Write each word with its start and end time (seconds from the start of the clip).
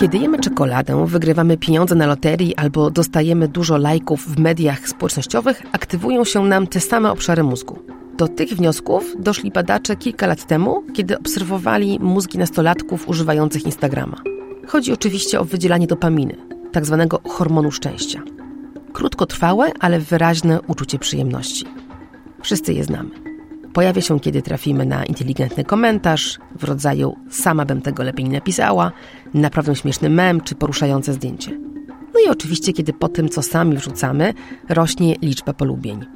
Kiedy 0.00 0.18
jemy 0.18 0.38
czekoladę, 0.38 1.06
wygrywamy 1.06 1.56
pieniądze 1.56 1.94
na 1.94 2.06
loterii 2.06 2.56
albo 2.56 2.90
dostajemy 2.90 3.48
dużo 3.48 3.76
lajków 3.76 4.26
w 4.26 4.38
mediach 4.38 4.88
społecznościowych, 4.88 5.62
aktywują 5.72 6.24
się 6.24 6.44
nam 6.44 6.66
te 6.66 6.80
same 6.80 7.10
obszary 7.10 7.42
mózgu. 7.42 7.78
Do 8.16 8.28
tych 8.28 8.48
wniosków 8.48 9.14
doszli 9.18 9.50
badacze 9.50 9.96
kilka 9.96 10.26
lat 10.26 10.46
temu, 10.46 10.84
kiedy 10.92 11.18
obserwowali 11.18 11.98
mózgi 12.00 12.38
nastolatków 12.38 13.08
używających 13.08 13.66
Instagrama. 13.66 14.16
Chodzi 14.66 14.92
oczywiście 14.92 15.40
o 15.40 15.44
wydzielanie 15.44 15.86
dopaminy, 15.86 16.36
tak 16.72 16.86
zwanego 16.86 17.20
hormonu 17.28 17.70
szczęścia. 17.70 18.22
Krótkotrwałe, 18.92 19.72
ale 19.80 20.00
wyraźne 20.00 20.60
uczucie 20.66 20.98
przyjemności. 20.98 21.64
Wszyscy 22.42 22.72
je 22.72 22.84
znamy. 22.84 23.33
Pojawia 23.74 24.02
się, 24.02 24.20
kiedy 24.20 24.42
trafimy 24.42 24.86
na 24.86 25.04
inteligentny 25.04 25.64
komentarz 25.64 26.38
w 26.58 26.64
rodzaju 26.64 27.16
sama 27.30 27.64
bym 27.64 27.82
tego 27.82 28.02
lepiej 28.02 28.24
nie 28.24 28.32
napisała, 28.32 28.92
naprawdę 29.34 29.76
śmieszny 29.76 30.10
mem 30.10 30.40
czy 30.40 30.54
poruszające 30.54 31.12
zdjęcie. 31.12 31.50
No 32.14 32.20
i 32.26 32.28
oczywiście, 32.30 32.72
kiedy 32.72 32.92
po 32.92 33.08
tym, 33.08 33.28
co 33.28 33.42
sami 33.42 33.76
wrzucamy, 33.76 34.34
rośnie 34.68 35.14
liczba 35.22 35.52
polubień. 35.52 36.06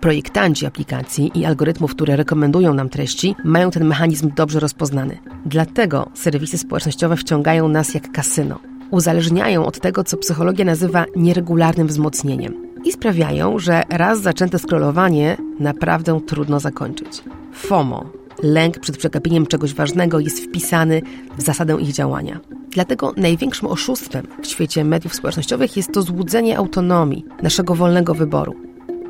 Projektanci 0.00 0.66
aplikacji 0.66 1.30
i 1.34 1.44
algorytmów, 1.44 1.94
które 1.94 2.16
rekomendują 2.16 2.74
nam 2.74 2.88
treści, 2.88 3.34
mają 3.44 3.70
ten 3.70 3.84
mechanizm 3.84 4.30
dobrze 4.36 4.60
rozpoznany. 4.60 5.18
Dlatego 5.46 6.10
serwisy 6.14 6.58
społecznościowe 6.58 7.16
wciągają 7.16 7.68
nas 7.68 7.94
jak 7.94 8.12
kasyno. 8.12 8.58
Uzależniają 8.90 9.66
od 9.66 9.80
tego, 9.80 10.04
co 10.04 10.16
psychologia 10.16 10.64
nazywa 10.64 11.04
nieregularnym 11.16 11.86
wzmocnieniem 11.86 12.71
i 12.84 12.92
sprawiają, 12.92 13.58
że 13.58 13.82
raz 13.88 14.20
zaczęte 14.20 14.58
scrollowanie 14.58 15.36
naprawdę 15.60 16.20
trudno 16.26 16.60
zakończyć. 16.60 17.22
FOMO, 17.52 18.10
lęk 18.42 18.78
przed 18.78 18.96
przegapieniem 18.96 19.46
czegoś 19.46 19.74
ważnego, 19.74 20.20
jest 20.20 20.44
wpisany 20.44 21.02
w 21.38 21.42
zasadę 21.42 21.76
ich 21.80 21.92
działania. 21.92 22.40
Dlatego 22.70 23.12
największym 23.16 23.68
oszustwem 23.68 24.26
w 24.42 24.46
świecie 24.46 24.84
mediów 24.84 25.14
społecznościowych 25.14 25.76
jest 25.76 25.92
to 25.92 26.02
złudzenie 26.02 26.58
autonomii, 26.58 27.24
naszego 27.42 27.74
wolnego 27.74 28.14
wyboru. 28.14 28.54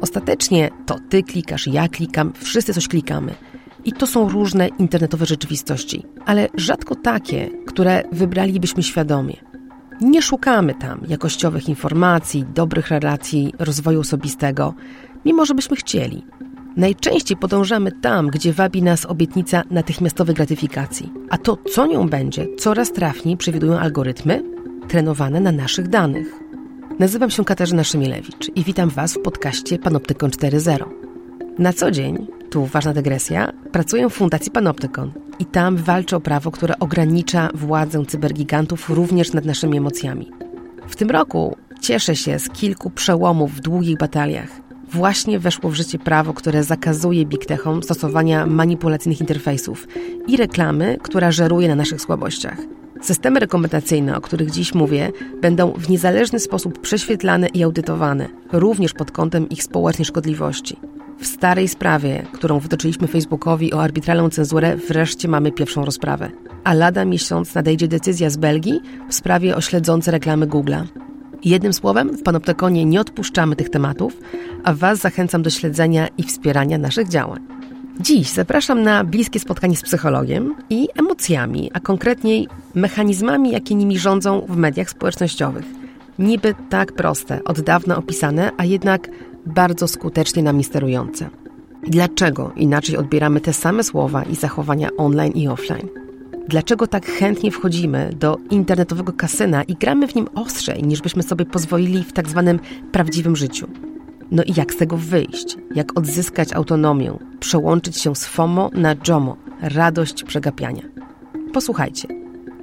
Ostatecznie 0.01 0.71
to 0.87 0.97
ty 1.09 1.23
klikasz, 1.23 1.67
ja 1.67 1.89
klikam, 1.89 2.33
wszyscy 2.37 2.75
coś 2.75 2.89
klikamy. 2.89 3.35
I 3.85 3.93
to 3.93 4.07
są 4.07 4.29
różne 4.29 4.69
internetowe 4.69 5.27
rzeczywistości, 5.27 6.03
ale 6.27 6.49
rzadko 6.55 6.95
takie, 6.95 7.51
które 7.67 8.03
wybralibyśmy 8.13 8.83
świadomie. 8.83 9.52
Nie 10.03 10.23
szukamy 10.23 10.75
tam 10.75 11.01
jakościowych 11.09 11.69
informacji, 11.69 12.45
dobrych 12.55 12.89
relacji, 12.89 13.55
rozwoju 13.59 14.01
osobistego, 14.01 14.75
mimo 15.25 15.47
że 15.47 15.55
byśmy 15.55 15.77
chcieli. 15.77 16.25
Najczęściej 16.77 17.37
podążamy 17.37 17.93
tam, 17.93 18.29
gdzie 18.29 18.53
wabi 18.53 18.83
nas 18.83 19.07
obietnica 19.07 19.63
natychmiastowej 19.71 20.35
gratyfikacji, 20.35 21.13
a 21.31 21.39
to, 21.39 21.57
co 21.57 21.87
nią 21.87 22.09
będzie, 22.09 22.47
coraz 22.59 22.93
trafniej 22.93 23.37
przewidują 23.37 23.79
algorytmy 23.79 24.43
trenowane 24.89 25.41
na 25.41 25.53
naszych 25.53 25.89
danych. 25.89 26.43
Nazywam 26.99 27.31
się 27.31 27.45
Katarzyna 27.45 27.85
Szymielewicz 27.85 28.51
i 28.55 28.65
witam 28.65 28.89
Was 28.89 29.15
w 29.15 29.23
podcaście 29.23 29.79
Panoptykon 29.79 30.31
4.0. 30.31 30.85
Na 31.59 31.73
co 31.73 31.91
dzień, 31.91 32.27
tu 32.51 32.67
ważna 32.67 32.93
dygresja, 32.93 33.53
pracuję 33.73 34.09
w 34.09 34.13
Fundacji 34.13 34.53
Panoptykon 34.53 35.13
i 35.43 35.45
tam 35.45 35.77
walczę 35.77 36.17
o 36.17 36.21
prawo, 36.21 36.51
które 36.51 36.79
ogranicza 36.79 37.49
władzę 37.55 38.07
cybergigantów 38.07 38.91
również 38.91 39.33
nad 39.33 39.45
naszymi 39.45 39.79
emocjami. 39.79 40.31
W 40.89 40.97
tym 40.97 41.11
roku 41.11 41.57
cieszę 41.81 42.17
się 42.17 42.39
z 42.39 42.49
kilku 42.49 42.91
przełomów 42.91 43.53
w 43.53 43.61
długich 43.61 43.99
bataliach. 43.99 44.49
Właśnie 44.91 45.39
weszło 45.39 45.71
w 45.71 45.75
życie 45.75 45.99
prawo, 45.99 46.35
które 46.35 46.65
zakazuje 46.65 47.27
big 47.27 47.47
techom 47.47 47.83
stosowania 47.83 48.47
manipulacyjnych 48.47 49.21
interfejsów 49.21 49.89
i 50.27 50.37
reklamy, 50.37 50.99
która 51.03 51.31
żeruje 51.31 51.69
na 51.69 51.75
naszych 51.75 52.01
słabościach. 52.01 52.59
Systemy 53.01 53.41
rekomendacyjne, 53.41 54.17
o 54.17 54.21
których 54.21 54.51
dziś 54.51 54.75
mówię, 54.75 55.13
będą 55.41 55.73
w 55.73 55.91
niezależny 55.91 56.39
sposób 56.39 56.81
prześwietlane 56.81 57.49
i 57.49 57.63
audytowane, 57.63 58.29
również 58.53 58.93
pod 58.93 59.11
kątem 59.11 59.49
ich 59.49 59.63
społecznej 59.63 60.05
szkodliwości. 60.05 60.77
W 61.23 61.27
starej 61.27 61.69
sprawie, 61.69 62.23
którą 62.33 62.59
wytoczyliśmy 62.59 63.09
Facebookowi 63.09 63.73
o 63.73 63.83
arbitralną 63.83 64.31
cenzurę, 64.31 64.77
wreszcie 64.77 65.29
mamy 65.29 65.53
pierwszą 65.53 65.85
rozprawę. 65.85 66.31
A 66.65 66.75
lada 66.75 67.05
miesiąc 67.05 67.55
nadejdzie 67.55 67.89
decyzja 67.89 68.31
z 68.31 68.37
Belgii 68.37 68.81
w 69.09 69.15
sprawie 69.15 69.57
o 69.57 69.61
śledzące 69.61 70.11
reklamy 70.11 70.47
Google'a. 70.47 70.85
Jednym 71.45 71.73
słowem, 71.73 72.17
w 72.17 72.23
Panoptykonie 72.23 72.85
nie 72.85 73.01
odpuszczamy 73.01 73.57
tych 73.57 73.71
tematów, 73.71 74.17
a 74.65 74.75
Was 74.75 74.99
zachęcam 74.99 75.43
do 75.43 75.51
śledzenia 75.51 76.09
i 76.19 76.23
wspierania 76.23 76.79
naszych 76.79 77.09
działań. 77.09 77.41
Dziś 78.01 78.31
zapraszam 78.31 78.83
na 78.83 79.05
bliskie 79.05 79.41
spotkanie 79.41 79.77
z 79.77 79.83
psychologiem 79.83 80.55
i 80.71 80.89
emocjami, 80.95 81.71
a 81.75 81.81
konkretniej 81.81 82.49
mechanizmami, 82.75 83.51
jakie 83.51 83.75
nimi 83.75 83.99
rządzą 83.99 84.47
w 84.49 84.57
mediach 84.57 84.91
społecznościowych. 84.91 85.65
Niby 86.19 86.55
tak 86.71 86.93
proste, 86.93 87.45
od 87.45 87.61
dawna 87.61 87.97
opisane, 87.97 88.51
a 88.57 88.65
jednak 88.65 89.09
bardzo 89.47 89.89
skutecznie 89.89 90.43
nami 90.43 90.65
sterujące. 90.65 91.31
Dlaczego 91.89 92.53
inaczej 92.57 92.97
odbieramy 92.97 93.41
te 93.41 93.53
same 93.53 93.85
słowa 93.85 94.23
i 94.23 94.37
zachowania 94.37 94.89
online 94.97 95.33
i 95.33 95.49
offline? 95.49 95.89
Dlaczego 96.49 96.87
tak 96.87 97.07
chętnie 97.07 97.51
wchodzimy 97.51 98.11
do 98.21 98.39
internetowego 98.51 99.13
kasyna 99.13 99.63
i 99.63 99.75
gramy 99.75 100.09
w 100.09 100.15
nim 100.15 100.29
ostrzej, 100.35 100.83
niż 100.83 101.01
byśmy 101.01 101.23
sobie 101.23 101.45
pozwolili 101.45 102.05
w 102.05 102.13
tak 102.13 102.29
zwanym 102.29 102.61
prawdziwym 102.93 103.37
życiu? 103.37 103.67
No 104.31 104.43
i 104.43 104.53
jak 104.57 104.75
z 104.75 104.77
tego 104.77 104.97
wyjść? 104.97 105.57
Jak 105.75 105.99
odzyskać 105.99 106.53
autonomię? 106.53 107.19
Przełączyć 107.41 108.01
się 108.01 108.17
z 108.17 108.27
FOMO 108.27 108.71
na 108.75 108.95
JOMO, 109.09 109.37
radość 109.61 110.25
przegapiania. 110.25 110.83
Posłuchajcie. 111.53 112.09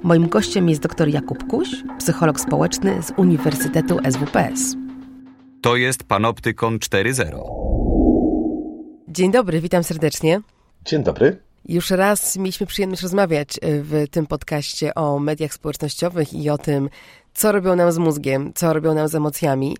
Moim 0.02 0.28
gościem 0.28 0.68
jest 0.68 0.82
dr 0.82 1.08
Jakub 1.08 1.46
Kuś, 1.46 1.68
psycholog 1.98 2.40
społeczny 2.40 3.02
z 3.02 3.12
Uniwersytetu 3.16 3.98
SWPS. 4.10 4.79
To 5.62 5.76
jest 5.76 6.04
Panoptykon 6.04 6.78
4.0. 6.78 7.40
Dzień 9.08 9.32
dobry, 9.32 9.60
witam 9.60 9.84
serdecznie. 9.84 10.40
Dzień 10.84 11.02
dobry. 11.02 11.38
Już 11.68 11.90
raz 11.90 12.36
mieliśmy 12.36 12.66
przyjemność 12.66 13.02
rozmawiać 13.02 13.56
y, 13.56 13.82
w 13.82 14.04
tym 14.10 14.26
podcaście 14.26 14.94
o 14.94 15.18
mediach 15.18 15.54
społecznościowych 15.54 16.34
i 16.34 16.50
o 16.50 16.58
tym, 16.58 16.88
co 17.34 17.52
robią 17.52 17.76
nam 17.76 17.92
z 17.92 17.98
mózgiem, 17.98 18.52
co 18.54 18.72
robią 18.72 18.94
nam 18.94 19.08
z 19.08 19.14
emocjami, 19.14 19.76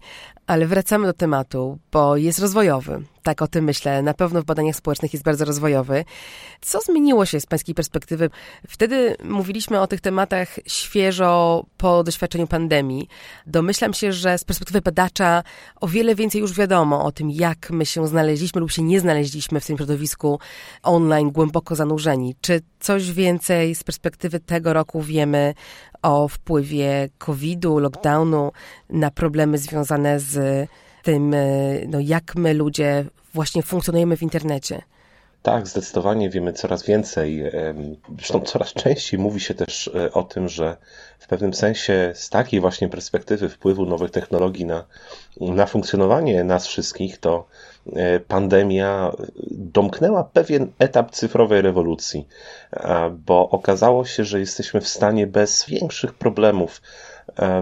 ale 0.47 0.67
wracamy 0.67 1.07
do 1.07 1.13
tematu, 1.13 1.79
bo 1.93 2.17
jest 2.17 2.39
rozwojowy. 2.39 3.03
Tak 3.23 3.43
o 3.43 3.47
tym 3.49 3.65
myślę. 3.65 4.03
Na 4.03 4.15
pewno 4.15 4.43
w 4.43 4.45
badaniach 4.45 4.77
społecznych 4.77 5.13
jest 5.13 5.25
bardzo 5.25 5.45
rozwojowy. 5.45 6.05
Co 6.61 6.81
zmieniło 6.81 7.27
się 7.27 7.41
z 7.41 7.47
pańskiej 7.47 7.75
perspektywy? 7.75 8.31
Wtedy 8.69 9.17
mówiliśmy 9.25 9.81
o 9.81 9.87
tych 9.87 10.01
tematach 10.01 10.49
świeżo 10.67 11.65
po 11.77 12.05
doświadczeniu 12.05 12.47
pandemii. 12.47 13.09
Domyślam 13.47 13.95
się, 13.95 14.13
że 14.13 14.39
z 14.39 14.45
perspektywy 14.45 14.81
badacza 14.81 15.43
o 15.81 15.89
wiele 15.89 16.15
więcej 16.15 16.41
już 16.41 16.53
wiadomo 16.53 17.05
o 17.05 17.13
tym, 17.13 17.31
jak 17.31 17.71
my 17.71 17.87
się 17.87 18.07
znaleźliśmy 18.07 18.61
lub 18.61 18.71
się 18.71 18.83
nie 18.83 19.01
znaleźliśmy 19.01 19.61
w 19.61 19.67
tym 19.67 19.77
środowisku 19.77 20.39
online 20.83 21.31
głęboko 21.31 21.75
zanurzeni. 21.75 22.35
Czy 22.41 22.61
coś 22.81 23.13
więcej 23.13 23.75
z 23.75 23.85
perspektywy 23.85 24.41
tego 24.41 24.73
roku 24.73 25.03
wiemy 25.03 25.55
o 26.03 26.29
wpływie 26.29 27.09
COVID-u, 27.19 27.79
lockdownu 27.79 28.53
na 28.91 29.11
problemy 29.11 29.59
związane 29.59 30.21
z 30.21 30.69
tym, 31.03 31.35
e, 31.35 31.39
no, 31.89 32.01
jak 32.01 32.35
my 32.37 32.55
ludzie 32.55 33.05
właśnie 33.35 33.63
funkcjonujemy 33.63 34.17
w 34.17 34.23
internecie. 34.23 34.83
Tak, 35.43 35.67
zdecydowanie 35.67 36.31
wiemy 36.31 36.53
coraz 36.53 36.87
więcej. 36.87 37.43
Zresztą 38.17 38.41
coraz 38.41 38.73
częściej 38.73 39.21
mówi 39.21 39.41
się 39.41 39.55
też 39.55 39.91
e, 39.95 40.13
o 40.13 40.23
tym, 40.23 40.49
że 40.49 40.77
w 41.19 41.27
pewnym 41.27 41.55
sensie 41.55 42.13
z 42.15 42.31
takiej 42.31 42.61
właśnie 42.61 42.89
perspektywy 42.89 43.49
wpływu 43.49 43.87
nowych 43.87 44.11
technologii 44.11 44.65
na, 44.65 44.85
na 45.41 45.67
funkcjonowanie 45.67 46.45
nas 46.45 46.67
wszystkich, 46.67 47.19
to 47.19 47.47
e, 47.93 48.21
pandemia 48.21 49.13
domknęła 49.51 50.25
pewien 50.25 50.73
etap 50.79 51.11
cyfrowej 51.11 51.63
rewolucji, 51.63 52.29
bo 53.27 53.51
okazało 53.51 54.05
się, 54.05 54.25
że 54.25 54.41
jesteśmy 54.41 54.81
w 54.81 54.89
stanie 54.89 55.27
bez 55.27 55.67
większych 55.67 56.15
problemów 56.15 56.83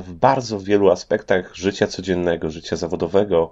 w 0.00 0.12
bardzo 0.12 0.60
wielu 0.60 0.90
aspektach 0.90 1.54
życia 1.54 1.86
codziennego, 1.86 2.50
życia 2.50 2.76
zawodowego, 2.76 3.50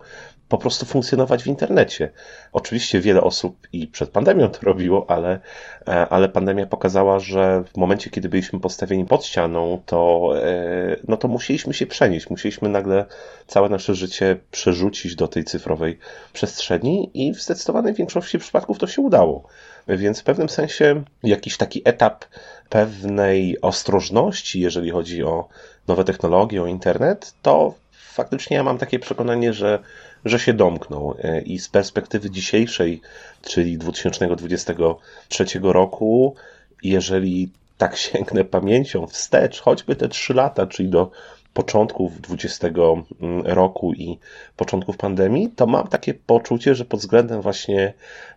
po 0.49 0.59
prostu 0.59 0.87
funkcjonować 0.87 1.43
w 1.43 1.47
internecie. 1.47 2.11
Oczywiście 2.53 3.01
wiele 3.01 3.21
osób 3.21 3.69
i 3.73 3.87
przed 3.87 4.11
pandemią 4.11 4.49
to 4.49 4.59
robiło, 4.63 5.11
ale, 5.11 5.41
e, 5.89 6.09
ale 6.09 6.29
pandemia 6.29 6.67
pokazała, 6.67 7.19
że 7.19 7.65
w 7.73 7.77
momencie, 7.77 8.11
kiedy 8.11 8.29
byliśmy 8.29 8.61
postawieni 8.61 9.05
pod 9.05 9.25
ścianą, 9.25 9.83
to, 9.87 10.31
e, 10.43 10.97
no 11.09 11.17
to 11.17 11.29
musieliśmy 11.29 11.75
się 11.75 11.87
przenieść, 11.87 12.31
musieliśmy 12.31 12.69
nagle 12.69 13.05
całe 13.47 13.69
nasze 13.69 13.95
życie 13.95 14.37
przerzucić 14.51 15.17
do 15.17 15.29
tej 15.29 15.45
cyfrowej 15.45 15.99
przestrzeni 16.33 17.11
i 17.15 17.35
w 17.35 17.43
zdecydowanej 17.43 17.95
większości 17.95 18.39
przypadków 18.39 18.79
to 18.79 18.87
się 18.87 19.03
udało. 19.03 19.49
Więc 19.89 20.21
w 20.21 20.25
pewnym 20.25 20.49
sensie 20.49 21.03
jakiś 21.23 21.57
taki 21.57 21.83
etap 21.85 22.25
pewnej 22.69 23.61
ostrożności, 23.61 24.61
jeżeli 24.61 24.91
chodzi 24.91 25.23
o 25.23 25.49
nowe 25.88 26.05
technologie, 26.05 26.62
o 26.62 26.67
internet, 26.67 27.35
to 27.43 27.75
faktycznie 27.93 28.56
ja 28.56 28.65
mam 28.65 28.79
takie 28.79 28.99
przekonanie, 28.99 29.53
że, 29.53 29.79
że 30.25 30.38
się 30.38 30.53
domknął. 30.53 31.17
I 31.44 31.59
z 31.59 31.69
perspektywy 31.69 32.31
dzisiejszej, 32.31 33.00
czyli 33.43 33.79
2023 33.79 35.44
roku, 35.62 36.35
jeżeli 36.83 37.50
tak 37.79 37.97
sięgnę 37.97 38.44
pamięcią 38.44 39.06
wstecz, 39.06 39.61
choćby 39.61 39.97
te 39.97 40.09
trzy 40.09 40.35
lata, 40.35 40.67
czyli 40.67 40.88
do 40.88 41.11
początków 41.55 42.21
20 42.21 42.69
mm, 42.69 43.05
roku 43.44 43.93
i 43.93 44.19
początków 44.56 44.97
pandemii, 44.97 45.50
to 45.56 45.67
mam 45.67 45.89
takie 45.89 46.15
poczucie, 46.15 46.75
że 46.75 46.85
pod 46.85 47.00
względem 47.00 47.41
właśnie 47.41 47.93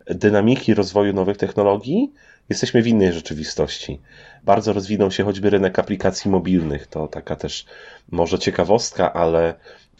dynamiki 0.05 0.73
rozwoju 0.73 1.13
nowych 1.13 1.37
technologii 1.37 2.11
jesteśmy 2.49 2.81
w 2.81 2.87
innej 2.87 3.13
rzeczywistości. 3.13 4.01
Bardzo 4.43 4.73
rozwinął 4.73 5.11
się 5.11 5.23
choćby 5.23 5.49
rynek 5.49 5.79
aplikacji 5.79 6.31
mobilnych. 6.31 6.87
To 6.87 7.07
taka 7.07 7.35
też 7.35 7.65
może 8.11 8.39
ciekawostka, 8.39 9.13
ale 9.13 9.53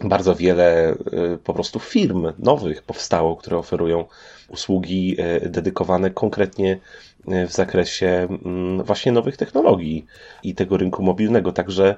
bardzo 0.04 0.36
wiele 0.36 0.94
y, 0.94 1.38
po 1.44 1.54
prostu 1.54 1.80
firm 1.80 2.34
nowych 2.40 2.84
powstało, 2.84 3.36
które 3.36 3.58
oferują 3.58 4.06
usługi 4.48 5.18
y, 5.46 5.50
dedykowane 5.50 6.10
konkretnie 6.10 6.80
w 7.28 7.52
zakresie 7.52 8.28
mm, 8.46 8.84
właśnie 8.84 9.12
nowych 9.12 9.38
technologii 9.38 10.06
i 10.44 10.56
tego 10.56 10.78
rynku 10.78 11.04
mobilnego. 11.04 11.52
Także 11.52 11.96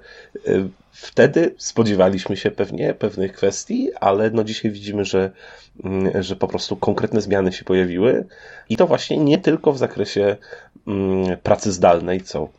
wtedy 0.92 1.56
spodziewaliśmy 1.58 2.38
się 2.38 2.52
pewnie 2.52 2.94
pewnych 2.94 3.34
kwestii, 3.34 3.90
ale 4.00 4.30
no 4.30 4.44
dzisiaj 4.44 4.72
widzimy, 4.72 5.06
że, 5.06 5.32
mm, 5.84 6.24
że 6.24 6.36
po 6.36 6.48
prostu 6.48 6.76
konkretne 6.76 7.22
zmiany 7.22 7.52
się 7.54 7.66
pojawiły 7.66 8.26
i 8.70 8.78
to 8.78 8.88
właśnie 8.88 9.18
nie 9.18 9.38
tylko 9.38 9.72
w 9.72 9.78
zakresie 9.78 10.38
mm, 10.88 11.38
pracy 11.38 11.72
zdalnej, 11.72 12.22
co, 12.22 12.50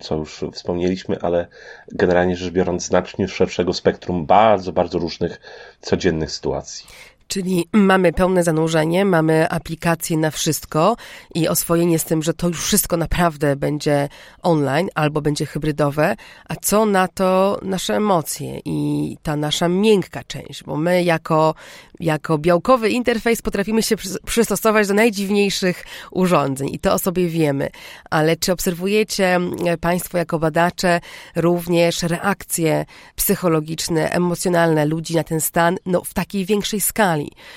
co 0.00 0.16
już 0.16 0.44
wspomnieliśmy, 0.52 1.20
ale 1.20 1.46
generalnie 1.92 2.36
rzecz 2.36 2.52
biorąc 2.52 2.84
znacznie 2.84 3.28
szerszego 3.28 3.72
spektrum 3.72 4.26
bardzo, 4.26 4.72
bardzo 4.72 4.98
różnych 4.98 5.40
codziennych 5.80 6.30
sytuacji. 6.30 6.86
Czyli 7.28 7.68
mamy 7.72 8.12
pełne 8.12 8.44
zanurzenie, 8.44 9.04
mamy 9.04 9.48
aplikacje 9.50 10.16
na 10.16 10.30
wszystko 10.30 10.96
i 11.34 11.48
oswojenie 11.48 11.98
z 11.98 12.04
tym, 12.04 12.22
że 12.22 12.34
to 12.34 12.48
już 12.48 12.64
wszystko 12.64 12.96
naprawdę 12.96 13.56
będzie 13.56 14.08
online 14.42 14.88
albo 14.94 15.20
będzie 15.20 15.46
hybrydowe, 15.46 16.16
a 16.48 16.56
co 16.56 16.86
na 16.86 17.08
to 17.08 17.58
nasze 17.62 17.96
emocje 17.96 18.60
i 18.64 19.16
ta 19.22 19.36
nasza 19.36 19.68
miękka 19.68 20.24
część, 20.24 20.64
bo 20.64 20.76
my 20.76 21.02
jako, 21.02 21.54
jako 22.00 22.38
białkowy 22.38 22.90
interfejs 22.90 23.42
potrafimy 23.42 23.82
się 23.82 23.96
przystosować 24.26 24.88
do 24.88 24.94
najdziwniejszych 24.94 25.84
urządzeń 26.10 26.68
i 26.72 26.78
to 26.78 26.94
o 26.94 26.98
sobie 26.98 27.28
wiemy, 27.28 27.70
ale 28.10 28.36
czy 28.36 28.52
obserwujecie 28.52 29.40
Państwo 29.80 30.18
jako 30.18 30.38
badacze 30.38 31.00
również 31.36 32.02
reakcje 32.02 32.84
psychologiczne, 33.16 34.10
emocjonalne 34.10 34.86
ludzi 34.86 35.16
na 35.16 35.24
ten 35.24 35.40
stan? 35.40 35.76
No, 35.86 36.04
w 36.04 36.14
takiej 36.14 36.44
większej 36.44 36.80
skali? 36.80 37.13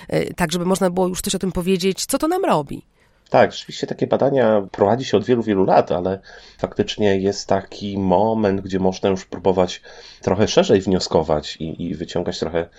E, 0.07 0.33
tak 0.33 0.51
żeby 0.51 0.65
można 0.65 0.89
było 0.89 1.07
już 1.07 1.21
coś 1.21 1.35
o 1.35 1.39
tym 1.39 1.51
powiedzieć, 1.51 2.05
co 2.05 2.17
to 2.17 2.27
nam 2.27 2.45
robi. 2.45 2.81
Tak, 3.29 3.51
rzeczywiście 3.51 3.87
takie 3.87 4.07
badania 4.07 4.67
prowadzi 4.71 5.05
się 5.05 5.17
od 5.17 5.25
wielu, 5.25 5.43
wielu 5.43 5.65
lat, 5.65 5.91
ale 5.91 6.19
faktycznie 6.57 7.19
jest 7.19 7.47
taki 7.47 7.97
moment, 7.97 8.61
gdzie 8.61 8.79
można 8.79 9.09
już 9.09 9.25
próbować 9.25 9.81
trochę 10.21 10.47
szerzej 10.47 10.81
wnioskować 10.81 11.55
i, 11.55 11.83
i 11.83 11.95
wyciągać 11.95 12.39
trochę 12.39 12.69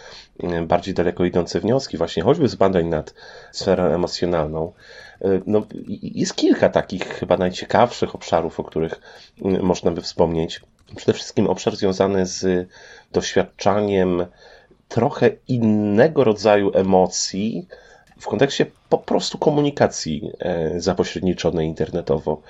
mm, 0.42 0.66
bardziej 0.66 0.94
daleko 0.94 1.24
idące 1.24 1.60
wnioski, 1.60 1.96
właśnie 1.96 2.22
choćby 2.22 2.48
z 2.48 2.54
badań 2.54 2.86
nad 2.86 3.14
sferą 3.52 3.84
emocjonalną. 3.84 4.72
E, 5.20 5.28
no, 5.46 5.62
jest 6.02 6.34
kilka 6.34 6.68
takich 6.68 7.04
chyba 7.08 7.36
najciekawszych 7.36 8.14
obszarów, 8.14 8.60
o 8.60 8.64
których 8.64 9.00
mm, 9.44 9.62
można 9.62 9.90
by 9.90 10.02
wspomnieć. 10.02 10.60
Przede 10.96 11.12
wszystkim 11.12 11.46
obszar 11.46 11.76
związany 11.76 12.26
z 12.26 12.68
doświadczaniem 13.12 14.26
trochę 14.88 15.30
innego 15.48 16.24
rodzaju 16.24 16.70
emocji 16.74 17.68
w 18.18 18.26
kontekście 18.26 18.66
po 18.88 18.98
prostu 18.98 19.38
komunikacji 19.38 20.30
e, 20.38 20.80
zapośredniczonej 20.80 21.66
internetowo. 21.66 22.42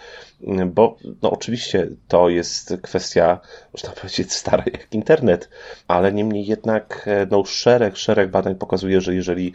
Bo 0.66 0.96
no, 1.22 1.30
oczywiście 1.30 1.88
to 2.08 2.28
jest 2.28 2.74
kwestia, 2.82 3.40
można 3.72 3.90
powiedzieć, 4.00 4.32
stara 4.32 4.64
jak 4.72 4.94
internet, 4.94 5.48
ale 5.88 6.12
niemniej 6.12 6.46
jednak 6.46 7.04
e, 7.06 7.26
no, 7.30 7.44
szereg, 7.44 7.96
szereg 7.96 8.30
badań 8.30 8.54
pokazuje, 8.54 9.00
że 9.00 9.14
jeżeli 9.14 9.52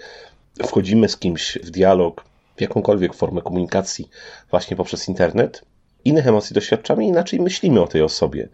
wchodzimy 0.66 1.10
z 1.10 1.18
kimś 1.18 1.58
w 1.64 1.70
dialog, 1.70 2.24
w 2.56 2.62
jakąkolwiek 2.62 3.14
formę 3.14 3.42
komunikacji 3.42 4.10
właśnie 4.50 4.78
poprzez 4.78 5.08
internet, 5.08 5.62
innych 6.06 6.28
emocji 6.28 6.54
doświadczamy, 6.54 7.06
inaczej 7.06 7.40
myślimy 7.40 7.82
o 7.82 7.88
tej 7.88 8.02
osobie. 8.02 8.50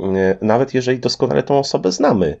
E, 0.00 0.36
nawet 0.40 0.74
jeżeli 0.74 0.98
doskonale 0.98 1.42
tą 1.42 1.58
osobę 1.58 1.92
znamy, 1.92 2.36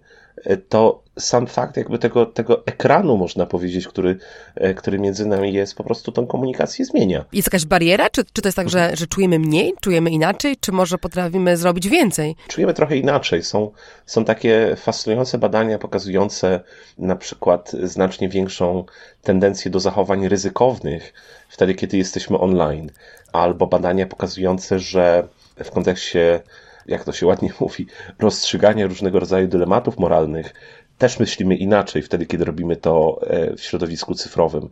to 0.68 1.02
sam 1.18 1.46
fakt 1.46 1.76
jakby 1.76 1.98
tego, 1.98 2.26
tego 2.26 2.66
ekranu, 2.66 3.16
można 3.16 3.46
powiedzieć, 3.46 3.88
który, 3.88 4.18
e, 4.54 4.74
który 4.74 4.98
między 4.98 5.26
nami 5.26 5.52
jest, 5.52 5.74
po 5.74 5.84
prostu 5.84 6.12
tą 6.12 6.26
komunikację 6.26 6.84
zmienia. 6.84 7.24
Jest 7.32 7.48
jakaś 7.48 7.64
bariera? 7.64 8.10
Czy, 8.10 8.24
czy 8.24 8.42
to 8.42 8.48
jest 8.48 8.56
tak, 8.56 8.68
że, 8.68 8.90
że 8.94 9.06
czujemy 9.06 9.38
mniej, 9.38 9.74
czujemy 9.80 10.10
inaczej, 10.10 10.56
czy 10.60 10.72
może 10.72 10.98
potrafimy 10.98 11.56
zrobić 11.56 11.88
więcej? 11.88 12.36
Czujemy 12.48 12.74
trochę 12.74 12.96
inaczej. 12.96 13.42
Są, 13.42 13.70
są 14.06 14.24
takie 14.24 14.76
fascynujące 14.76 15.38
badania 15.38 15.78
pokazujące 15.78 16.60
na 16.98 17.16
przykład 17.16 17.72
znacznie 17.82 18.28
większą 18.28 18.84
tendencję 19.22 19.70
do 19.70 19.80
zachowań 19.80 20.28
ryzykownych 20.28 21.12
wtedy, 21.48 21.74
kiedy 21.74 21.96
jesteśmy 21.96 22.38
online, 22.38 22.90
albo 23.32 23.66
badania 23.66 24.06
pokazujące, 24.06 24.78
że 24.78 25.28
w 25.64 25.70
kontekście 25.70 26.40
jak 26.88 27.04
to 27.04 27.12
się 27.12 27.26
ładnie 27.26 27.52
mówi, 27.60 27.86
rozstrzygania 28.18 28.86
różnego 28.86 29.20
rodzaju 29.20 29.48
dylematów 29.48 29.98
moralnych, 29.98 30.54
też 30.98 31.18
myślimy 31.18 31.56
inaczej 31.56 32.02
wtedy, 32.02 32.26
kiedy 32.26 32.44
robimy 32.44 32.76
to 32.76 33.20
e, 33.26 33.56
w 33.56 33.60
środowisku 33.60 34.14
cyfrowym. 34.14 34.68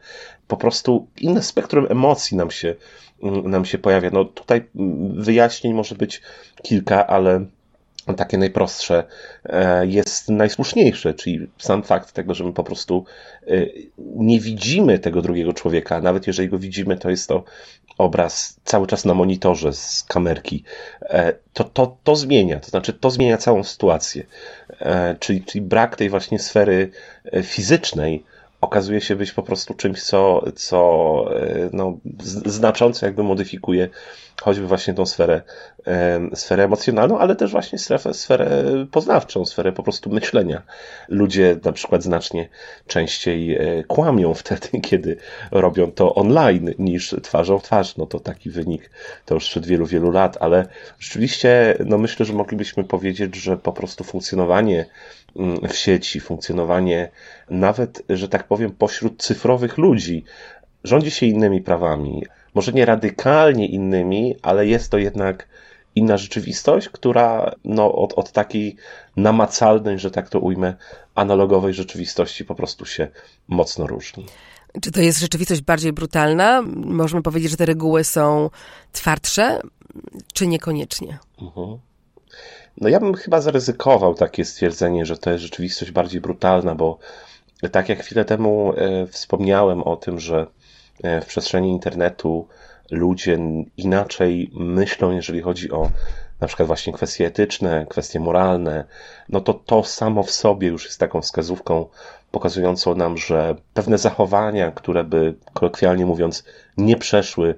Po 0.49 0.57
prostu 0.57 1.07
inne 1.21 1.43
spektrum 1.43 1.87
emocji 1.91 2.37
nam 2.37 2.51
się, 2.51 2.75
mm, 3.23 3.51
nam 3.51 3.65
się 3.65 3.79
pojawia. 3.79 4.11
No 4.13 4.25
tutaj 4.25 4.65
mm, 4.77 5.23
wyjaśnień 5.23 5.75
może 5.75 5.95
być 5.95 6.23
kilka, 6.63 7.07
ale 7.07 7.47
takie 8.17 8.39
najprostsze 8.39 9.05
e, 9.45 9.87
jest 9.87 10.29
najsłuszniejsze, 10.29 11.15
czyli 11.15 11.47
sam 11.59 11.83
fakt 11.83 12.13
tego, 12.13 12.35
że 12.35 12.45
my 12.45 12.53
po 12.53 12.65
prostu 12.65 13.05
e, 13.47 13.67
nie 13.99 14.41
widzimy 14.41 14.99
tego 14.99 15.23
drugiego 15.23 15.53
człowieka, 15.53 16.01
nawet 16.01 16.27
jeżeli 16.27 16.49
go 16.49 16.59
widzimy, 16.59 16.97
to 16.97 17.11
jest 17.11 17.29
to 17.29 17.45
obraz 17.99 18.57
cały 18.65 18.87
czas 18.87 19.05
na 19.05 19.15
monitorze 19.15 19.73
z 19.73 20.05
kamerki, 20.09 20.65
e, 21.03 21.35
to, 21.53 21.65
to, 21.65 21.97
to 22.05 22.17
zmienia, 22.17 22.61
to 22.61 22.69
znaczy 22.69 22.93
to 22.93 23.11
zmienia 23.11 23.39
całą 23.39 23.65
sytuację. 23.65 24.27
Czyli, 25.21 25.43
czyli 25.45 25.63
brak 25.63 25.97
tej 25.97 26.11
właśnie 26.11 26.39
sfery 26.39 26.91
fizycznej 27.43 28.25
okazuje 28.65 29.01
się 29.01 29.17
być 29.17 29.33
po 29.33 29.43
prostu 29.43 29.75
czymś, 29.75 30.03
co, 30.03 30.45
co 30.57 31.25
no, 31.73 31.99
znacząco 32.45 33.07
jakby 33.07 33.23
modyfikuje 33.23 33.89
choćby 34.43 34.67
właśnie 34.67 34.95
tą 34.95 35.07
sferę, 35.07 35.43
sferę 36.35 36.65
emocjonalną, 36.65 37.19
ale 37.19 37.37
też 37.37 37.53
właśnie 37.53 37.79
sferę, 37.79 38.15
sferę 38.15 38.65
poznawczą, 38.91 39.45
sferę 39.45 39.73
po 39.73 39.83
prostu 39.83 40.11
myślenia. 40.11 40.63
Ludzie 41.09 41.57
na 41.65 41.73
przykład 41.73 42.03
znacznie 42.03 42.49
częściej 42.87 43.57
e, 43.57 43.85
kłamią 43.85 44.35
wtedy, 44.35 44.69
kiedy 44.89 45.17
robią 45.51 45.93
to 45.93 46.15
online 46.15 46.75
niż 46.79 47.15
twarzą 47.23 47.59
w 47.59 47.63
twarz. 47.63 47.97
No 47.97 48.07
to 48.07 48.21
taki 48.21 48.51
wynik 48.51 48.91
to 49.25 49.35
już 49.35 49.45
sprzed 49.45 49.67
wielu, 49.67 49.87
wielu 49.87 50.11
lat, 50.11 50.37
ale 50.41 50.67
rzeczywiście 50.99 51.77
no 51.85 51.99
myślę, 51.99 52.27
że 52.27 52.33
moglibyśmy 52.33 52.85
powiedzieć, 52.85 53.37
że 53.37 53.57
po 53.57 53.73
prostu 53.73 54.05
funkcjonowanie 54.05 54.87
w 55.69 55.75
sieci, 55.75 56.21
funkcjonowanie 56.21 57.11
nawet, 57.51 58.03
że 58.09 58.29
tak 58.29 58.49
powiem, 58.49 58.71
pośród 58.71 59.23
cyfrowych 59.23 59.79
ludzi 59.79 60.25
rządzi 60.85 61.11
się 61.11 61.27
innymi 61.27 61.61
prawami 61.61 62.23
może 62.55 62.73
nie 62.73 62.85
radykalnie 62.85 63.67
innymi, 63.67 64.37
ale 64.43 64.67
jest 64.67 64.91
to 64.91 64.99
jednak 64.99 65.49
inna 65.95 66.17
rzeczywistość, 66.17 66.89
która 66.89 67.55
no, 67.65 67.95
od, 67.95 68.13
od 68.13 68.33
takiej 68.33 68.77
namacalnej, 69.17 69.99
że 69.99 70.11
tak 70.11 70.29
to 70.29 70.41
ujmę, 70.41 70.75
analogowej 71.15 71.75
rzeczywistości 71.75 72.45
po 72.45 72.55
prostu 72.55 72.87
się 72.87 73.09
mocno 73.49 73.87
różni. 73.87 74.27
Czy 74.83 74.91
to 74.93 75.01
jest 75.01 75.21
rzeczywistość 75.21 75.61
bardziej 75.61 75.93
brutalna? 75.93 76.63
Możemy 76.77 77.23
powiedzieć, 77.23 77.51
że 77.51 77.57
te 77.57 77.67
reguły 77.67 78.05
są 78.05 78.51
twardsze, 78.93 79.61
czy 80.33 80.47
niekoniecznie? 80.47 81.19
Mhm. 81.43 81.79
No 82.81 82.89
ja 82.89 83.01
bym 83.01 83.15
chyba 83.15 83.41
zaryzykował 83.41 84.15
takie 84.15 84.45
stwierdzenie, 84.45 85.07
że 85.07 85.19
to 85.19 85.31
jest 85.31 85.43
rzeczywistość 85.43 85.91
bardziej 85.91 86.21
brutalna, 86.21 86.75
bo 86.75 86.99
tak 87.73 87.89
jak 87.89 88.03
chwilę 88.03 88.25
temu 88.25 88.73
e, 88.77 89.07
wspomniałem 89.07 89.83
o 89.83 89.97
tym, 89.97 90.21
że 90.21 90.47
E, 91.03 91.21
w 91.21 91.27
przestrzeni 91.27 91.71
internetu 91.71 92.49
ludzie 92.91 93.39
inaczej 93.77 94.51
myślą, 94.55 95.11
jeżeli 95.11 95.41
chodzi 95.41 95.71
o 95.71 95.91
na 96.41 96.47
przykład 96.47 96.67
właśnie 96.67 96.93
kwestie 96.93 97.27
etyczne, 97.27 97.87
kwestie 97.89 98.21
moralne, 98.21 98.85
no 99.29 99.41
to 99.41 99.55
to 99.55 99.85
samo 99.85 100.23
w 100.23 100.31
sobie 100.31 100.69
już 100.69 100.85
jest 100.85 101.01
taką 101.01 101.21
wskazówką 101.21 101.87
pokazującą 102.31 102.95
nam, 102.95 103.19
że 103.19 103.55
pewne 103.75 103.99
zachowania, 103.99 104.71
które 104.71 105.05
by 105.05 105.35
kolokwialnie 105.53 106.07
mówiąc 106.07 106.45
nie 106.77 106.97
przeszły 106.97 107.55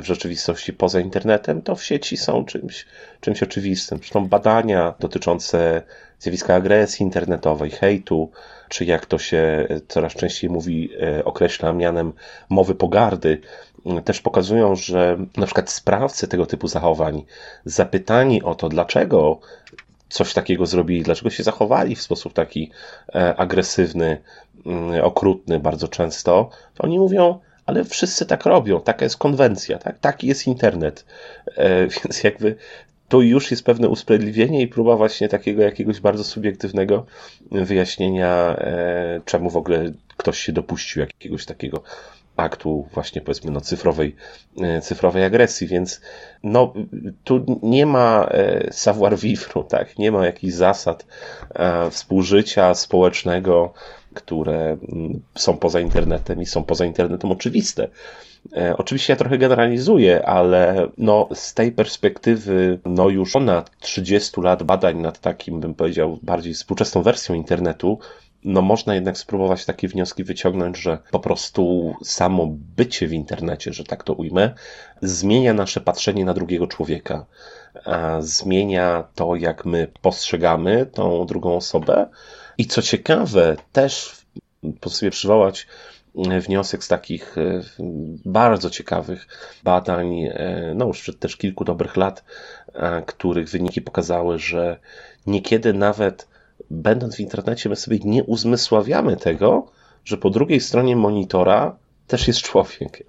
w 0.00 0.04
rzeczywistości 0.04 0.72
poza 0.72 1.00
internetem, 1.00 1.62
to 1.62 1.76
w 1.76 1.84
sieci 1.84 2.16
są 2.16 2.44
czymś, 2.44 2.86
czymś 3.20 3.42
oczywistym. 3.42 3.98
Zresztą 3.98 4.28
badania 4.28 4.94
dotyczące 5.00 5.82
zjawiska 6.18 6.54
agresji 6.54 7.04
internetowej, 7.04 7.70
hejtu, 7.70 8.30
czy 8.68 8.84
jak 8.84 9.06
to 9.06 9.18
się 9.18 9.68
coraz 9.88 10.12
częściej 10.12 10.50
mówi, 10.50 10.90
e, 11.02 11.24
określa 11.24 11.72
mianem 11.72 12.12
mowy 12.48 12.74
pogardy, 12.74 13.40
też 14.04 14.20
pokazują, 14.20 14.76
że 14.76 15.18
na 15.36 15.46
przykład 15.46 15.70
sprawcy 15.70 16.28
tego 16.28 16.46
typu 16.46 16.68
zachowań, 16.68 17.24
zapytani 17.64 18.42
o 18.42 18.54
to, 18.54 18.68
dlaczego 18.68 19.40
coś 20.08 20.34
takiego 20.34 20.66
zrobili, 20.66 21.02
dlaczego 21.02 21.30
się 21.30 21.42
zachowali 21.42 21.96
w 21.96 22.02
sposób 22.02 22.32
taki 22.32 22.70
e, 23.14 23.36
agresywny, 23.36 24.22
okrutny 25.02 25.60
bardzo 25.60 25.88
często, 25.88 26.50
to 26.74 26.84
oni 26.84 26.98
mówią, 26.98 27.40
ale 27.66 27.84
wszyscy 27.84 28.26
tak 28.26 28.44
robią, 28.46 28.80
taka 28.80 29.04
jest 29.04 29.16
konwencja, 29.16 29.78
tak? 29.78 29.98
taki 29.98 30.26
jest 30.26 30.46
internet. 30.46 31.04
E, 31.56 31.86
więc 31.96 32.24
jakby 32.24 32.56
to 33.08 33.20
już 33.20 33.50
jest 33.50 33.64
pewne 33.64 33.88
usprawiedliwienie 33.88 34.62
i 34.62 34.68
próba 34.68 34.96
właśnie 34.96 35.28
takiego 35.28 35.62
jakiegoś 35.62 36.00
bardzo 36.00 36.24
subiektywnego 36.24 37.06
wyjaśnienia, 37.50 38.56
e, 38.58 39.20
czemu 39.24 39.50
w 39.50 39.56
ogóle 39.56 39.92
ktoś 40.16 40.38
się 40.38 40.52
dopuścił 40.52 41.00
jakiegoś 41.00 41.46
takiego 41.46 41.82
aktu 42.36 42.88
właśnie 42.94 43.20
powiedzmy 43.20 43.50
no 43.50 43.60
cyfrowej, 43.60 44.16
e, 44.60 44.80
cyfrowej 44.80 45.24
agresji, 45.24 45.66
więc 45.66 46.00
no 46.42 46.74
tu 47.24 47.60
nie 47.62 47.86
ma 47.86 48.28
savoir 48.70 49.18
vivre, 49.18 49.64
tak, 49.68 49.98
nie 49.98 50.12
ma 50.12 50.26
jakichś 50.26 50.54
zasad 50.54 51.06
współżycia 51.90 52.74
społecznego, 52.74 53.74
które 54.14 54.76
mm, 54.92 55.20
są 55.34 55.56
poza 55.56 55.80
internetem 55.80 56.42
i 56.42 56.46
są 56.46 56.64
poza 56.64 56.84
internetem 56.84 57.32
oczywiste. 57.32 57.88
Oczywiście 58.78 59.12
ja 59.12 59.16
trochę 59.16 59.38
generalizuję, 59.38 60.26
ale 60.26 60.88
no, 60.98 61.28
z 61.34 61.54
tej 61.54 61.72
perspektywy 61.72 62.78
no, 62.84 63.08
już 63.08 63.32
ponad 63.32 63.78
30 63.78 64.40
lat 64.40 64.62
badań 64.62 65.00
nad 65.00 65.20
takim, 65.20 65.60
bym 65.60 65.74
powiedział, 65.74 66.18
bardziej 66.22 66.54
współczesną 66.54 67.02
wersją 67.02 67.34
internetu, 67.34 67.98
no 68.44 68.62
można 68.62 68.94
jednak 68.94 69.18
spróbować 69.18 69.64
takie 69.64 69.88
wnioski 69.88 70.24
wyciągnąć, 70.24 70.78
że 70.78 70.98
po 71.10 71.20
prostu 71.20 71.94
samo 72.02 72.46
bycie 72.76 73.06
w 73.06 73.12
internecie, 73.12 73.72
że 73.72 73.84
tak 73.84 74.04
to 74.04 74.12
ujmę, 74.12 74.54
zmienia 75.02 75.54
nasze 75.54 75.80
patrzenie 75.80 76.24
na 76.24 76.34
drugiego 76.34 76.66
człowieka. 76.66 77.26
Zmienia 78.20 79.04
to, 79.14 79.36
jak 79.36 79.64
my 79.64 79.88
postrzegamy 80.02 80.86
tą 80.86 81.26
drugą 81.26 81.56
osobę. 81.56 82.06
I 82.58 82.66
co 82.66 82.82
ciekawe, 82.82 83.56
też 83.72 84.16
sobie 84.88 85.10
przywołać 85.10 85.66
wniosek 86.40 86.84
z 86.84 86.88
takich 86.88 87.38
e, 87.38 87.60
bardzo 88.24 88.70
ciekawych 88.70 89.26
badań, 89.64 90.24
e, 90.24 90.72
no 90.74 90.86
już 90.86 91.00
przed 91.00 91.18
też 91.18 91.36
kilku 91.36 91.64
dobrych 91.64 91.96
lat, 91.96 92.24
których 93.06 93.48
wyniki 93.48 93.82
pokazały, 93.82 94.38
że 94.38 94.78
niekiedy 95.26 95.72
nawet 95.72 96.28
będąc 96.70 97.16
w 97.16 97.20
internecie, 97.20 97.68
my 97.68 97.76
sobie 97.76 97.98
nie 98.04 98.24
uzmysławiamy 98.24 99.16
tego, 99.16 99.66
że 100.04 100.16
po 100.16 100.30
drugiej 100.30 100.60
stronie 100.60 100.96
monitora 100.96 101.76
też 102.06 102.28
jest 102.28 102.42
człowiek. 102.42 103.02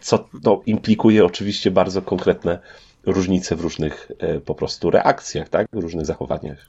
Co 0.00 0.28
no, 0.44 0.62
implikuje 0.66 1.24
oczywiście 1.24 1.70
bardzo 1.70 2.02
konkretne 2.02 2.58
różnice 3.06 3.56
w 3.56 3.60
różnych 3.60 4.12
e, 4.18 4.40
po 4.40 4.54
prostu 4.54 4.90
reakcjach, 4.90 5.48
tak? 5.48 5.66
w 5.72 5.78
różnych 5.78 6.06
zachowaniach. 6.06 6.66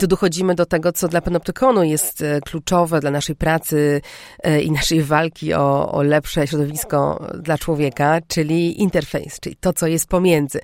Tu 0.00 0.06
dochodzimy 0.06 0.54
do 0.54 0.66
tego, 0.66 0.92
co 0.92 1.08
dla 1.08 1.20
panoptykonu 1.20 1.82
jest 1.82 2.22
e, 2.22 2.40
kluczowe 2.40 3.00
dla 3.00 3.10
naszej 3.10 3.36
pracy 3.36 4.00
e, 4.42 4.60
i 4.60 4.70
naszej 4.70 5.02
walki 5.02 5.54
o, 5.54 5.92
o 5.92 6.02
lepsze 6.02 6.46
środowisko 6.46 7.26
dla 7.38 7.58
człowieka, 7.58 8.20
czyli 8.28 8.82
interfejs, 8.82 9.40
czyli 9.40 9.56
to, 9.56 9.72
co 9.72 9.86
jest 9.86 10.08
pomiędzy. 10.08 10.60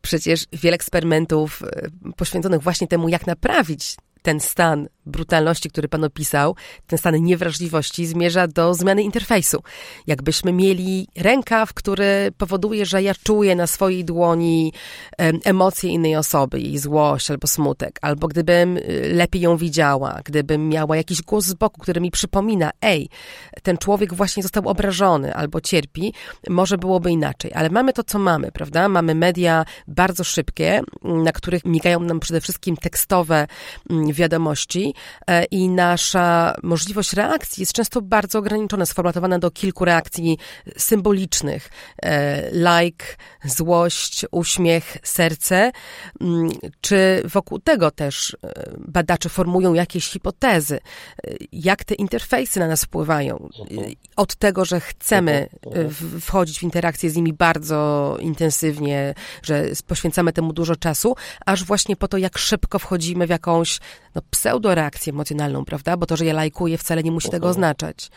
Przecież 0.00 0.44
wiele 0.52 0.74
eksperymentów 0.74 1.62
poświęconych 2.16 2.62
właśnie 2.62 2.88
temu, 2.88 3.08
jak 3.08 3.26
naprawić 3.26 3.96
ten 4.22 4.40
stan 4.40 4.88
brutalności, 5.06 5.70
który 5.70 5.88
pan 5.88 6.04
opisał, 6.04 6.56
ten 6.86 6.98
stan 6.98 7.22
niewrażliwości 7.24 8.06
zmierza 8.06 8.46
do 8.46 8.74
zmiany 8.74 9.02
interfejsu. 9.02 9.62
Jakbyśmy 10.06 10.52
mieli 10.52 11.08
rękaw, 11.16 11.74
który 11.74 12.32
powoduje, 12.38 12.86
że 12.86 13.02
ja 13.02 13.14
czuję 13.24 13.56
na 13.56 13.66
swojej 13.66 14.04
dłoni 14.04 14.72
emocje 15.44 15.90
innej 15.90 16.16
osoby, 16.16 16.60
jej 16.60 16.78
złość 16.78 17.30
albo 17.30 17.46
smutek, 17.46 17.98
albo 18.02 18.28
gdybym 18.28 18.76
y, 18.76 19.10
lepiej 19.14 19.42
ją 19.42 19.56
widziała, 19.56 20.20
gdybym 20.24 20.68
miała 20.68 20.96
jakiś 20.96 21.22
głos 21.22 21.44
z 21.44 21.54
boku, 21.54 21.80
który 21.80 22.00
mi 22.00 22.10
przypomina, 22.10 22.70
ej, 22.82 23.08
ten 23.62 23.78
człowiek 23.78 24.14
właśnie 24.14 24.42
został 24.42 24.68
obrażony 24.68 25.34
albo 25.34 25.60
cierpi, 25.60 26.14
może 26.48 26.78
byłoby 26.78 27.10
inaczej. 27.10 27.50
Ale 27.54 27.70
mamy 27.70 27.92
to, 27.92 28.04
co 28.04 28.18
mamy, 28.18 28.52
prawda? 28.52 28.88
Mamy 28.88 29.14
media 29.14 29.64
bardzo 29.88 30.24
szybkie, 30.24 30.80
na 31.02 31.32
których 31.32 31.64
migają 31.64 32.00
nam 32.00 32.20
przede 32.20 32.40
wszystkim 32.40 32.76
tekstowe 32.76 33.46
mm, 33.90 34.09
wiadomości, 34.12 34.94
E, 35.30 35.44
i 35.44 35.68
nasza 35.68 36.54
możliwość 36.62 37.12
reakcji 37.12 37.62
jest 37.62 37.72
często 37.72 38.02
bardzo 38.02 38.38
ograniczona, 38.38 38.86
sformatowana 38.86 39.38
do 39.38 39.50
kilku 39.50 39.84
reakcji 39.84 40.38
symbolicznych. 40.76 41.70
E, 42.02 42.50
like, 42.50 43.04
złość, 43.44 44.26
uśmiech, 44.30 44.96
serce. 45.02 45.72
Mm, 46.20 46.50
czy 46.80 47.22
wokół 47.24 47.58
tego 47.58 47.90
też 47.90 48.36
e, 48.44 48.70
badacze 48.78 49.28
formują 49.28 49.74
jakieś 49.74 50.08
hipotezy? 50.08 50.78
Jak 51.52 51.84
te 51.84 51.94
interfejsy 51.94 52.60
na 52.60 52.66
nas 52.66 52.84
wpływają? 52.84 53.48
Od 54.16 54.34
tego, 54.34 54.64
że 54.64 54.80
chcemy 54.80 55.48
wchodzić 56.20 56.58
w 56.58 56.62
interakcję 56.62 57.10
z 57.10 57.16
nimi 57.16 57.32
bardzo 57.32 58.16
intensywnie, 58.20 59.14
że 59.42 59.64
poświęcamy 59.86 60.32
temu 60.32 60.52
dużo 60.52 60.76
czasu, 60.76 61.16
aż 61.46 61.64
właśnie 61.64 61.96
po 61.96 62.08
to, 62.08 62.16
jak 62.16 62.38
szybko 62.38 62.78
wchodzimy 62.78 63.26
w 63.26 63.30
jakąś 63.30 63.80
no, 64.14 64.22
pseudoreakcję 64.30 65.12
emocjonalną, 65.12 65.64
prawda? 65.64 65.96
Bo 65.96 66.06
to, 66.06 66.16
że 66.16 66.24
ja 66.24 66.32
lajkuję, 66.32 66.78
wcale 66.78 67.02
nie 67.02 67.12
musi 67.12 67.28
tego 67.28 67.46
mhm. 67.46 67.50
oznaczać. 67.50 68.10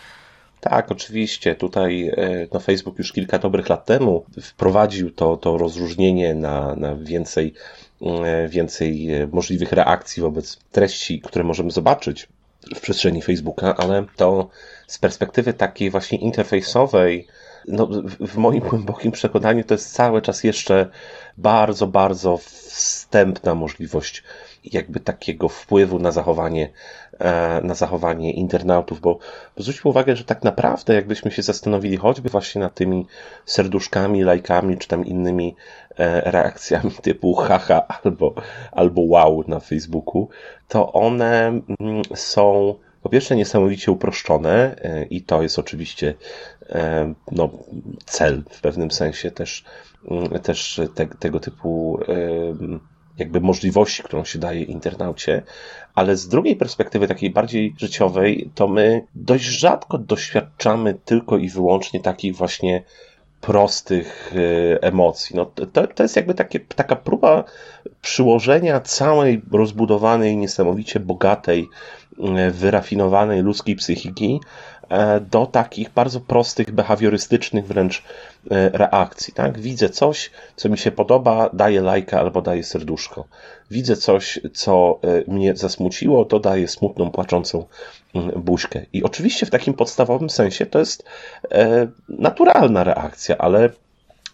Tak, 0.64 0.92
oczywiście. 0.92 1.56
Tutaj 1.56 2.08
e, 2.08 2.48
no, 2.54 2.60
Facebook 2.60 2.98
już 2.98 3.12
kilka 3.12 3.40
dobrych 3.40 3.70
lat 3.70 3.86
temu 3.86 4.26
wprowadził 4.42 5.12
to, 5.12 5.38
to 5.38 5.58
rozróżnienie 5.58 6.36
na, 6.36 6.76
na 6.76 6.96
więcej, 6.96 7.54
e, 8.02 8.48
więcej 8.48 9.14
e, 9.14 9.28
możliwych 9.28 9.72
reakcji 9.72 10.22
wobec 10.22 10.60
treści, 10.72 11.22
które 11.22 11.44
możemy 11.44 11.72
zobaczyć 11.72 12.28
w 12.76 12.80
przestrzeni 12.82 13.22
Facebooka, 13.22 13.76
ale 13.76 14.06
to 14.16 14.50
z 14.88 14.98
perspektywy 14.98 15.54
takiej 15.54 15.90
właśnie 15.90 16.18
interfejsowej, 16.18 17.28
no, 17.68 17.88
w 18.20 18.38
moim 18.38 18.60
głębokim 18.60 19.12
przekonaniu 19.12 19.64
to 19.64 19.74
jest 19.74 19.94
cały 19.94 20.22
czas 20.22 20.44
jeszcze 20.44 20.90
bardzo, 21.38 21.88
bardzo 21.88 22.38
wstępna 22.38 23.56
możliwość 23.56 24.24
jakby 24.66 25.00
takiego 25.00 25.50
wpływu 25.50 26.00
na 26.00 26.12
zachowanie, 26.12 26.70
e, 27.20 27.62
na 27.64 27.74
zachowanie 27.74 28.34
internautów, 28.34 29.02
bo, 29.02 29.20
zwróćmy 29.58 29.90
uwagę, 29.90 30.16
że 30.16 30.24
tak 30.24 30.44
naprawdę 30.44 30.94
jakbyśmy 30.94 31.32
się 31.32 31.42
zastanowili 31.42 31.98
choćby 31.98 32.30
właśnie 32.30 32.62
nad 32.62 32.74
tymi 32.74 33.06
serduszkami, 33.46 34.24
lajkami, 34.24 34.78
czy 34.78 34.88
tam 34.88 35.06
innymi 35.06 35.56
e, 35.98 36.32
reakcjami 36.32 36.92
typu 37.02 37.34
haha 37.34 37.88
albo, 38.04 38.34
albo 38.72 39.02
wow 39.02 39.44
na 39.48 39.60
Facebooku, 39.60 40.30
to 40.68 40.94
one 40.94 41.48
mm, 41.48 42.02
są 42.16 42.76
po 43.02 43.10
pierwsze 43.10 43.36
niesamowicie 43.36 43.92
uproszczone 43.92 44.76
e, 44.82 45.06
i 45.06 45.22
to 45.22 45.42
jest 45.42 45.60
oczywiście 45.60 46.14
no, 47.32 47.50
cel 48.06 48.44
w 48.50 48.62
pewnym 48.62 48.92
sensie 48.92 49.32
też, 49.32 49.64
mm, 50.12 50.30
też 50.30 50.82
te, 50.96 51.08
tego 51.08 51.40
typu 51.40 52.00
jakby 53.18 53.42
możliwości, 53.42 54.04
którą 54.04 54.26
się 54.26 54.40
daje 54.40 54.64
internaucie, 54.64 55.42
ale 55.96 56.18
z 56.18 56.28
drugiej 56.28 56.56
perspektywy, 56.56 57.08
takiej 57.08 57.30
bardziej 57.30 57.76
życiowej, 57.78 58.50
to 58.56 58.68
my 58.68 59.08
dość 59.16 59.44
rzadko 59.44 59.98
doświadczamy 59.98 60.94
tylko 61.06 61.38
i 61.38 61.50
wyłącznie 61.50 62.00
takich 62.00 62.36
właśnie 62.36 62.84
prostych 63.42 64.34
e, 64.36 64.84
emocji. 64.84 65.36
No, 65.36 65.46
to, 65.46 65.88
to 65.88 66.04
jest 66.04 66.16
jakby 66.16 66.34
takie, 66.34 66.60
taka 66.60 66.96
próba 66.96 67.44
przyłożenia 68.02 68.80
całej 68.80 69.42
rozbudowanej, 69.52 70.38
niesamowicie 70.38 71.00
bogatej, 71.00 71.68
e, 72.20 72.52
wyrafinowanej 72.52 73.42
ludzkiej 73.42 73.76
psychiki 73.76 74.40
do 75.32 75.46
takich 75.46 75.90
bardzo 75.90 76.20
prostych, 76.20 76.72
behawiorystycznych 76.72 77.68
wręcz 77.68 78.04
e, 78.52 78.70
reakcji. 78.70 79.34
Tak? 79.34 79.60
Widzę 79.60 79.90
coś, 79.90 80.32
co 80.56 80.70
mi 80.70 80.78
się 80.78 80.92
podoba, 80.92 81.50
daję 81.54 81.82
lajka 81.82 82.20
albo 82.20 82.42
daję 82.42 82.64
serduszko. 82.64 83.26
Widzę 83.72 83.96
coś, 83.96 84.40
co 84.54 85.00
e, 85.02 85.32
mnie 85.32 85.56
zasmuciło, 85.56 86.26
to 86.26 86.40
daję 86.40 86.68
smutną, 86.68 87.12
płaczącą 87.12 87.66
mm, 88.16 88.42
buźkę. 88.42 88.86
I 88.94 89.04
oczywiście 89.04 89.46
w 89.46 89.50
takim 89.50 89.74
podstawowym 89.74 90.30
sensie 90.30 90.66
to 90.66 90.80
jest 90.80 91.04
naturalna 92.10 92.84
reakcja, 92.84 93.38
ale 93.38 93.70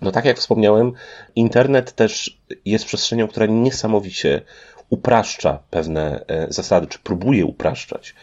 no 0.02 0.12
tak 0.12 0.26
jak 0.26 0.38
wspomniałem, 0.38 0.94
internet 1.36 1.92
też 1.92 2.40
jest 2.66 2.86
przestrzenią, 2.86 3.28
która 3.28 3.46
niesamowicie 3.46 4.42
upraszcza 4.90 5.60
pewne 5.70 6.26
zasady, 6.50 6.88
czy 6.88 7.00
próbuje 7.00 7.46
upraszczać. 7.46 8.16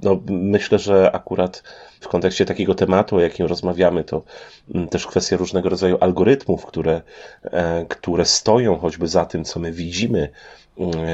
No, 0.00 0.20
myślę, 0.28 0.78
że 0.78 1.10
akurat 1.12 1.62
w 2.00 2.08
kontekście 2.08 2.44
takiego 2.44 2.74
tematu, 2.74 3.16
o 3.16 3.20
jakim 3.20 3.46
rozmawiamy, 3.46 4.04
to 4.04 4.22
mm, 4.74 4.88
też 4.88 5.06
kwestia 5.06 5.36
różnego 5.36 5.68
rodzaju 5.68 5.98
algorytmów, 6.00 6.66
które, 6.66 7.02
e, 7.44 7.86
które 7.88 8.24
stoją 8.24 8.78
choćby 8.78 9.08
za 9.08 9.24
tym, 9.24 9.44
co 9.44 9.60
my 9.60 9.72
widzimy 9.72 10.28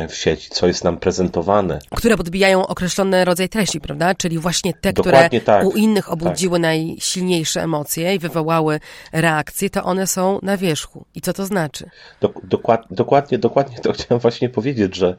w 0.08 0.14
sieci, 0.14 0.50
co 0.50 0.66
jest 0.66 0.84
nam 0.84 0.96
prezentowane. 0.96 1.78
Które 1.96 2.16
podbijają 2.16 2.66
określony 2.66 3.24
rodzaj 3.24 3.48
treści, 3.48 3.80
prawda? 3.80 4.14
Czyli 4.14 4.38
właśnie 4.38 4.74
te, 4.74 4.92
Dokładnie 4.92 5.40
które 5.40 5.40
tak. 5.40 5.66
u 5.66 5.70
innych 5.70 6.12
obudziły 6.12 6.56
tak. 6.56 6.62
najsilniejsze 6.62 7.62
emocje 7.62 8.14
i 8.14 8.18
wywołały 8.18 8.80
reakcje, 9.12 9.70
to 9.70 9.84
one 9.84 10.06
są 10.06 10.38
na 10.42 10.56
wierzchu. 10.56 11.04
I 11.14 11.20
co 11.20 11.32
to 11.32 11.46
znaczy? 11.46 11.90
Dok 12.20 12.46
dokładnie, 12.90 13.38
dokładnie 13.38 13.78
to 13.78 13.92
chciałem 14.02 14.20
właśnie 14.20 14.48
powiedzieć, 14.48 14.96
że 14.96 15.16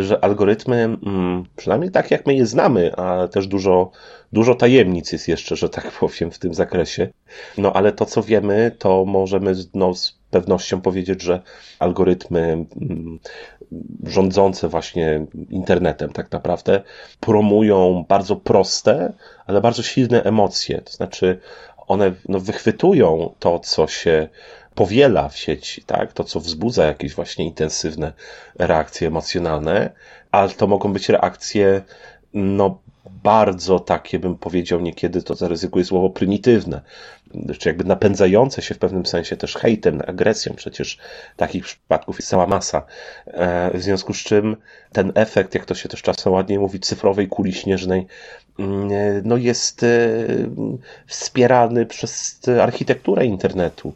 że 0.00 0.24
algorytmy, 0.24 0.76
mm, 0.76 1.44
przynajmniej 1.56 1.90
tak 1.90 2.10
jak 2.10 2.26
my 2.26 2.34
je 2.34 2.46
znamy, 2.46 2.96
a 2.96 3.28
też 3.28 3.46
dużo, 3.46 3.90
dużo 4.32 4.54
tajemnic 4.54 5.12
jest 5.12 5.28
jeszcze, 5.28 5.56
że 5.56 5.68
tak 5.68 5.90
powiem, 6.00 6.30
w 6.30 6.38
tym 6.38 6.54
zakresie. 6.54 7.08
No 7.58 7.72
ale 7.72 7.92
to, 7.92 8.06
co 8.06 8.22
wiemy, 8.22 8.76
to 8.78 9.04
możemy 9.04 9.54
no, 9.74 9.94
z 9.94 10.18
pewnością 10.30 10.80
powiedzieć, 10.80 11.22
że 11.22 11.42
algorytmy 11.78 12.66
mm, 12.80 13.18
rządzące 14.04 14.68
właśnie 14.68 15.26
internetem 15.50 16.12
tak 16.12 16.32
naprawdę 16.32 16.82
promują 17.20 18.04
bardzo 18.08 18.36
proste, 18.36 19.12
ale 19.46 19.60
bardzo 19.60 19.82
silne 19.82 20.22
emocje. 20.22 20.80
To 20.80 20.92
znaczy, 20.92 21.38
one 21.86 22.12
no, 22.28 22.40
wychwytują 22.40 23.34
to, 23.38 23.58
co 23.58 23.86
się 23.86 24.28
powiela 24.74 25.28
w 25.28 25.36
sieci, 25.36 25.82
tak? 25.82 26.12
To, 26.12 26.24
co 26.24 26.40
wzbudza 26.40 26.84
jakieś 26.84 27.14
właśnie 27.14 27.44
intensywne 27.44 28.12
reakcje 28.58 29.08
emocjonalne, 29.08 29.90
ale 30.30 30.48
to 30.48 30.66
mogą 30.66 30.92
być 30.92 31.08
reakcje, 31.08 31.82
no, 32.34 32.78
bardzo 33.10 33.80
takie, 33.80 34.18
bym 34.18 34.38
powiedział 34.38 34.80
niekiedy, 34.80 35.22
to 35.22 35.34
zaryzykuję 35.34 35.84
słowo 35.84 36.10
prymitywne, 36.10 36.80
czy 37.58 37.68
jakby 37.68 37.84
napędzające 37.84 38.62
się 38.62 38.74
w 38.74 38.78
pewnym 38.78 39.06
sensie 39.06 39.36
też 39.36 39.54
hejtem, 39.54 40.02
agresją. 40.06 40.54
Przecież 40.54 40.98
takich 41.36 41.64
przypadków 41.64 42.16
jest 42.18 42.28
cała 42.28 42.46
masa. 42.46 42.82
E, 43.26 43.78
w 43.78 43.82
związku 43.82 44.14
z 44.14 44.18
czym 44.18 44.56
ten 44.92 45.12
efekt, 45.14 45.54
jak 45.54 45.64
to 45.64 45.74
się 45.74 45.88
też 45.88 46.02
czasem 46.02 46.32
ładnie 46.32 46.58
mówi, 46.58 46.80
cyfrowej 46.80 47.28
kuli 47.28 47.52
śnieżnej, 47.52 48.06
mm, 48.58 48.90
no 49.24 49.36
jest 49.36 49.82
e, 49.82 49.88
wspierany 51.06 51.86
przez 51.86 52.40
architekturę 52.60 53.26
internetu. 53.26 53.94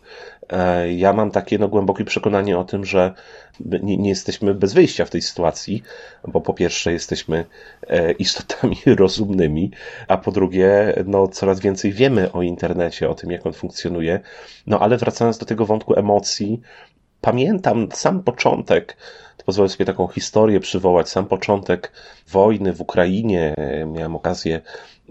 E, 0.53 0.93
ja 0.93 1.13
mam 1.13 1.31
takie 1.31 1.59
no, 1.59 1.69
głębokie 1.69 2.05
przekonanie 2.05 2.59
o 2.59 2.65
tym, 2.65 2.85
że 2.85 3.15
nie, 3.61 3.97
nie, 3.97 4.09
jesteśmy 4.09 4.55
bez 4.55 4.75
wyjścia 4.75 5.05
w 5.05 5.11
tej 5.11 5.23
sytuacji, 5.23 5.83
bo 6.29 6.41
po 6.41 6.55
pierwsze 6.55 6.93
jesteśmy 6.93 7.45
e, 7.89 8.13
istotami 8.13 8.77
rozumnymi, 8.97 9.71
a 10.09 10.17
po 10.17 10.33
drugie 10.33 10.95
no, 11.07 11.29
coraz 11.29 11.61
więcej 11.61 11.93
wiemy 11.93 12.33
o 12.33 12.43
internecie, 12.43 13.09
o 13.09 13.15
tym 13.15 13.31
jak 13.31 13.47
on 13.47 13.53
funkcjonuje. 13.53 14.21
No 14.67 14.81
ale 14.81 14.97
wracając 14.97 15.39
do 15.39 15.47
tego 15.47 15.67
wątku 15.67 15.99
emocji, 15.99 16.61
pamiętam 17.21 17.89
sam 17.93 18.23
początek, 18.23 18.97
to 19.37 19.45
pozwolę 19.45 19.69
sobie 19.69 19.85
taką 19.85 20.09
historię 20.09 20.61
przywołać, 20.61 21.09
sam 21.09 21.27
początek 21.27 21.93
wojny 22.29 22.73
w 22.73 22.81
Ukrainie. 22.81 23.55
Miałem 23.87 24.17
okazję 24.17 24.61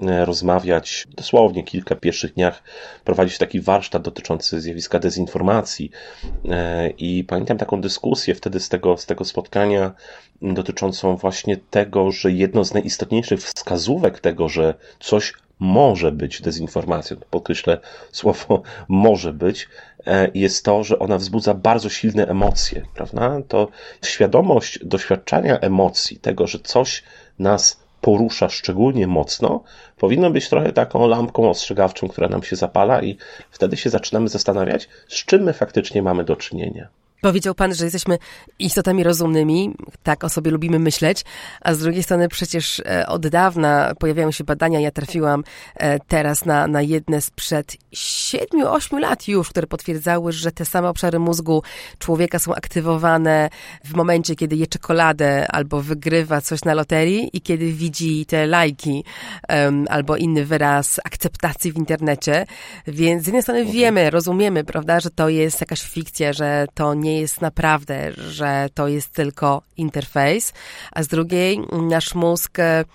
e, 0.03 0.25
rozmawiać 0.25 1.07
dosłownie 1.15 1.63
kilka 1.63 1.95
pierwszych 1.95 2.33
dniach, 2.33 2.63
prowadzić 3.03 3.37
taki 3.37 3.61
warsztat 3.61 4.01
dotyczący 4.01 4.61
zjawiska 4.61 4.99
dezinformacji. 4.99 5.91
E, 6.49 6.89
I 6.89 7.23
pamiętam 7.23 7.57
taką 7.57 7.81
dyskusję 7.81 8.35
wtedy 8.35 8.59
z 8.59 8.69
tego, 8.69 8.97
z 8.97 9.05
tego 9.05 9.25
spotkania 9.25 9.93
dotyczącą 10.41 11.15
właśnie 11.15 11.57
tego, 11.57 12.11
że 12.11 12.31
jedno 12.31 12.65
z 12.65 12.73
najistotniejszych 12.73 13.39
wskazówek 13.39 14.19
tego, 14.19 14.49
że 14.49 14.73
coś 14.99 15.33
może 15.59 16.11
być 16.11 16.41
dezinformacją, 16.41 17.17
podkreślę 17.29 17.77
słowo 18.11 18.61
może 18.87 19.33
być, 19.33 19.67
e, 20.07 20.31
jest 20.33 20.65
to, 20.65 20.83
że 20.83 20.99
ona 20.99 21.17
wzbudza 21.17 21.53
bardzo 21.53 21.89
silne 21.89 22.27
emocje, 22.27 22.85
prawda? 22.93 23.41
To 23.47 23.67
świadomość 24.03 24.79
doświadczania 24.85 25.59
emocji, 25.59 26.17
tego, 26.17 26.47
że 26.47 26.59
coś 26.59 27.03
nas 27.39 27.85
porusza 28.01 28.49
szczególnie 28.49 29.07
mocno, 29.07 29.63
powinno 29.97 30.31
być 30.31 30.49
trochę 30.49 30.73
taką 30.73 31.07
lampką 31.07 31.49
ostrzegawczą, 31.49 32.07
która 32.07 32.27
nam 32.27 32.43
się 32.43 32.55
zapala 32.55 33.01
i 33.01 33.17
wtedy 33.51 33.77
się 33.77 33.89
zaczynamy 33.89 34.27
zastanawiać, 34.27 34.89
z 35.07 35.25
czym 35.25 35.43
my 35.43 35.53
faktycznie 35.53 36.01
mamy 36.01 36.23
do 36.23 36.35
czynienia. 36.35 36.87
Powiedział 37.21 37.55
pan, 37.55 37.73
że 37.73 37.83
jesteśmy 37.83 38.17
istotami 38.59 39.03
rozumnymi, 39.03 39.75
tak 40.03 40.23
o 40.23 40.29
sobie 40.29 40.51
lubimy 40.51 40.79
myśleć, 40.79 41.25
a 41.61 41.73
z 41.73 41.79
drugiej 41.79 42.03
strony 42.03 42.27
przecież 42.27 42.79
e, 42.79 43.07
od 43.07 43.27
dawna 43.27 43.93
pojawiają 43.99 44.31
się 44.31 44.43
badania, 44.43 44.79
ja 44.79 44.91
trafiłam 44.91 45.43
e, 45.75 45.99
teraz 45.99 46.45
na, 46.45 46.67
na 46.67 46.81
jedne 46.81 47.21
sprzed 47.21 47.77
7-8 47.93 48.99
lat 48.99 49.27
już, 49.27 49.49
które 49.49 49.67
potwierdzały, 49.67 50.31
że 50.31 50.51
te 50.51 50.65
same 50.65 50.89
obszary 50.89 51.19
mózgu 51.19 51.63
człowieka 51.99 52.39
są 52.39 52.55
aktywowane 52.55 53.49
w 53.83 53.93
momencie, 53.93 54.35
kiedy 54.35 54.55
je 54.55 54.67
czekoladę 54.67 55.47
albo 55.51 55.81
wygrywa 55.81 56.41
coś 56.41 56.63
na 56.63 56.73
loterii 56.73 57.29
i 57.33 57.41
kiedy 57.41 57.71
widzi 57.73 58.25
te 58.25 58.47
lajki 58.47 59.03
um, 59.49 59.85
albo 59.89 60.17
inny 60.17 60.45
wyraz 60.45 60.99
akceptacji 61.03 61.71
w 61.71 61.75
internecie. 61.75 62.45
Więc 62.87 63.23
z 63.23 63.27
jednej 63.27 63.41
strony 63.41 63.59
mhm. 63.59 63.77
wiemy, 63.77 64.09
rozumiemy, 64.09 64.63
prawda, 64.63 64.99
że 64.99 65.09
to 65.09 65.29
jest 65.29 65.61
jakaś 65.61 65.81
fikcja, 65.81 66.33
że 66.33 66.65
to 66.73 66.93
nie 66.93 67.04
jest 67.13 67.41
naprawdę, 67.41 68.11
że 68.13 68.69
to 68.73 68.87
jest 68.87 69.09
tylko 69.09 69.61
interfejs, 69.77 70.53
a 70.91 71.03
z 71.03 71.07
drugiej 71.07 71.59
nasz 71.71 72.15
mózg 72.15 72.59
e, 72.59 72.85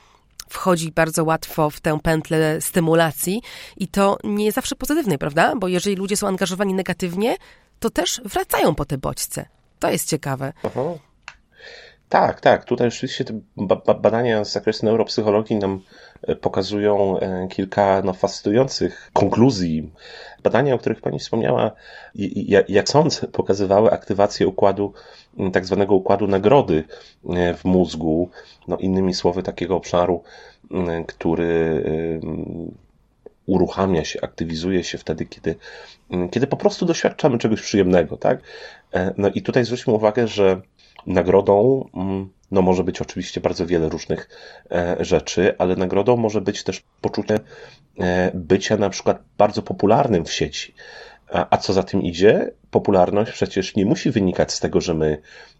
wchodzi 0.48 0.92
bardzo 0.92 1.24
łatwo 1.24 1.70
w 1.70 1.80
tę 1.80 1.98
pętlę 2.02 2.60
stymulacji 2.60 3.42
i 3.76 3.88
to 3.88 4.18
nie 4.24 4.52
zawsze 4.52 4.76
pozytywnej, 4.76 5.18
prawda? 5.18 5.54
Bo 5.56 5.68
jeżeli 5.68 5.96
ludzie 5.96 6.16
są 6.16 6.28
angażowani 6.28 6.74
negatywnie, 6.74 7.36
to 7.80 7.90
też 7.90 8.20
wracają 8.24 8.74
po 8.74 8.84
te 8.84 8.98
bodźce. 8.98 9.48
To 9.78 9.90
jest 9.90 10.08
ciekawe. 10.08 10.52
Aha. 10.62 11.09
Tak, 12.10 12.40
tak. 12.40 12.64
Tutaj 12.64 12.90
rzeczywiście 12.90 13.24
te 13.24 13.40
badania 14.02 14.44
z 14.44 14.52
zakresu 14.52 14.86
neuropsychologii 14.86 15.56
nam 15.56 15.80
e, 16.22 16.36
pokazują 16.36 17.18
e, 17.18 17.48
kilka 17.48 18.02
no, 18.04 18.12
fascynujących 18.12 19.10
konkluzji. 19.12 19.92
Badania, 20.42 20.74
o 20.74 20.78
których 20.78 21.00
Pani 21.00 21.18
wspomniała, 21.18 21.72
jak 22.68 22.88
sądzę, 22.88 23.28
pokazywały 23.28 23.90
aktywację 23.90 24.48
układu, 24.48 24.92
tak 25.52 25.66
zwanego 25.66 25.94
układu 25.94 26.26
nagrody 26.26 26.84
e, 27.28 27.54
w 27.54 27.64
mózgu, 27.64 28.30
no 28.68 28.76
innymi 28.76 29.14
słowy 29.14 29.42
takiego 29.42 29.76
obszaru, 29.76 30.22
który 31.06 31.82
uruchamia 33.46 34.04
się, 34.04 34.20
aktywizuje 34.22 34.84
się 34.84 34.98
wtedy, 34.98 35.26
kiedy, 35.26 35.56
kiedy 36.30 36.46
po 36.46 36.56
prostu 36.56 36.86
doświadczamy 36.86 37.38
czegoś 37.38 37.62
przyjemnego, 37.62 38.16
tak? 38.16 38.40
No 39.16 39.28
i 39.28 39.42
tutaj 39.42 39.64
zwróćmy 39.64 39.92
uwagę, 39.92 40.28
że 40.28 40.60
nagrodą 41.06 41.88
no 42.50 42.62
może 42.62 42.84
być 42.84 43.00
oczywiście 43.00 43.40
bardzo 43.40 43.66
wiele 43.66 43.88
różnych 43.88 44.28
e, 44.70 44.96
rzeczy, 45.00 45.54
ale 45.58 45.76
nagrodą 45.76 46.16
może 46.16 46.40
być 46.40 46.64
też 46.64 46.82
poczucie 47.00 47.38
e, 48.00 48.30
bycia 48.34 48.76
na 48.76 48.90
przykład 48.90 49.22
bardzo 49.38 49.62
popularnym 49.62 50.24
w 50.24 50.32
sieci. 50.32 50.74
A, 51.32 51.46
a 51.50 51.56
co 51.56 51.72
za 51.72 51.82
tym 51.82 52.02
idzie? 52.02 52.50
Popularność 52.70 53.32
przecież 53.32 53.76
nie 53.76 53.86
musi 53.86 54.10
wynikać 54.10 54.52
z 54.52 54.60
tego, 54.60 54.80
że 54.80 54.94
my 54.94 55.18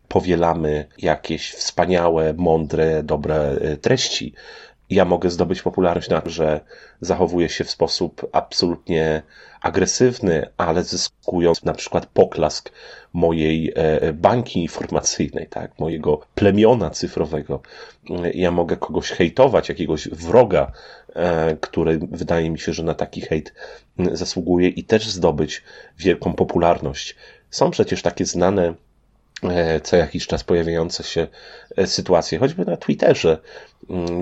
powielamy 0.09 0.87
jakieś 0.99 1.53
wspaniałe, 1.53 2.35
mądre, 2.37 3.03
dobre 3.03 3.37
e, 3.37 3.77
treści. 3.77 4.35
Ja 4.91 5.05
mogę 5.05 5.31
zdobyć 5.31 5.63
popularność 5.63 6.09
na 6.09 6.23
że 6.27 6.61
zachowuję 7.01 7.49
się 7.49 7.65
w 7.65 7.71
sposób 7.71 8.29
absolutnie 8.33 9.23
agresywny, 9.61 10.47
ale 10.57 10.85
zyskując 10.85 11.65
na 11.65 11.75
przykład 11.75 12.07
poklask 12.07 12.71
mojej 13.13 13.73
e, 13.75 14.13
bańki 14.13 14.63
informacyjnej, 14.63 15.47
tak, 15.47 15.79
mojego 15.79 16.21
plemiona 16.35 16.91
cyfrowego. 16.91 17.63
Ja 18.35 18.51
mogę 18.51 18.77
kogoś 18.77 19.11
hejtować, 19.11 19.69
jakiegoś 19.69 20.09
wroga, 20.09 20.73
e, 21.15 21.57
który 21.57 21.99
wydaje 22.11 22.51
mi 22.51 22.59
się, 22.59 22.73
że 22.73 22.83
na 22.83 22.95
taki 22.95 23.21
hejt 23.21 23.55
zasługuje 24.13 24.69
i 24.69 24.85
też 24.85 25.11
zdobyć 25.11 25.63
wielką 25.99 26.33
popularność. 26.33 27.17
Są 27.51 27.71
przecież 27.71 28.03
takie 28.03 28.25
znane 28.25 28.69
e, 28.69 28.75
co 29.83 29.97
jakiś 29.97 30.27
czas 30.27 30.45
pojawiające 30.45 31.03
się 31.03 31.27
sytuacje, 31.87 32.39
choćby 32.39 32.65
na 32.65 32.77
Twitterze, 32.77 33.39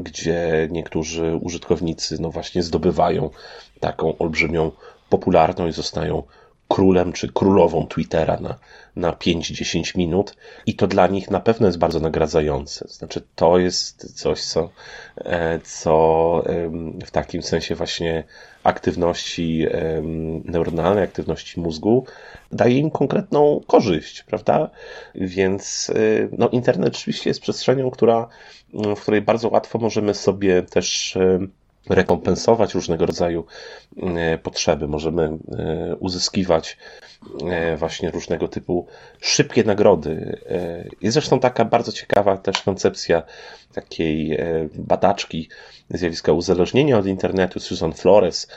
gdzie 0.03 0.69
niektórzy 0.71 1.37
użytkownicy 1.37 2.23
no 2.23 2.31
właśnie 2.31 2.63
zdobywają 2.63 3.31
taką 3.81 4.19
olbrzymią 4.19 4.71
popularność, 5.09 5.77
zostają 5.77 6.23
królem 6.69 7.13
czy 7.13 7.33
królową 7.33 7.87
Twittera 7.87 8.37
na, 8.41 8.59
na 8.97 9.13
5-10 9.13 9.99
minut 9.99 10.37
i 10.67 10.75
to 10.75 10.87
dla 10.87 11.07
nich 11.07 11.31
na 11.31 11.41
pewno 11.41 11.67
jest 11.67 11.79
bardzo 11.79 12.01
nagradzające. 12.01 12.89
Znaczy, 12.89 13.23
to 13.35 13.59
jest 13.59 14.21
coś, 14.21 14.43
co, 14.43 14.71
e, 15.17 15.59
co 15.65 16.45
w 17.07 17.11
takim 17.11 17.43
sensie 17.43 17.75
właśnie 17.75 18.25
aktywności 18.63 19.67
neuronalnej, 20.45 21.05
aktywności 21.05 21.61
mózgu 21.61 22.07
daje 22.53 22.79
im 22.79 22.91
konkretną 22.91 23.61
korzyść, 23.67 24.23
prawda? 24.23 24.71
Więc 25.15 25.91
e, 25.95 26.29
no, 26.39 26.49
internet 26.49 26.95
oczywiście 26.95 27.31
jest 27.31 27.41
przestrzenią, 27.41 27.91
która, 27.91 28.29
w 28.97 29.01
której 29.01 29.23
bardzo 29.23 29.49
łatwo 29.49 29.79
możemy 29.79 30.15
sobie 30.15 30.63
też 30.63 31.19
rekompensować 31.89 32.75
różnego 32.75 33.07
rodzaju 33.07 33.45
e, 33.97 34.39
potrzeby, 34.39 34.89
możemy 34.89 35.39
uzyskiwać 35.99 36.77
właśnie 37.77 38.11
różnego 38.11 38.49
typu 38.49 38.87
szybkie 39.21 39.65
nagrody. 39.65 40.41
Jest 41.01 41.15
zresztą 41.15 41.41
taka 41.41 41.65
bardzo 41.65 41.93
ciekawa 41.93 42.37
też 42.37 42.63
koncepcja 42.63 43.23
takiej 43.73 44.39
badaczki 44.75 45.49
zjawiska 45.91 46.33
uzależnienia 46.33 46.99
od 46.99 47.07
internetu, 47.07 47.61
Susan 47.61 47.93
Flores, 47.93 48.49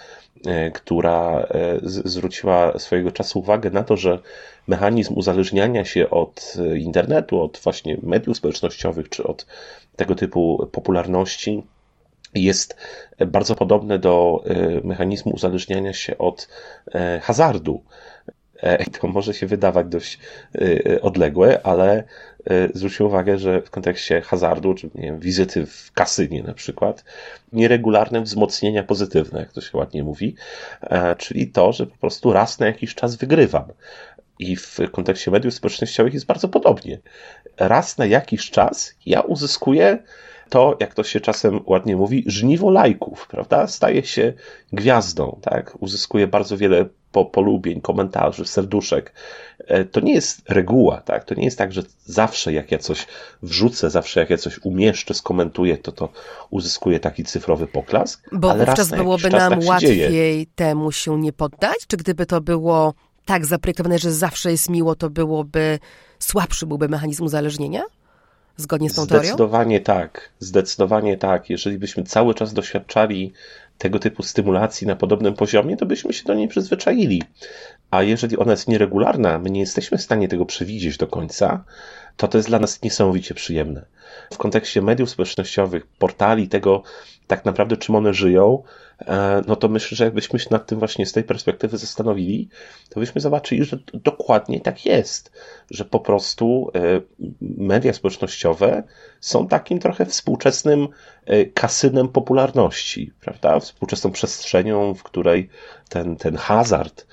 która 0.73 1.47
zwróciła 1.83 2.79
swojego 2.79 3.11
czasu 3.11 3.39
uwagę 3.39 3.69
na 3.69 3.83
to, 3.83 3.97
że 3.97 4.19
mechanizm 4.67 5.13
uzależniania 5.13 5.85
się 5.85 6.09
od 6.09 6.53
internetu, 6.77 7.41
od 7.41 7.59
właśnie 7.63 7.97
mediów 8.03 8.37
społecznościowych 8.37 9.09
czy 9.09 9.23
od 9.23 9.45
tego 9.95 10.15
typu 10.15 10.69
popularności 10.71 11.63
jest 12.35 12.75
bardzo 13.27 13.55
podobny 13.55 13.99
do 13.99 14.43
e, 14.45 14.87
mechanizmu 14.87 15.31
uzależniania 15.31 15.93
się 15.93 16.17
od 16.17 16.47
e, 16.93 17.19
hazardu. 17.23 17.83
E, 18.61 18.89
to 18.89 19.07
może 19.07 19.33
się 19.33 19.47
wydawać 19.47 19.87
dość 19.87 20.19
odległe, 21.01 21.61
ale 21.63 22.03
zwróćmy 22.73 23.05
uwagę, 23.05 23.37
że 23.37 23.61
w 23.61 23.69
kontekście 23.69 24.21
hazardu, 24.21 24.73
czy 24.73 24.89
nie 24.95 25.01
wiem, 25.01 25.19
wizyty 25.19 25.65
w 25.65 25.91
kasynie 25.93 26.43
na 26.43 26.53
przykład, 26.53 27.03
nieregularne 27.53 28.21
wzmocnienia 28.21 28.83
pozytywne, 28.83 29.39
jak 29.39 29.53
to 29.53 29.61
się 29.61 29.77
ładnie 29.77 30.03
mówi, 30.03 30.35
czyli 31.17 31.47
to, 31.47 31.73
że 31.73 31.87
po 31.87 31.97
prostu 31.97 32.33
raz 32.33 32.59
na 32.59 32.65
jakiś 32.65 32.95
czas 32.95 33.15
wygrywam. 33.15 33.65
I 34.39 34.55
w 34.55 34.77
kontekście 34.91 35.31
mediów 35.31 35.53
społecznościowych 35.53 36.13
jest 36.13 36.25
bardzo 36.25 36.49
podobnie. 36.49 36.99
Raz 37.57 37.97
na 37.97 38.05
jakiś 38.05 38.49
czas 38.49 38.95
ja 39.05 39.21
uzyskuję 39.21 39.97
to, 40.51 40.77
jak 40.79 40.93
to 40.93 41.03
się 41.03 41.19
czasem 41.19 41.59
ładnie 41.65 41.95
mówi, 41.95 42.23
żniwo 42.27 42.69
lajków, 42.69 43.27
prawda? 43.27 43.67
Staje 43.67 44.03
się 44.03 44.33
gwiazdą, 44.73 45.39
tak? 45.41 45.77
Uzyskuje 45.79 46.27
bardzo 46.27 46.57
wiele 46.57 46.85
po, 47.11 47.25
polubień, 47.25 47.81
komentarzy, 47.81 48.45
serduszek. 48.45 49.13
E, 49.59 49.85
to 49.85 49.99
nie 49.99 50.13
jest 50.13 50.49
reguła, 50.49 51.01
tak? 51.01 51.23
To 51.23 51.35
nie 51.35 51.45
jest 51.45 51.57
tak, 51.57 51.73
że 51.73 51.81
zawsze 52.05 52.53
jak 52.53 52.71
ja 52.71 52.77
coś 52.77 53.07
wrzucę, 53.43 53.89
zawsze 53.89 54.19
jak 54.19 54.29
ja 54.29 54.37
coś 54.37 54.59
umieszczę, 54.63 55.13
skomentuję, 55.13 55.77
to 55.77 55.91
to 55.91 56.09
uzyskuje 56.49 56.99
taki 56.99 57.23
cyfrowy 57.23 57.67
poklask. 57.67 58.29
Bo 58.31 58.51
ale 58.51 58.65
wówczas 58.65 58.89
byłoby 58.89 59.29
nam 59.29 59.59
tak 59.59 59.69
łatwiej 59.69 60.47
temu 60.55 60.91
się 60.91 61.19
nie 61.19 61.33
poddać? 61.33 61.77
Czy 61.87 61.97
gdyby 61.97 62.25
to 62.25 62.41
było 62.41 62.93
tak 63.25 63.45
zaprojektowane, 63.45 63.99
że 63.99 64.11
zawsze 64.11 64.51
jest 64.51 64.69
miło, 64.69 64.95
to 64.95 65.09
byłoby 65.09 65.79
słabszy 66.19 66.65
byłby 66.65 66.89
mechanizm 66.89 67.23
uzależnienia? 67.23 67.83
Zgodnie 68.57 68.89
z 68.89 68.93
tą 68.93 69.07
teorią? 69.07 69.23
Zdecydowanie 69.23 69.79
tak. 69.79 70.29
Zdecydowanie 70.39 71.17
tak. 71.17 71.49
Jeżeli 71.49 71.77
byśmy 71.77 72.03
cały 72.03 72.33
czas 72.33 72.53
doświadczali 72.53 73.33
tego 73.77 73.99
typu 73.99 74.23
stymulacji 74.23 74.87
na 74.87 74.95
podobnym 74.95 75.33
poziomie, 75.33 75.77
to 75.77 75.85
byśmy 75.85 76.13
się 76.13 76.23
do 76.23 76.33
niej 76.33 76.47
przyzwyczaili. 76.47 77.23
A 77.91 78.03
jeżeli 78.03 78.37
ona 78.37 78.51
jest 78.51 78.67
nieregularna, 78.67 79.39
my 79.39 79.49
nie 79.49 79.59
jesteśmy 79.59 79.97
w 79.97 80.01
stanie 80.01 80.27
tego 80.27 80.45
przewidzieć 80.45 80.97
do 80.97 81.07
końca, 81.07 81.63
to 82.17 82.27
to 82.27 82.37
jest 82.37 82.49
dla 82.49 82.59
nas 82.59 82.81
niesamowicie 82.81 83.33
przyjemne. 83.33 83.85
W 84.33 84.37
kontekście 84.37 84.81
mediów 84.81 85.09
społecznościowych, 85.09 85.87
portali, 85.87 86.47
tego 86.47 86.83
tak 87.31 87.45
naprawdę 87.45 87.77
czym 87.77 87.95
one 87.95 88.13
żyją, 88.13 88.63
E, 89.07 89.41
no 89.47 89.55
to 89.55 89.69
myślę, 89.69 89.95
że 89.95 90.03
jakbyśmy 90.03 90.39
się 90.39 90.47
nad 90.51 90.65
tym 90.65 90.79
właśnie 90.79 91.05
z 91.05 91.11
tej 91.11 91.23
perspektywy 91.23 91.77
zastanowili, 91.77 92.49
to 92.89 92.99
byśmy 92.99 93.21
zobaczyli, 93.21 93.65
że 93.65 93.77
dokładnie 93.93 94.61
tak 94.61 94.85
jest, 94.85 95.31
że 95.71 95.85
po 95.85 95.99
prostu 95.99 96.71
e, 96.75 97.01
media 97.41 97.93
społecznościowe 97.93 98.83
są 99.19 99.47
takim 99.47 99.79
trochę 99.79 100.05
współczesnym 100.05 100.87
e, 101.25 101.45
kasynem 101.45 102.07
popularności, 102.07 103.13
prawda? 103.21 103.59
Współczesną 103.59 104.11
przestrzenią, 104.11 104.93
w 104.93 105.03
której 105.03 105.49
ten, 105.89 106.15
ten 106.15 106.35
hazard, 106.35 107.07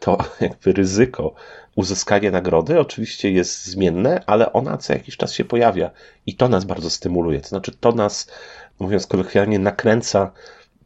to 0.00 0.18
jakby 0.40 0.72
ryzyko 0.72 1.34
uzyskania 1.76 2.30
nagrody 2.30 2.80
oczywiście 2.80 3.30
jest 3.30 3.66
zmienne, 3.66 4.22
ale 4.26 4.52
ona 4.52 4.78
co 4.78 4.92
jakiś 4.92 5.16
czas 5.16 5.32
się 5.32 5.44
pojawia 5.44 5.90
i 6.26 6.36
to 6.36 6.48
nas 6.48 6.64
bardzo 6.64 6.90
stymuluje. 6.90 7.40
To 7.40 7.48
znaczy, 7.48 7.72
to 7.80 7.92
nas, 7.92 8.30
mówiąc 8.78 9.06
kolokwialnie, 9.06 9.58
nakręca 9.58 10.30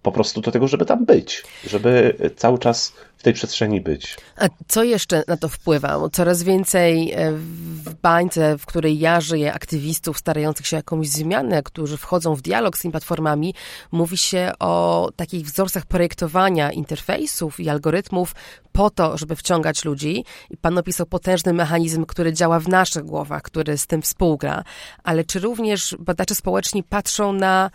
po 0.03 0.13
prostu 0.13 0.41
do 0.41 0.53
tego, 0.53 0.69
żeby 0.69 0.87
tam 0.87 1.05
być, 1.05 1.45
żeby 1.67 2.17
cały 2.37 2.59
czas 2.59 2.93
w 3.17 3.23
tej 3.23 3.33
przestrzeni 3.33 3.81
być. 3.81 4.17
A 4.37 4.49
co 4.69 4.85
jeszcze 4.85 5.25
na 5.29 5.37
to 5.37 5.49
wpływa? 5.49 6.09
Coraz 6.13 6.43
więcej 6.43 7.13
e, 7.13 7.33
w 7.33 7.95
bańce, 7.95 8.59
w 8.59 8.67
której 8.67 8.99
ja 8.99 9.21
żyję, 9.21 9.53
aktywistów 9.53 10.19
starających 10.19 10.67
się 10.67 10.77
o 10.77 10.79
jakąś 10.79 11.09
zmianę, 11.09 11.63
którzy 11.63 11.97
wchodzą 11.97 12.35
w 12.35 12.43
dialog 12.43 12.79
z 12.79 12.81
tymi 12.81 12.93
platformami, 12.93 13.55
mówi 13.93 14.17
się 14.17 14.53
o 14.59 15.11
takich 15.17 15.47
wzorcach 15.47 15.87
projektowania 15.87 16.73
interfejsów 16.73 17.61
i 17.61 17.69
algorytmów 17.69 18.35
po 18.73 18.91
to, 18.91 19.19
żeby 19.19 19.37
wciągać 19.37 19.85
ludzi. 19.85 20.25
I 20.51 20.57
pan 20.57 20.79
opisał 20.79 21.07
potężny 21.07 21.53
mechanizm, 21.53 22.07
który 22.07 22.33
działa 22.33 22.61
w 22.61 22.69
naszych 22.69 23.05
głowach, 23.05 23.43
który 23.43 23.79
z 23.79 23.87
tym 23.87 24.03
współgra. 24.03 24.65
Ale 25.05 25.25
czy 25.25 25.41
również 25.41 25.97
badacze 25.99 26.35
społeczni 26.35 26.83
patrzą 26.83 27.33
na 27.33 27.71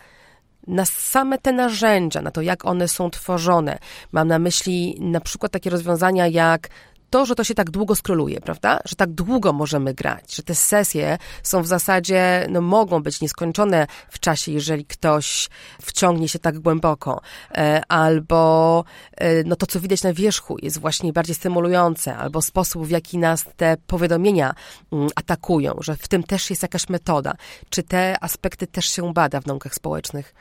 na 0.68 0.86
same 0.86 1.38
te 1.38 1.52
narzędzia, 1.52 2.22
na 2.22 2.32
to, 2.32 2.42
jak 2.42 2.66
one 2.66 2.88
są 2.88 3.10
tworzone. 3.10 3.78
Mam 4.12 4.28
na 4.28 4.40
myśli 4.40 4.98
na 5.00 5.22
przykład 5.22 5.52
takie 5.52 5.70
rozwiązania 5.70 6.28
jak 6.28 6.70
to, 7.12 7.26
że 7.26 7.36
to 7.36 7.44
się 7.44 7.54
tak 7.54 7.70
długo 7.70 7.96
skroluje, 7.96 8.42
prawda? 8.42 8.80
Że 8.86 8.96
tak 8.96 9.12
długo 9.12 9.54
możemy 9.54 9.94
grać, 9.94 10.36
że 10.36 10.44
te 10.44 10.56
sesje 10.56 11.18
są 11.44 11.62
w 11.62 11.68
zasadzie, 11.68 12.48
no 12.50 12.62
mogą 12.62 13.04
być 13.04 13.22
nieskończone 13.22 13.88
w 14.10 14.20
czasie, 14.20 14.52
jeżeli 14.52 14.86
ktoś 14.86 15.50
wciągnie 15.82 16.30
się 16.30 16.40
tak 16.40 16.60
głęboko. 16.60 17.22
E, 17.52 17.82
albo 17.88 18.84
e, 19.18 19.44
no 19.44 19.56
to, 19.56 19.66
co 19.66 19.80
widać 19.80 20.04
na 20.04 20.14
wierzchu 20.14 20.58
jest 20.62 20.80
właśnie 20.80 21.14
bardziej 21.14 21.36
stymulujące, 21.36 22.18
albo 22.18 22.42
sposób, 22.42 22.88
w 22.88 22.90
jaki 22.90 23.18
nas 23.18 23.46
te 23.58 23.78
powiadomienia 23.88 24.54
mm, 24.92 25.10
atakują, 25.16 25.76
że 25.82 25.96
w 25.96 26.08
tym 26.08 26.24
też 26.24 26.50
jest 26.50 26.62
jakaś 26.62 26.90
metoda. 26.90 27.34
Czy 27.70 27.84
te 27.84 28.24
aspekty 28.24 28.68
też 28.68 28.86
się 28.86 29.14
bada 29.14 29.42
w 29.42 29.46
naukach 29.46 29.76
społecznych? 29.76 30.34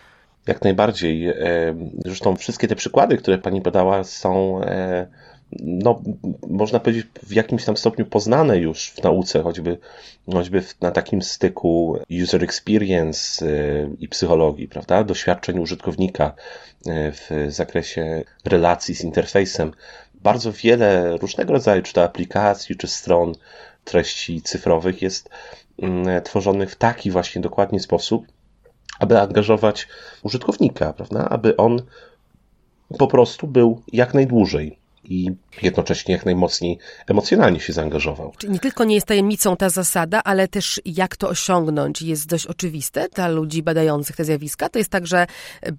Jak 0.47 0.63
najbardziej. 0.63 1.29
E, 1.29 1.35
zresztą 2.05 2.37
wszystkie 2.37 2.69
te 2.69 2.77
przykłady, 2.77 3.17
które 3.17 3.39
pani 3.39 3.61
podała, 3.61 4.05
są 4.05 4.61
no, 5.59 6.03
można 6.49 6.81
powiedzieć, 6.81 7.07
w 7.23 7.33
jakimś 7.33 7.65
tam 7.65 7.77
stopniu 7.77 8.07
poznane 8.07 8.59
już 8.59 8.91
w 8.91 9.03
nauce, 9.03 9.43
choćby, 9.43 9.79
choćby 10.33 10.63
na 10.81 10.91
takim 10.91 11.23
styku 11.23 11.99
user 12.23 12.45
experience 12.45 13.47
y, 13.47 13.91
i 14.01 14.09
psychologii, 14.09 14.69
prawda? 14.69 15.05
Doświadczeń 15.05 15.59
użytkownika 15.59 16.35
y, 16.87 16.93
w 17.13 17.31
zakresie 17.49 18.25
relacji 18.45 18.95
z 18.95 19.05
interfejsem. 19.05 19.73
Bardzo 20.15 20.53
wiele 20.53 21.17
różnego 21.17 21.53
rodzaju, 21.53 21.83
czy 21.83 21.93
to 21.93 22.05
aplikacji, 22.05 22.77
czy 22.77 22.87
stron 22.87 23.35
treści 23.85 24.43
cyfrowych 24.43 25.03
jest 25.03 25.29
mm, 25.83 26.23
tworzonych 26.23 26.71
w 26.71 26.77
taki 26.77 27.11
właśnie 27.11 27.41
dokładnie 27.41 27.81
sposób, 27.81 28.27
aby 28.99 29.21
angażować 29.21 29.89
użytkownika, 30.23 30.93
prawda? 30.93 31.29
Aby 31.29 31.57
on 31.57 31.83
po 32.99 33.07
prostu 33.07 33.47
był 33.47 33.83
jak 33.93 34.15
najdłużej 34.15 34.80
i 35.11 35.31
jednocześnie 35.63 36.15
jak 36.15 36.25
najmocniej 36.25 36.79
emocjonalnie 37.07 37.61
się 37.61 37.73
zaangażował. 37.73 38.33
Czyli 38.39 38.53
nie 38.53 38.59
tylko 38.59 38.85
nie 38.85 38.95
jest 38.95 39.07
tajemnicą 39.07 39.57
ta 39.57 39.71
zasada, 39.71 40.23
ale 40.25 40.49
też 40.49 40.81
jak 40.85 41.17
to 41.17 41.29
osiągnąć 41.29 42.03
jest 42.03 42.27
dość 42.27 42.47
oczywiste 42.47 43.09
dla 43.15 43.29
ludzi 43.29 43.63
badających 43.63 44.17
te 44.17 44.25
zjawiska. 44.25 44.69
To 44.69 44.79
jest 44.79 44.91
tak, 44.91 45.07
że 45.07 45.27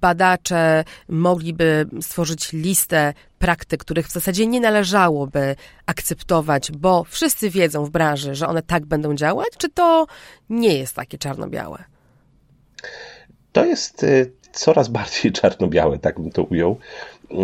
badacze 0.01 0.83
mogliby 1.09 1.85
stworzyć 2.01 2.53
listę 2.53 3.13
praktyk, 3.39 3.81
których 3.81 4.07
w 4.07 4.11
zasadzie 4.11 4.47
nie 4.47 4.59
należałoby 4.59 5.55
akceptować, 5.85 6.71
bo 6.71 7.03
wszyscy 7.03 7.49
wiedzą 7.49 7.85
w 7.85 7.89
branży, 7.89 8.35
że 8.35 8.47
one 8.47 8.61
tak 8.61 8.85
będą 8.85 9.15
działać, 9.15 9.49
czy 9.57 9.69
to 9.69 10.07
nie 10.49 10.77
jest 10.77 10.95
takie 10.95 11.17
czarno-białe? 11.17 11.83
To 13.51 13.65
jest 13.65 14.03
y, 14.03 14.31
coraz 14.51 14.87
bardziej 14.97 15.31
czarno-białe, 15.31 15.99
tak 15.99 16.19
bym 16.19 16.31
to 16.31 16.43
ujął. 16.43 16.77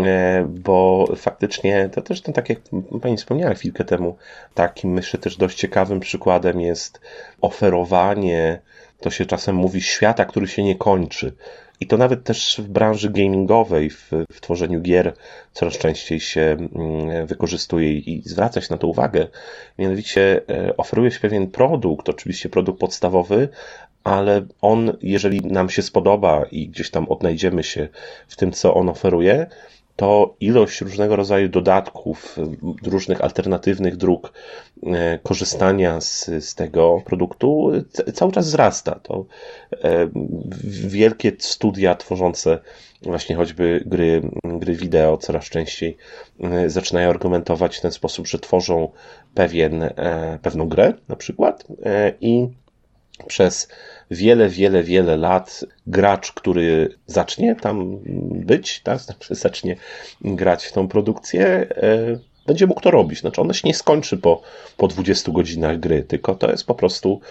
E, 0.06 0.48
bo 0.50 1.08
faktycznie 1.16 1.90
to 1.90 2.02
też, 2.02 2.28
no, 2.28 2.34
tak 2.34 2.50
jak 2.50 2.60
Pani 3.02 3.18
wspomniała 3.18 3.54
chwilkę 3.54 3.84
temu, 3.84 4.18
takim 4.54 4.92
myślę 4.92 5.20
też 5.20 5.38
dość 5.38 5.58
ciekawym 5.58 6.00
przykładem 6.00 6.62
jest 6.62 7.02
oferowanie, 7.42 8.62
to 9.00 9.10
się 9.10 9.26
czasem 9.26 9.56
mówi, 9.56 9.82
świata, 9.82 10.26
który 10.26 10.48
się 10.48 10.64
nie 10.64 10.76
kończy. 10.76 11.34
I 11.80 11.88
to 11.88 11.98
nawet 11.98 12.24
też 12.24 12.62
w 12.64 12.68
branży 12.68 13.10
gamingowej, 13.10 13.90
w, 13.90 14.12
w 14.32 14.42
tworzeniu 14.42 14.82
gier 14.82 15.14
coraz 15.54 15.78
częściej 15.78 16.20
się 16.20 16.42
mm, 16.76 17.28
wykorzystuje 17.28 17.94
i 17.94 18.22
zwraca 18.26 18.62
się 18.62 18.68
na 18.72 18.78
to 18.78 18.88
uwagę. 18.88 19.28
Mianowicie 19.78 20.42
e, 20.50 20.78
oferuje 20.78 21.12
się 21.12 21.20
pewien 21.20 21.48
produkt, 21.48 22.10
oczywiście 22.10 22.50
produkt 22.50 22.80
podstawowy, 22.80 23.50
ale 24.04 24.46
on, 24.62 24.98
jeżeli 25.02 25.42
nam 25.42 25.70
się 25.70 25.82
spodoba 25.82 26.46
i 26.52 26.68
gdzieś 26.68 26.92
tam 26.92 27.10
odnajdziemy 27.10 27.64
się 27.64 27.88
w 28.28 28.36
tym, 28.36 28.52
co 28.52 28.74
on 28.74 28.90
oferuje, 28.90 29.48
to 29.98 30.36
ilość 30.40 30.82
różnego 30.82 31.16
rodzaju 31.16 31.50
dodatków, 31.50 32.38
różnych 32.84 33.22
alternatywnych 33.22 33.98
dróg 33.98 34.34
e, 34.84 35.20
korzystania 35.24 36.02
z, 36.02 36.26
z 36.40 36.56
tego 36.56 37.02
produktu 37.06 37.72
cały 38.14 38.32
czas 38.32 38.48
wzrasta. 38.48 39.00
To 39.04 39.26
e, 39.84 40.10
wielkie 40.88 41.32
studia 41.40 41.96
tworzące 41.96 42.60
właśnie 43.02 43.36
choćby 43.36 43.84
gry, 43.86 44.22
gry 44.44 44.76
wideo 44.76 45.18
coraz 45.18 45.46
częściej 45.46 45.98
e, 46.44 46.70
zaczynają 46.70 47.10
argumentować 47.10 47.78
w 47.78 47.82
ten 47.82 47.92
sposób, 47.92 48.28
że 48.28 48.40
tworzą 48.40 48.92
pewien, 49.34 49.90
pewną 50.42 50.68
grę 50.70 50.94
na 51.08 51.16
przykład 51.16 51.68
i 52.22 52.48
przez 53.28 53.68
wiele, 54.12 54.50
wiele, 54.50 54.84
wiele 54.84 55.18
lat 55.18 55.66
gracz, 55.88 56.32
który 56.32 56.96
zacznie 57.06 57.56
tam 57.56 58.00
być, 58.32 58.82
tak, 58.82 59.00
znaczy 59.06 59.36
zacznie 59.36 59.76
grać 60.22 60.66
w 60.66 60.74
tą 60.74 60.88
produkcję, 60.88 61.46
e, 61.70 62.20
będzie 62.48 62.68
mógł 62.68 62.82
to 62.82 62.92
robić. 62.92 63.20
Znaczy 63.20 63.42
ona 63.42 63.54
się 63.54 63.68
nie 63.68 63.74
skończy 63.74 64.18
po, 64.18 64.42
po 64.78 64.88
20 64.88 65.32
godzinach 65.32 65.80
gry, 65.80 66.04
tylko 66.04 66.36
to 66.36 66.52
jest 66.52 66.66
po 66.66 66.76
prostu 66.76 67.22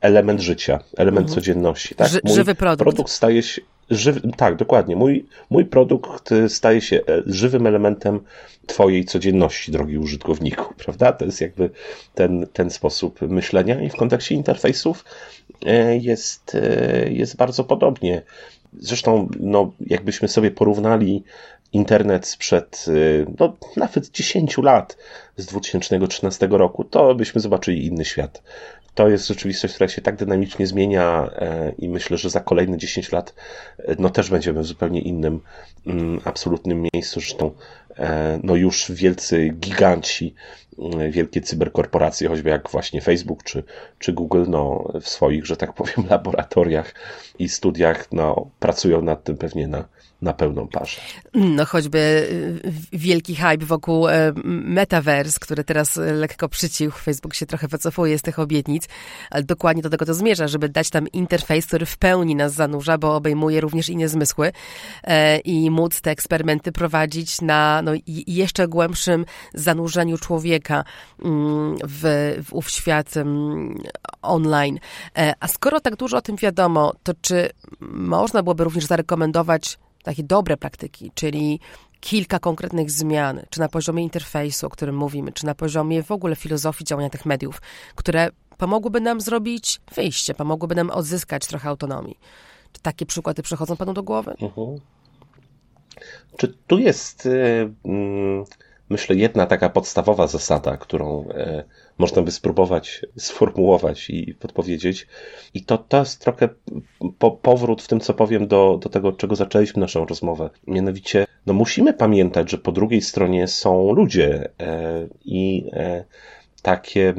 element 0.00 0.40
życia, 0.40 0.80
element 0.96 1.26
mhm. 1.26 1.34
codzienności. 1.34 1.94
Tak? 1.94 2.10
Mój 2.24 2.34
żywy 2.34 2.54
produkt. 2.54 2.78
produkt 2.78 3.10
staje 3.10 3.42
się, 3.42 3.62
Żywy, 3.90 4.20
tak, 4.36 4.56
dokładnie. 4.56 4.96
Mój, 4.96 5.26
mój 5.50 5.64
produkt 5.64 6.30
staje 6.48 6.80
się 6.80 6.96
e, 6.96 7.02
żywym 7.26 7.66
elementem 7.66 8.20
Twojej 8.66 9.04
codzienności, 9.04 9.72
drogi 9.72 9.98
użytkowniku, 9.98 10.74
prawda? 10.84 11.12
To 11.12 11.24
jest 11.24 11.40
jakby 11.40 11.70
ten, 12.14 12.46
ten 12.52 12.70
sposób 12.70 13.20
myślenia 13.22 13.82
i 13.82 13.90
w 13.90 13.96
kontekście 13.96 14.34
interfejsów 14.34 15.04
e, 15.66 15.96
jest, 15.96 16.54
e, 16.54 17.10
jest 17.12 17.36
bardzo 17.36 17.64
podobnie. 17.64 18.22
Zresztą, 18.78 19.28
no, 19.40 19.72
jakbyśmy 19.86 20.28
sobie 20.28 20.50
porównali 20.50 21.24
internet 21.72 22.26
sprzed 22.26 22.86
no, 23.40 23.56
nawet 23.76 24.10
10 24.10 24.58
lat 24.58 24.96
z 25.36 25.46
2013 25.46 26.48
roku, 26.50 26.84
to 26.84 27.14
byśmy 27.14 27.40
zobaczyli 27.40 27.86
inny 27.86 28.04
świat 28.04 28.42
to 28.94 29.08
jest 29.08 29.28
rzeczywistość, 29.28 29.74
która 29.74 29.88
się 29.88 30.02
tak 30.02 30.16
dynamicznie 30.16 30.66
zmienia 30.66 31.30
e, 31.36 31.72
i 31.78 31.88
myślę, 31.88 32.18
że 32.18 32.30
za 32.30 32.40
kolejne 32.40 32.78
10 32.78 33.12
lat 33.12 33.34
e, 33.78 33.96
no 33.98 34.10
też 34.10 34.30
będziemy 34.30 34.60
w 34.60 34.66
zupełnie 34.66 35.00
innym, 35.00 35.40
mm, 35.86 36.20
absolutnym 36.24 36.88
miejscu. 36.94 37.20
Zresztą 37.20 37.50
e, 37.96 38.40
no 38.42 38.56
już 38.56 38.92
wielcy 38.92 39.48
giganci, 39.48 40.34
wielkie 41.10 41.40
cyberkorporacje, 41.40 42.28
choćby 42.28 42.50
jak 42.50 42.70
właśnie 42.70 43.00
Facebook 43.00 43.42
czy, 43.42 43.64
czy 43.98 44.12
Google, 44.12 44.44
no 44.48 44.92
w 45.00 45.08
swoich, 45.08 45.46
że 45.46 45.56
tak 45.56 45.72
powiem, 45.72 46.06
laboratoriach 46.10 46.94
i 47.38 47.48
studiach 47.48 48.12
no, 48.12 48.50
pracują 48.60 49.02
nad 49.02 49.24
tym 49.24 49.36
pewnie 49.36 49.68
na, 49.68 49.84
na 50.22 50.32
pełną 50.32 50.68
parze. 50.68 51.00
No 51.34 51.64
choćby 51.64 51.98
y, 52.64 52.72
wielki 52.98 53.36
hype 53.36 53.66
wokół 53.66 54.08
e, 54.08 54.32
Metaverse, 54.44 55.38
który 55.40 55.64
teraz 55.64 55.96
lekko 55.96 56.48
przycichł, 56.48 56.98
Facebook 56.98 57.34
się 57.34 57.46
trochę 57.46 57.68
wycofuje 57.68 58.18
z 58.18 58.22
tych 58.22 58.38
obietnic, 58.38 58.88
ale 59.30 59.42
dokładnie 59.42 59.82
do 59.82 59.90
tego 59.90 60.06
to 60.06 60.14
zmierza, 60.14 60.48
żeby 60.48 60.68
dać 60.68 60.90
tam 60.90 61.08
interfejs, 61.08 61.66
który 61.66 61.86
w 61.86 61.96
pełni 61.96 62.34
nas 62.34 62.54
zanurza, 62.54 62.98
bo 62.98 63.16
obejmuje 63.16 63.60
również 63.60 63.88
inne 63.88 64.08
zmysły 64.08 64.52
e, 65.04 65.38
i 65.38 65.70
móc 65.70 66.00
te 66.00 66.10
eksperymenty 66.10 66.72
prowadzić 66.72 67.40
na 67.40 67.82
no, 67.82 67.92
jeszcze 68.26 68.68
głębszym 68.68 69.24
zanurzeniu 69.54 70.18
człowieka 70.18 70.84
mm, 71.24 71.76
w, 71.84 72.34
w 72.44 72.52
ów 72.52 72.70
świat 72.70 73.16
mm, 73.16 73.78
online. 74.22 74.78
E, 75.18 75.34
a 75.40 75.48
skoro 75.48 75.80
tak 75.80 75.96
dużo 75.96 76.16
o 76.16 76.22
tym 76.22 76.36
wiadomo, 76.36 76.92
to 77.02 77.12
czy 77.20 77.50
można 77.80 78.42
byłoby 78.42 78.64
również 78.64 78.84
zarekomendować 78.84 79.78
takie 80.04 80.22
dobre 80.22 80.56
praktyki, 80.56 81.10
czyli 81.14 81.60
kilka 82.00 82.38
konkretnych 82.38 82.90
zmian, 82.90 83.40
czy 83.50 83.60
na 83.60 83.68
poziomie 83.68 84.02
interfejsu, 84.02 84.66
o 84.66 84.70
którym 84.70 84.96
mówimy, 84.96 85.32
czy 85.32 85.46
na 85.46 85.54
poziomie 85.54 86.02
w 86.02 86.10
ogóle 86.10 86.36
filozofii 86.36 86.84
działania 86.84 87.10
tych 87.10 87.26
mediów, 87.26 87.62
które 87.94 88.30
pomogłyby 88.58 89.00
nam 89.00 89.20
zrobić 89.20 89.80
wyjście, 89.94 90.34
pomogłyby 90.34 90.74
nam 90.74 90.90
odzyskać 90.90 91.46
trochę 91.46 91.68
autonomii. 91.68 92.18
Czy 92.72 92.80
takie 92.82 93.06
przykłady 93.06 93.42
przychodzą 93.42 93.76
panu 93.76 93.92
do 93.92 94.02
głowy? 94.02 94.34
Mhm. 94.40 94.78
Czy 96.36 96.54
tu 96.66 96.78
jest, 96.78 97.26
y, 97.26 97.72
mm, 97.84 98.44
myślę, 98.90 99.16
jedna 99.16 99.46
taka 99.46 99.68
podstawowa 99.68 100.26
zasada, 100.26 100.76
którą 100.76 101.28
e, 101.28 101.64
można 101.98 102.22
by 102.22 102.30
spróbować 102.30 103.06
sformułować 103.18 104.10
i 104.10 104.34
podpowiedzieć. 104.34 105.06
I 105.54 105.64
to, 105.64 105.78
to 105.78 105.98
jest 105.98 106.20
trochę 106.20 106.48
po, 107.18 107.30
powrót 107.30 107.82
w 107.82 107.88
tym, 107.88 108.00
co 108.00 108.14
powiem 108.14 108.46
do, 108.46 108.78
do 108.82 108.88
tego, 108.88 109.12
czego 109.12 109.36
zaczęliśmy 109.36 109.80
naszą 109.80 110.06
rozmowę. 110.06 110.50
Mianowicie, 110.66 111.26
no 111.46 111.52
musimy 111.52 111.92
pamiętać, 111.92 112.50
że 112.50 112.58
po 112.58 112.72
drugiej 112.72 113.02
stronie 113.02 113.48
są 113.48 113.92
ludzie 113.92 114.48
e, 114.60 115.08
i 115.24 115.70
e, 115.72 116.04
takie 116.62 117.14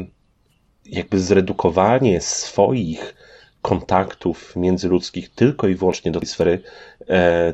jakby 0.85 1.19
zredukowanie 1.19 2.21
swoich 2.21 3.15
kontaktów 3.61 4.55
międzyludzkich 4.55 5.29
tylko 5.29 5.67
i 5.67 5.75
wyłącznie 5.75 6.11
do 6.11 6.19
tej 6.19 6.27
sfery 6.29 6.61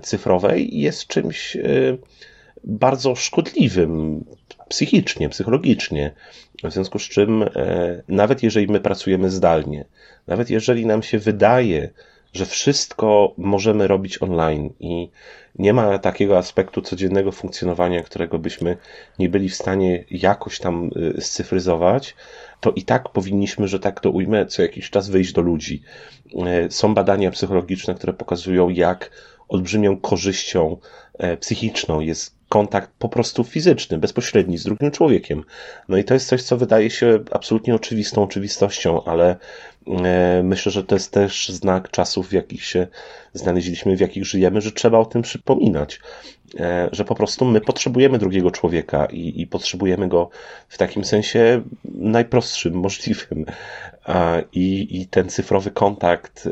cyfrowej 0.01 0.79
jest 0.79 1.07
czymś 1.07 1.57
bardzo 2.63 3.15
szkodliwym 3.15 4.23
psychicznie, 4.69 5.29
psychologicznie. 5.29 6.11
W 6.63 6.71
związku 6.73 6.99
z 6.99 7.03
czym, 7.03 7.43
e, 7.43 7.47
nawet 8.07 8.43
jeżeli 8.43 8.67
my 8.67 8.79
pracujemy 8.79 9.29
zdalnie, 9.29 9.85
nawet 10.27 10.49
jeżeli 10.49 10.85
nam 10.85 11.03
się 11.03 11.19
wydaje, 11.19 11.89
że 12.33 12.45
wszystko 12.45 13.33
możemy 13.37 13.87
robić 13.87 14.21
online 14.21 14.69
i 14.79 15.09
nie 15.55 15.73
ma 15.73 15.99
takiego 15.99 16.37
aspektu 16.37 16.81
codziennego 16.81 17.31
funkcjonowania, 17.31 18.03
którego 18.03 18.39
byśmy 18.39 18.77
nie 19.19 19.29
byli 19.29 19.49
w 19.49 19.55
stanie 19.55 20.05
jakoś 20.11 20.59
tam 20.59 20.89
e, 21.17 21.21
scyfryzować, 21.21 22.15
to 22.59 22.71
i 22.71 22.83
tak 22.83 23.09
powinniśmy, 23.09 23.67
że 23.67 23.79
tak 23.79 23.99
to 23.99 24.09
ujmę, 24.09 24.45
co 24.45 24.61
jakiś 24.61 24.89
czas 24.89 25.09
wyjść 25.09 25.33
do 25.33 25.41
ludzi. 25.41 25.81
E, 26.45 26.71
są 26.71 26.93
badania 26.93 27.31
psychologiczne, 27.31 27.95
które 27.95 28.13
pokazują, 28.13 28.69
jak 28.69 29.11
olbrzymią 29.47 29.97
korzyścią 29.97 30.77
psychiczną 31.39 31.99
jest 31.99 32.40
kontakt 32.51 32.91
po 32.99 33.09
prostu 33.09 33.43
fizyczny, 33.43 33.97
bezpośredni 33.97 34.57
z 34.57 34.63
drugim 34.63 34.91
człowiekiem. 34.91 35.43
No 35.89 35.97
i 35.97 36.03
to 36.03 36.13
jest 36.13 36.27
coś, 36.27 36.43
co 36.43 36.57
wydaje 36.57 36.89
się 36.89 37.19
absolutnie 37.31 37.75
oczywistą 37.75 38.23
oczywistością, 38.23 39.03
ale 39.03 39.35
e, 39.87 40.41
myślę, 40.43 40.71
że 40.71 40.83
to 40.83 40.95
jest 40.95 41.11
też 41.11 41.49
znak 41.49 41.91
czasów, 41.91 42.29
w 42.29 42.31
jakich 42.31 42.65
się 42.65 42.87
znaleźliśmy, 43.33 43.97
w 43.97 43.99
jakich 43.99 44.25
żyjemy, 44.25 44.61
że 44.61 44.71
trzeba 44.71 44.99
o 44.99 45.05
tym 45.05 45.21
przypominać. 45.21 45.99
E, 46.59 46.89
że 46.91 47.05
po 47.05 47.15
prostu 47.15 47.45
my 47.45 47.61
potrzebujemy 47.61 48.17
drugiego 48.17 48.51
człowieka 48.51 49.05
i, 49.05 49.41
i 49.41 49.47
potrzebujemy 49.47 50.07
go 50.07 50.29
w 50.67 50.77
takim 50.77 51.05
sensie 51.05 51.61
najprostszym 51.85 52.73
możliwym. 52.73 53.45
I, 54.53 55.01
i 55.01 55.07
ten 55.07 55.29
cyfrowy 55.29 55.71
kontakt, 55.71 56.49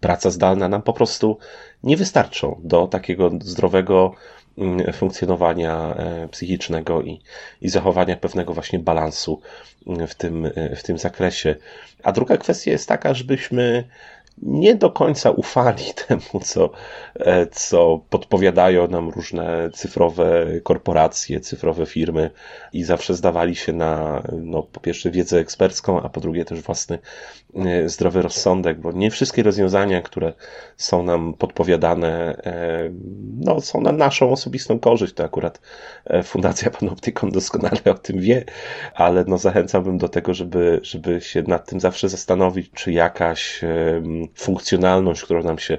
praca 0.00 0.30
zdalna 0.30 0.68
nam 0.68 0.82
po 0.82 0.92
prostu 0.92 1.38
nie 1.82 1.96
wystarczą 1.96 2.60
do 2.64 2.86
takiego 2.86 3.30
zdrowego 3.40 4.14
funkcjonowania 4.92 5.94
e, 5.96 6.28
psychicznego 6.28 7.02
i, 7.02 7.20
i 7.60 7.68
zachowania 7.68 8.16
pewnego 8.16 8.54
właśnie 8.54 8.78
balansu 8.78 9.40
mm, 9.86 10.06
w 10.06 10.14
tym, 10.14 10.46
e, 10.46 10.76
w 10.76 10.82
tym 10.82 10.98
zakresie. 10.98 11.56
A 12.02 12.12
druga 12.12 12.36
kwestia 12.36 12.70
jest 12.70 12.88
taka, 12.88 13.14
żebyśmy 13.14 13.84
nie 14.42 14.74
do 14.74 14.90
końca 14.90 15.30
ufali 15.30 15.84
temu, 16.08 16.44
co, 16.44 16.70
e, 17.14 17.46
co 17.46 18.00
podpowiadają 18.10 18.88
nam 18.88 19.08
różne 19.08 19.70
cyfrowe 19.74 20.46
korporacje, 20.62 21.40
cyfrowe 21.40 21.86
firmy 21.86 22.30
i 22.72 22.84
zawsze 22.84 23.14
zdawali 23.14 23.56
się 23.56 23.72
na, 23.72 24.22
no, 24.32 24.62
po 24.62 24.80
pierwsze, 24.80 25.10
wiedzę 25.10 25.38
ekspercką, 25.38 26.02
a 26.02 26.08
po 26.08 26.20
drugie 26.20 26.44
też 26.44 26.60
własny 26.60 26.98
e, 27.54 27.88
zdrowy 27.88 28.22
rozsądek, 28.22 28.80
bo 28.80 28.92
nie 28.92 29.10
wszystkie 29.10 29.42
rozwiązania, 29.42 30.02
które 30.02 30.32
są 30.76 31.02
nam 31.02 31.34
podpowiadane, 31.34 32.36
e, 32.44 32.90
no, 33.40 33.60
są 33.60 33.80
na 33.80 33.92
naszą 33.92 34.30
osobistą 34.30 34.78
korzyść. 34.78 35.14
To 35.14 35.24
akurat 35.24 35.60
Fundacja 36.24 36.70
Panoptykon 36.70 37.30
doskonale 37.30 37.80
o 37.90 37.94
tym 37.94 38.20
wie, 38.20 38.44
ale 38.94 39.24
no, 39.28 39.38
zachęcałbym 39.38 39.98
do 39.98 40.08
tego, 40.08 40.34
żeby, 40.34 40.80
żeby 40.82 41.20
się 41.20 41.42
nad 41.42 41.68
tym 41.70 41.80
zawsze 41.80 42.08
zastanowić, 42.08 42.70
czy 42.74 42.92
jakaś 42.92 43.60
funkcjonalność, 44.34 45.22
którą 45.22 45.42
nam 45.42 45.58
się 45.58 45.78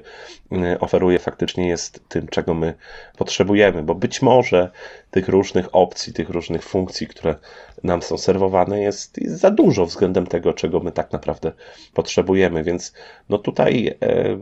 y, 0.51 0.79
oferuje, 0.79 1.19
faktycznie 1.19 1.67
jest 1.67 2.09
tym, 2.09 2.27
czego 2.27 2.53
my 2.53 2.73
potrzebujemy, 3.17 3.83
bo 3.83 3.95
być 3.95 4.21
może 4.21 4.71
tych 5.11 5.27
różnych 5.27 5.75
opcji, 5.75 6.13
tych 6.13 6.29
różnych 6.29 6.63
funkcji, 6.63 7.07
które 7.07 7.35
nam 7.83 8.01
są 8.01 8.17
serwowane, 8.17 8.81
jest, 8.81 9.21
jest 9.21 9.39
za 9.39 9.51
dużo 9.51 9.85
względem 9.85 10.27
tego, 10.27 10.53
czego 10.53 10.79
my 10.79 10.91
tak 10.91 11.11
naprawdę 11.11 11.51
potrzebujemy, 11.93 12.63
więc 12.63 12.93
no 13.29 13.37
tutaj 13.37 13.95
e, 14.01 14.37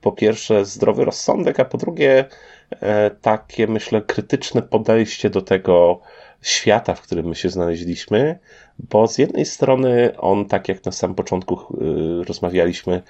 po 0.00 0.12
pierwsze 0.12 0.64
zdrowy 0.64 1.04
rozsądek, 1.04 1.60
a 1.60 1.64
po 1.64 1.78
drugie 1.78 2.24
e, 2.70 3.10
takie, 3.10 3.66
myślę, 3.66 4.02
krytyczne 4.02 4.62
podejście 4.62 5.30
do 5.30 5.42
tego 5.42 6.00
świata, 6.42 6.94
w 6.94 7.02
którym 7.02 7.26
my 7.26 7.34
się 7.34 7.50
znaleźliśmy, 7.50 8.38
bo 8.78 9.08
z 9.08 9.18
jednej 9.18 9.46
strony 9.46 10.12
on, 10.18 10.44
tak 10.44 10.68
jak 10.68 10.84
na 10.84 10.92
samym 10.92 11.14
początku 11.14 11.54
e, 11.54 12.24
rozmawialiśmy, 12.24 13.02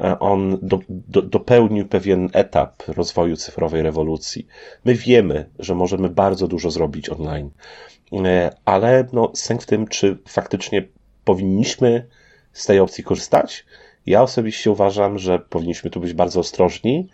e, 0.00 0.18
on 0.18 0.58
do, 0.62 0.78
do, 0.88 1.22
dopełnił 1.22 1.88
pewien 1.88 2.28
etap 2.32 2.82
rozwoju 2.88 3.36
cyfrowej 3.36 3.82
rewolucji. 3.82 4.46
My 4.84 4.94
wiemy, 4.94 5.50
że 5.58 5.74
możemy 5.74 6.08
bardzo 6.08 6.48
dużo 6.48 6.70
zrobić 6.70 7.10
online, 7.10 7.50
ale 8.64 9.08
no, 9.12 9.32
sęk 9.34 9.62
w 9.62 9.66
tym, 9.66 9.86
czy 9.86 10.18
faktycznie 10.28 10.88
powinniśmy 11.24 12.06
z 12.52 12.66
tej 12.66 12.80
opcji 12.80 13.04
korzystać, 13.04 13.64
ja 14.06 14.22
osobiście 14.22 14.70
uważam, 14.70 15.18
że 15.18 15.38
powinniśmy 15.38 15.90
tu 15.90 16.00
być 16.00 16.12
bardzo 16.12 16.40
ostrożni. 16.40 17.08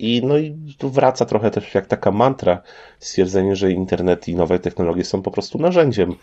I, 0.00 0.22
no 0.24 0.38
i 0.38 0.74
tu 0.78 0.90
wraca 0.90 1.24
trochę 1.24 1.50
też 1.50 1.74
jak 1.74 1.86
taka 1.86 2.10
mantra 2.10 2.62
stwierdzenie, 2.98 3.56
że 3.56 3.72
internet 3.72 4.28
i 4.28 4.34
nowe 4.34 4.58
technologie 4.58 5.04
są 5.04 5.22
po 5.22 5.30
prostu 5.30 5.58
narzędziem, 5.58 6.14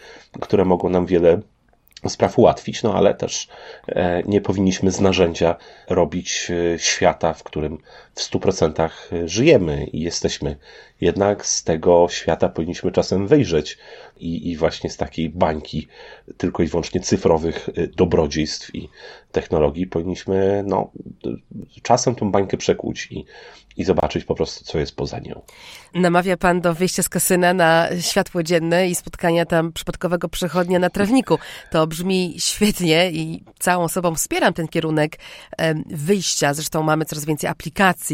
które 0.42 0.66
mogą 0.66 0.90
nam 0.90 1.06
wiele 1.06 1.42
spraw 2.08 2.40
ułatwić, 2.40 2.84
no 2.84 2.94
ale 2.94 3.16
też 3.16 3.48
e, 3.88 4.24
nie 4.24 4.42
powinniśmy 4.42 4.92
z 4.92 5.02
narzędzia 5.02 5.56
robić 5.90 6.52
e, 6.52 6.80
świata, 6.80 7.34
w 7.34 7.44
którym 7.44 7.78
w 8.18 8.32
100% 8.32 8.90
żyjemy 9.26 9.86
i 9.86 10.02
jesteśmy. 10.02 10.56
Jednak 11.02 11.46
z 11.46 11.64
tego 11.64 12.08
świata 12.10 12.50
powinniśmy 12.50 12.92
czasem 12.92 13.28
wyjrzeć 13.28 13.78
i, 14.18 14.52
i 14.52 14.58
właśnie 14.58 14.90
z 14.90 14.98
takiej 14.98 15.30
bańki 15.30 15.88
tylko 16.38 16.64
i 16.64 16.68
wyłącznie 16.68 17.02
cyfrowych 17.02 17.70
e, 17.70 17.88
dobrodziejstw 17.88 18.76
i 18.76 18.90
technologii 19.32 19.88
powinniśmy 19.88 20.64
no, 20.68 20.92
czasem 21.82 22.16
tą 22.16 22.32
bańkę 22.32 22.58
przekłuć 22.58 23.08
i, 23.12 23.26
i 23.78 23.84
zobaczyć 23.84 24.24
po 24.24 24.36
prostu, 24.36 24.66
co 24.66 24.80
jest 24.80 24.96
poza 24.96 25.20
nią. 25.20 25.42
Namawia 25.94 26.38
pan 26.38 26.62
do 26.62 26.74
wyjścia 26.74 27.04
z 27.04 27.10
kasyna 27.10 27.54
na 27.54 27.88
światło 28.02 28.44
dzienne 28.44 28.90
i 28.90 28.96
spotkania 28.96 29.46
tam 29.46 29.74
przypadkowego 29.74 30.30
przechodnia 30.30 30.80
na 30.80 30.90
trawniku. 30.90 31.38
To 31.72 31.88
brzmi 31.88 32.36
świetnie 32.38 33.12
i 33.12 33.44
całą 33.60 33.88
sobą 33.88 34.16
wspieram 34.16 34.54
ten 34.54 34.68
kierunek 34.68 35.18
wyjścia. 35.86 36.54
Zresztą 36.54 36.84
mamy 36.84 37.06
coraz 37.06 37.26
więcej 37.26 37.50
aplikacji. 37.50 38.07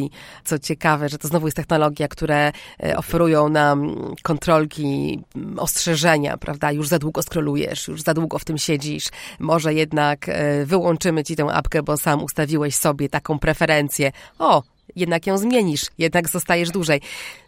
Co 0.46 0.60
ciekawe, 0.60 1.10
że 1.10 1.18
to 1.18 1.28
znowu 1.28 1.48
jest 1.48 1.58
technologia, 1.58 2.08
które 2.08 2.52
e, 2.84 2.98
oferują 2.98 3.50
nam 3.50 3.96
kontrolki, 4.24 5.20
ostrzeżenia, 5.58 6.38
prawda? 6.38 6.72
Już 6.72 6.88
za 6.88 7.00
długo 7.00 7.22
skrolujesz, 7.22 7.88
już 7.88 8.02
za 8.02 8.14
długo 8.14 8.40
w 8.40 8.46
tym 8.46 8.58
siedzisz. 8.58 9.10
Może 9.40 9.74
jednak 9.74 10.30
e, 10.30 10.66
wyłączymy 10.66 11.24
ci 11.24 11.36
tę 11.36 11.46
apkę, 11.54 11.84
bo 11.84 11.98
sam 11.98 12.24
ustawiłeś 12.24 12.76
sobie 12.76 13.10
taką 13.10 13.40
preferencję. 13.40 14.12
O, 14.40 14.64
jednak 14.96 15.28
ją 15.28 15.38
zmienisz, 15.38 15.86
jednak 15.98 16.30
zostajesz 16.30 16.70
dłużej. 16.70 17.02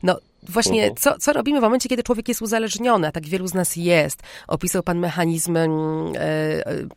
No, 0.03 0.19
Właśnie 0.49 0.81
mhm. 0.81 0.95
co, 0.95 1.17
co 1.19 1.33
robimy 1.33 1.59
w 1.59 1.63
momencie, 1.63 1.89
kiedy 1.89 2.03
człowiek 2.03 2.27
jest 2.27 2.41
uzależniony, 2.41 3.07
a 3.07 3.11
tak 3.11 3.27
wielu 3.27 3.47
z 3.47 3.53
nas 3.53 3.75
jest. 3.75 4.23
Opisał 4.47 4.83
pan 4.83 4.99
mechanizm 4.99 5.57
e, 5.57 5.63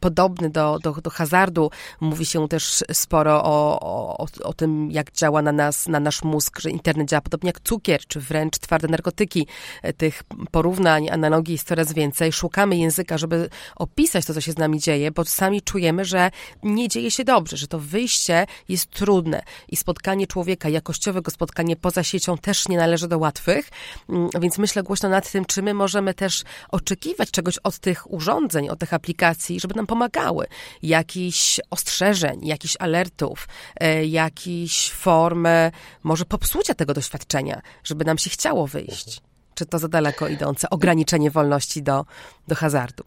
podobny 0.01 0.51
do, 0.51 0.79
do, 0.83 0.93
do 0.93 1.11
hazardu. 1.11 1.71
Mówi 2.01 2.27
się 2.27 2.49
też 2.49 2.85
sporo 2.93 3.45
o, 3.45 3.81
o, 4.19 4.27
o 4.45 4.53
tym, 4.53 4.91
jak 4.91 5.13
działa 5.13 5.43
na 5.43 5.53
nas, 5.53 5.89
na 5.89 6.01
nasz 6.01 6.23
mózg, 6.23 6.61
że 6.61 6.71
internet 6.71 7.09
działa 7.09 7.21
podobnie 7.21 7.49
jak 7.49 7.61
cukier, 7.61 8.01
czy 8.09 8.21
wręcz 8.21 8.59
twarde 8.59 8.89
narkotyki. 8.89 9.47
E, 9.83 9.93
tych 9.93 10.23
porównań, 10.51 11.11
analogii 11.11 11.53
jest 11.53 11.69
coraz 11.69 11.93
więcej. 11.93 12.33
Szukamy 12.33 12.77
języka, 12.77 13.19
żeby 13.19 13.49
opisać 13.77 14.25
to, 14.25 14.35
co 14.35 14.41
się 14.41 14.53
z 14.53 14.59
nami 14.59 14.81
dzieje, 14.81 15.11
bo 15.11 15.25
sami 15.25 15.63
czujemy, 15.63 16.05
że 16.05 16.31
nie 16.63 16.89
dzieje 16.89 17.11
się 17.11 17.25
dobrze, 17.25 17.57
że 17.57 17.67
to 17.67 17.79
wyjście 17.79 18.47
jest 18.69 18.91
trudne 18.91 19.43
i 19.69 19.77
spotkanie 19.77 20.27
człowieka, 20.27 20.69
jakościowego 20.69 21.31
spotkanie 21.31 21.77
poza 21.77 22.03
siecią 22.03 22.39
też 22.39 22.69
nie 22.69 22.77
należy 22.77 23.09
do 23.09 23.19
łatwych 23.19 23.38
łatwych, 23.39 23.71
mm, 24.09 24.29
więc 24.41 24.59
myślę 24.59 24.83
głośno 24.83 25.09
nad 25.09 25.31
tym, 25.31 25.45
czy 25.45 25.63
my 25.63 25.75
możemy 25.75 26.15
też 26.15 26.45
oczekiwać 26.69 27.31
czegoś 27.31 27.59
od 27.59 27.79
tych 27.79 28.13
urządzeń, 28.13 28.69
od 28.69 28.79
tych 28.79 28.95
aplikacji, 28.95 29.61
żeby 29.61 29.75
nam 29.75 29.87
pomagały. 29.87 30.47
Jakichś 30.83 31.61
ostrzeżeń, 31.71 32.47
jakichś 32.47 32.77
alertów, 32.79 33.49
e, 33.81 34.07
jakiejś 34.07 34.93
formy 34.93 35.71
może 36.03 36.25
popsucia 36.25 36.75
tego 36.75 36.95
doświadczenia, 36.95 37.63
żeby 37.85 38.05
nam 38.05 38.19
się 38.19 38.31
chciało 38.31 38.67
wyjść. 38.67 39.21
Czy 39.55 39.67
to 39.67 39.79
za 39.79 39.89
daleko 39.89 40.29
idące 40.29 40.71
ograniczenie 40.71 41.31
wolności 41.31 41.83
do, 41.83 42.05
do 42.49 42.55
hazardu? 42.55 43.05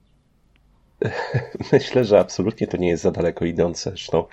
Myślę, 1.71 2.05
że 2.05 2.19
absolutnie 2.19 2.67
to 2.67 2.77
nie 2.77 2.89
jest 2.89 3.03
za 3.03 3.11
daleko 3.11 3.45
idące. 3.45 3.89
Zresztą, 3.89 4.23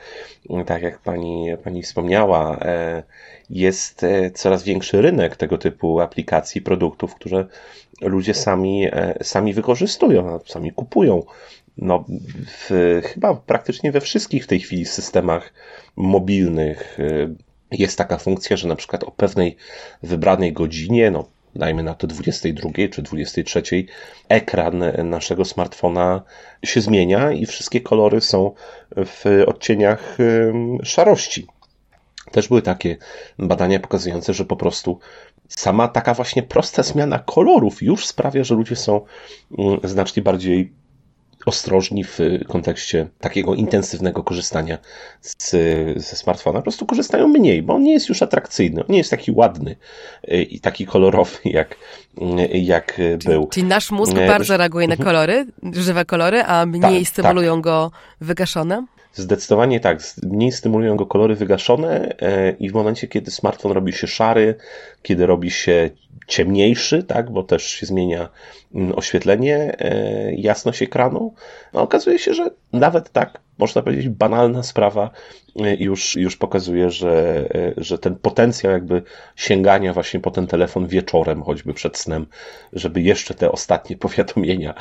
tak 0.66 0.82
jak 0.82 0.98
pani, 0.98 1.46
pani 1.64 1.82
wspomniała, 1.82 2.58
e, 2.60 3.02
jest 3.50 4.04
e, 4.04 4.30
coraz 4.30 4.62
większy 4.62 5.02
rynek 5.02 5.36
tego 5.36 5.58
typu 5.58 6.00
aplikacji, 6.00 6.62
produktów, 6.62 7.14
które 7.14 7.46
ludzie 8.00 8.34
sami, 8.34 8.86
e, 8.92 9.18
sami 9.22 9.54
wykorzystują, 9.54 10.38
sami 10.46 10.72
kupują. 10.72 11.22
No, 11.78 12.04
w, 12.46 13.00
chyba 13.04 13.34
praktycznie 13.34 13.92
we 13.92 14.00
wszystkich 14.00 14.44
w 14.44 14.46
tej 14.46 14.60
chwili 14.60 14.84
systemach 14.84 15.52
mobilnych 15.96 16.98
jest 17.70 17.98
taka 17.98 18.18
funkcja, 18.18 18.56
że 18.56 18.68
na 18.68 18.76
przykład 18.76 19.04
o 19.04 19.10
pewnej 19.10 19.56
wybranej 20.02 20.52
godzinie, 20.52 21.10
no 21.10 21.28
dajmy 21.54 21.82
na 21.82 21.94
to 21.94 22.06
22 22.06 22.70
czy 22.92 23.02
23, 23.02 23.62
ekran 24.28 24.84
naszego 25.04 25.44
smartfona 25.44 26.22
się 26.64 26.80
zmienia 26.80 27.32
i 27.32 27.46
wszystkie 27.46 27.80
kolory 27.80 28.20
są 28.20 28.54
w 28.96 29.44
odcieniach 29.46 30.18
szarości. 30.82 31.46
Też 32.30 32.48
były 32.48 32.62
takie 32.62 32.96
badania 33.38 33.80
pokazujące, 33.80 34.34
że 34.34 34.44
po 34.44 34.56
prostu 34.56 34.98
sama 35.48 35.88
taka 35.88 36.14
właśnie 36.14 36.42
prosta 36.42 36.82
zmiana 36.82 37.18
kolorów 37.18 37.82
już 37.82 38.06
sprawia, 38.06 38.44
że 38.44 38.54
ludzie 38.54 38.76
są 38.76 39.00
znacznie 39.84 40.22
bardziej 40.22 40.72
ostrożni 41.46 42.04
w 42.04 42.18
kontekście 42.48 43.08
takiego 43.20 43.54
intensywnego 43.54 44.22
korzystania 44.22 44.78
z, 45.20 45.50
ze 45.96 46.16
smartfona. 46.16 46.58
Po 46.58 46.62
prostu 46.62 46.86
korzystają 46.86 47.28
mniej, 47.28 47.62
bo 47.62 47.74
on 47.74 47.82
nie 47.82 47.92
jest 47.92 48.08
już 48.08 48.22
atrakcyjny, 48.22 48.80
on 48.80 48.86
nie 48.88 48.98
jest 48.98 49.10
taki 49.10 49.32
ładny 49.32 49.76
y, 50.32 50.42
i 50.42 50.60
taki 50.60 50.86
kolorowy, 50.86 51.38
jak, 51.60 51.76
jak 52.52 52.94
czyli, 52.94 53.18
był. 53.18 53.46
Czyli 53.46 53.66
nasz 53.66 53.90
mózg 53.90 54.14
bardzo 54.14 54.56
reaguje 54.56 54.88
na 54.88 54.94
mhm. 54.94 55.06
kolory, 55.06 55.46
żywe 55.72 56.04
kolory, 56.04 56.42
a 56.42 56.66
mniej 56.66 57.00
tak, 57.04 57.08
stymulują 57.08 57.54
tak. 57.54 57.64
go 57.64 57.90
wygaszone? 58.20 58.86
Zdecydowanie 59.12 59.80
tak. 59.80 59.98
Mniej 60.22 60.52
stymulują 60.52 60.96
go 60.96 61.06
kolory 61.06 61.34
wygaszone 61.34 62.16
e, 62.22 62.50
i 62.50 62.70
w 62.70 62.74
momencie, 62.74 63.08
kiedy 63.08 63.30
smartfon 63.30 63.72
robi 63.72 63.92
się 63.92 64.06
szary, 64.06 64.54
kiedy 65.02 65.26
robi 65.26 65.50
się 65.50 65.90
ciemniejszy, 66.26 67.02
tak, 67.02 67.30
bo 67.30 67.42
też 67.42 67.66
się 67.66 67.86
zmienia 67.86 68.28
mm, 68.74 68.98
oświetlenie, 68.98 69.76
e, 69.78 70.34
jasność 70.34 70.82
ekranu, 70.82 71.34
no 71.72 71.80
okazuje 71.80 72.18
się, 72.18 72.34
że 72.34 72.50
nawet 72.72 73.10
tak, 73.12 73.40
można 73.58 73.82
powiedzieć, 73.82 74.08
banalna 74.08 74.62
sprawa 74.62 75.10
e, 75.60 75.74
już, 75.74 76.16
już 76.16 76.36
pokazuje, 76.36 76.90
że, 76.90 77.44
że 77.76 77.98
ten 77.98 78.16
potencjał 78.16 78.72
jakby 78.72 79.02
sięgania 79.36 79.92
właśnie 79.92 80.20
po 80.20 80.30
ten 80.30 80.46
telefon 80.46 80.86
wieczorem, 80.86 81.42
choćby 81.42 81.74
przed 81.74 81.98
snem, 81.98 82.26
żeby 82.72 83.00
jeszcze 83.00 83.34
te 83.34 83.52
ostatnie 83.52 83.96
powiadomienia 84.06 84.74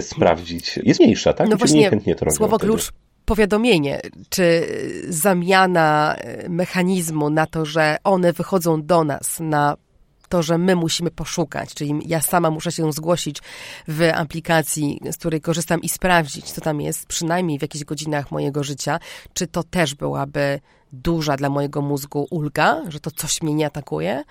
sprawdzić, 0.00 0.76
jest 0.82 1.00
mniejsza, 1.00 1.32
tak? 1.32 1.48
No 1.48 1.56
właśnie, 1.56 1.90
słowo 2.30 2.58
klucz 2.58 2.92
powiadomienie, 3.24 4.00
czy 4.28 4.66
zamiana 5.08 6.14
e, 6.14 6.48
mechanizmu 6.48 7.30
na 7.30 7.46
to, 7.46 7.64
że 7.64 7.96
one 8.04 8.32
wychodzą 8.32 8.82
do 8.82 9.04
nas 9.04 9.40
na 9.40 9.76
to, 10.28 10.42
że 10.42 10.58
my 10.58 10.76
musimy 10.76 11.10
poszukać, 11.10 11.74
czyli 11.74 11.94
ja 12.06 12.20
sama 12.20 12.50
muszę 12.50 12.72
się 12.72 12.92
zgłosić 12.92 13.38
w 13.88 14.10
aplikacji, 14.14 15.00
z 15.10 15.16
której 15.16 15.40
korzystam 15.40 15.80
i 15.80 15.88
sprawdzić, 15.88 16.52
co 16.52 16.60
tam 16.60 16.80
jest, 16.80 17.06
przynajmniej 17.06 17.58
w 17.58 17.62
jakichś 17.62 17.84
godzinach 17.84 18.30
mojego 18.30 18.64
życia, 18.64 18.98
czy 19.32 19.46
to 19.46 19.62
też 19.62 19.94
byłaby 19.94 20.60
duża 20.92 21.36
dla 21.36 21.50
mojego 21.50 21.82
mózgu 21.82 22.26
ulga, 22.30 22.82
że 22.88 23.00
to 23.00 23.10
coś 23.10 23.42
mnie 23.42 23.54
nie 23.54 23.66
atakuje? 23.66 24.24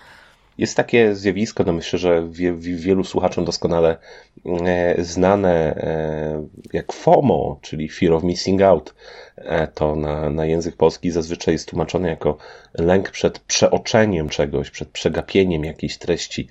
Jest 0.58 0.78
takie 0.78 1.16
zjawisko, 1.16 1.64
no 1.64 1.74
myślę, 1.74 2.00
że 2.00 2.28
wie, 2.30 2.54
wielu 2.58 3.04
słuchaczom 3.04 3.46
doskonale 3.46 3.98
e, 4.46 5.04
znane 5.04 5.76
e, 5.76 6.48
jak 6.74 6.94
FOMO, 6.94 7.60
czyli 7.62 7.90
Fear 7.90 8.14
of 8.14 8.24
Missing 8.24 8.62
Out. 8.62 8.94
E, 9.38 9.68
to 9.68 9.96
na, 9.96 10.30
na 10.30 10.46
język 10.46 10.76
polski 10.76 11.12
zazwyczaj 11.12 11.54
jest 11.54 11.70
tłumaczone 11.70 12.10
jako 12.10 12.38
lęk 12.74 13.12
przed 13.12 13.40
przeoczeniem 13.40 14.30
czegoś, 14.30 14.70
przed 14.70 14.90
przegapieniem 14.90 15.66
jakiejś 15.66 15.98
treści, 15.98 16.48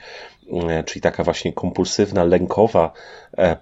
czyli 0.85 1.01
taka 1.01 1.25
właśnie 1.25 1.53
kompulsywna, 1.53 2.25
lękowa 2.25 2.93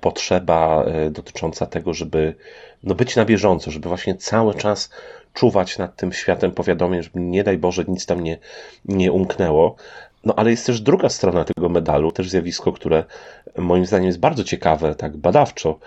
potrzeba 0.01 0.87
dotycząca 1.11 1.67
tego, 1.67 1.95
żeby 1.95 2.35
no 2.83 2.95
być 2.95 3.17
na 3.17 3.25
bieżąco, 3.25 3.71
żeby 3.71 3.89
właśnie 3.89 4.15
cały 4.15 4.55
czas 4.55 4.91
czuwać 5.35 5.79
nad 5.79 5.97
tym 5.97 6.13
światem 6.13 6.53
powiadomień, 6.53 7.03
żeby 7.03 7.21
nie 7.21 7.45
daj 7.45 7.59
Boże 7.59 7.85
nic 7.89 8.07
tam 8.07 8.25
nie, 8.25 8.39
nie 8.85 9.13
umknęło. 9.13 9.77
No 10.25 10.35
ale 10.37 10.51
jest 10.51 10.67
też 10.67 10.81
druga 10.81 11.09
strona 11.09 11.45
tego 11.45 11.69
medalu, 11.69 12.13
też 12.13 12.31
zjawisko, 12.31 12.73
które 12.73 13.05
moim 13.59 13.87
zdaniem 13.87 14.07
jest 14.07 14.21
bardzo 14.21 14.45
ciekawe, 14.45 14.95
tak 14.95 15.17
badawczo, 15.17 15.79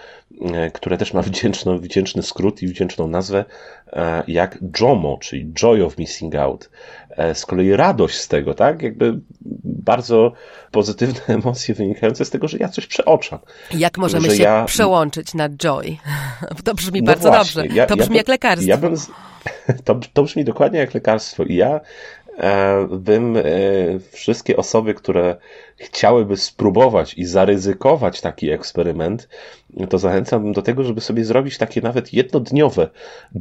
e, 0.53 0.71
które 0.71 0.97
też 0.97 1.13
ma 1.13 1.21
wdzięczny, 1.31 1.79
wdzięczny 1.79 2.23
skrót 2.23 2.61
i 2.61 2.67
wdzięczną 2.67 3.07
nazwę, 3.07 3.45
e, 3.93 4.23
jak 4.27 4.57
JOMO, 4.81 5.17
czyli 5.21 5.53
Joy 5.53 5.85
of 5.85 5.97
Missing 5.97 6.35
Out. 6.35 6.69
E, 7.09 7.35
z 7.35 7.45
kolei 7.45 7.71
radość 7.71 8.15
z 8.15 8.27
tego, 8.27 8.53
tak? 8.53 8.81
Jakby 8.81 9.19
bardzo 9.63 10.31
pozytywne 10.71 11.21
emocje 11.35 11.75
wynikające 11.75 12.25
z 12.25 12.29
tego, 12.29 12.47
że 12.47 12.57
ja 12.57 12.69
coś 12.69 12.87
przeoczam. 12.87 13.39
Jak 13.71 13.97
możemy 13.97 14.35
się 14.35 14.43
ja... 14.43 14.65
przełączyć 14.65 15.33
na 15.33 15.49
joy? 15.49 15.97
To 16.63 16.73
brzmi 16.73 17.01
no 17.01 17.05
bardzo 17.05 17.29
właśnie. 17.29 17.61
dobrze. 17.61 17.75
Ja, 17.77 17.85
to 17.85 17.97
brzmi 17.97 18.15
ja, 18.15 18.19
jak 18.19 18.27
lekarstwo. 18.27 18.69
Ja 18.69 18.77
bym, 18.77 18.95
to, 19.83 19.99
to 20.13 20.23
brzmi 20.23 20.45
dokładnie 20.45 20.79
jak 20.79 20.93
lekarstwo. 20.93 21.43
I 21.43 21.55
ja 21.55 21.79
bym 22.89 23.37
e, 23.37 23.43
wszystkie 24.11 24.57
osoby, 24.57 24.93
które 24.93 25.35
chciałyby 25.77 26.37
spróbować 26.37 27.13
i 27.13 27.25
zaryzykować 27.25 28.21
taki 28.21 28.49
eksperyment, 28.51 29.29
to 29.89 29.97
zachęcam 29.97 30.51
do 30.51 30.61
tego, 30.61 30.83
żeby 30.83 31.01
sobie 31.01 31.25
zrobić 31.25 31.57
takie 31.57 31.81
nawet 31.81 32.13
jednodniowe 32.13 32.89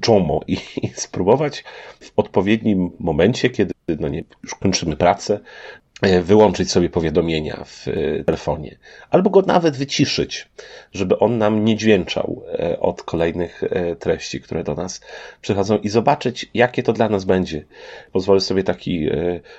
JOMO 0.09 0.41
i, 0.47 0.57
spróbować 0.95 1.65
w 2.01 2.13
odpowiednim 2.17 2.91
momencie, 2.99 3.51
kiedy 3.51 3.75
no 3.99 4.09
nie, 4.09 4.25
już 4.43 4.55
kończymy 4.55 4.97
pracę, 4.97 5.41
E, 5.41 5.80
wyłączyć 6.23 6.71
sobie 6.71 6.91
powiadomienia 6.91 7.65
w 7.65 7.89
e, 7.89 8.25
telefonie, 8.25 8.77
albo 9.11 9.31
go 9.31 9.43
nawet 9.43 9.77
wyciszyć, 9.77 10.49
żeby 10.93 11.19
on 11.19 11.39
nam 11.39 11.65
nie 11.65 11.77
dźwięczał 11.77 12.43
e, 12.53 12.81
od 12.81 13.03
kolejnych 13.03 13.63
treści, 13.99 14.41
które 14.41 14.65
do 14.65 14.75
nas 14.75 15.01
przychodzą 15.41 15.79
i 15.79 15.89
zobaczyć, 15.89 16.51
jakie 16.55 16.83
to 16.83 16.93
dla 16.93 17.09
nas 17.09 17.25
będzie. 17.25 17.65
Pozwolę 18.13 18.41
sobie 18.41 18.65
taki 18.65 19.09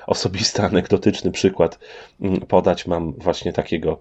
osobisty, 0.07 0.61
anegdotyczny 0.71 1.31
przykład 1.31 1.79
mm, 2.21 2.41
podać. 2.41 2.87
Mam 2.87 3.13
właśnie 3.13 3.53
takiego 3.53 3.99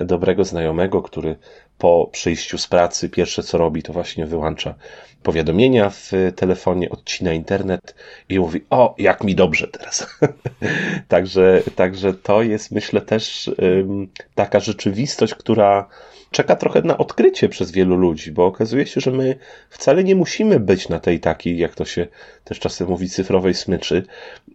dobrego 0.00 0.44
znajomego, 0.44 1.02
który 1.02 1.36
po 1.78 2.08
przyjściu 2.12 2.58
z 2.58 2.66
pracy 2.66 3.08
pierwsze 3.08 3.42
co 3.42 3.58
robi, 3.58 3.82
to 3.82 3.92
właśnie 3.92 4.26
wyłącza 4.26 4.74
powiadomienia 5.22 5.90
w 5.90 6.12
telefonie, 6.36 6.90
odcina 6.90 7.32
internet 7.32 7.94
i 8.28 8.38
mówi, 8.38 8.60
o, 8.70 8.94
jak 8.98 9.24
mi 9.24 9.34
dobrze 9.34 9.68
teraz. 9.68 10.06
także, 11.08 11.62
także 11.76 12.14
to 12.14 12.42
jest 12.42 12.70
myślę 12.70 13.00
też 13.00 13.50
taka 14.34 14.60
rzeczywistość, 14.60 15.34
która 15.34 15.88
czeka 16.30 16.56
trochę 16.56 16.82
na 16.82 16.98
odkrycie 16.98 17.48
przez 17.48 17.70
wielu 17.70 17.96
ludzi, 17.96 18.32
bo 18.32 18.46
okazuje 18.46 18.86
się, 18.86 19.00
że 19.00 19.10
my 19.10 19.36
wcale 19.70 20.04
nie 20.04 20.14
musimy 20.14 20.60
być 20.60 20.88
na 20.88 21.00
tej 21.00 21.20
takiej, 21.20 21.58
jak 21.58 21.74
to 21.74 21.84
się 21.84 22.06
też 22.44 22.58
czasem 22.58 22.88
mówi, 22.88 23.08
cyfrowej 23.08 23.54
smyczy. 23.54 24.06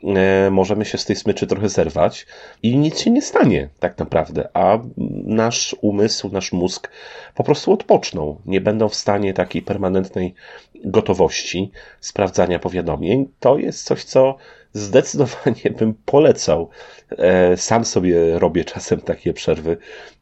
E, 0.03 0.49
możemy 0.51 0.86
się 0.86 0.97
z 0.97 1.05
tej 1.05 1.15
smyczy 1.15 1.47
trochę 1.47 1.69
zerwać 1.69 2.26
i 2.63 2.78
nic 2.78 2.99
się 2.99 3.11
nie 3.11 3.21
stanie 3.21 3.69
tak 3.80 3.97
naprawdę, 3.97 4.49
a 4.53 4.80
nasz 5.26 5.76
umysł, 5.82 6.30
nasz 6.30 6.51
mózg 6.51 6.89
po 7.36 7.43
prostu 7.43 7.71
odpoczną. 7.71 8.41
Nie 8.45 8.61
będą 8.61 8.89
w 8.89 8.95
stanie 8.95 9.34
takiej 9.34 9.61
permanentnej 9.61 10.34
gotowości 10.86 11.71
sprawdzania 11.99 12.59
powiadomień. 12.59 13.30
To 13.39 13.57
jest 13.57 13.84
coś, 13.86 14.03
co 14.03 14.38
zdecydowanie 14.74 15.71
bym 15.80 15.93
polecał. 16.05 16.69
E, 17.17 17.57
sam 17.57 17.86
sobie 17.86 18.39
robię 18.39 18.65
czasem 18.65 19.01
takie 19.01 19.34
przerwy 19.34 19.78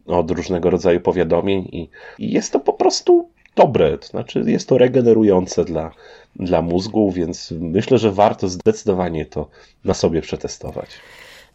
od 0.06 0.32
różnego 0.32 0.70
rodzaju 0.70 1.02
powiadomień 1.02 1.62
i, 1.72 1.90
i 2.20 2.32
jest 2.32 2.54
to 2.54 2.60
po 2.60 2.74
prostu 2.74 3.30
dobre, 3.56 3.98
to 3.98 4.08
znaczy 4.08 4.44
jest 4.48 4.70
to 4.70 4.78
regenerujące 4.78 5.66
dla, 5.66 5.92
dla 6.36 6.62
mózgu, 6.62 7.12
więc 7.12 7.54
myślę, 7.60 7.98
że 7.98 8.12
warto 8.12 8.48
zdecydowanie 8.48 9.26
to 9.26 9.50
na 9.84 9.94
sobie 9.94 10.22
przetestować. 10.22 10.90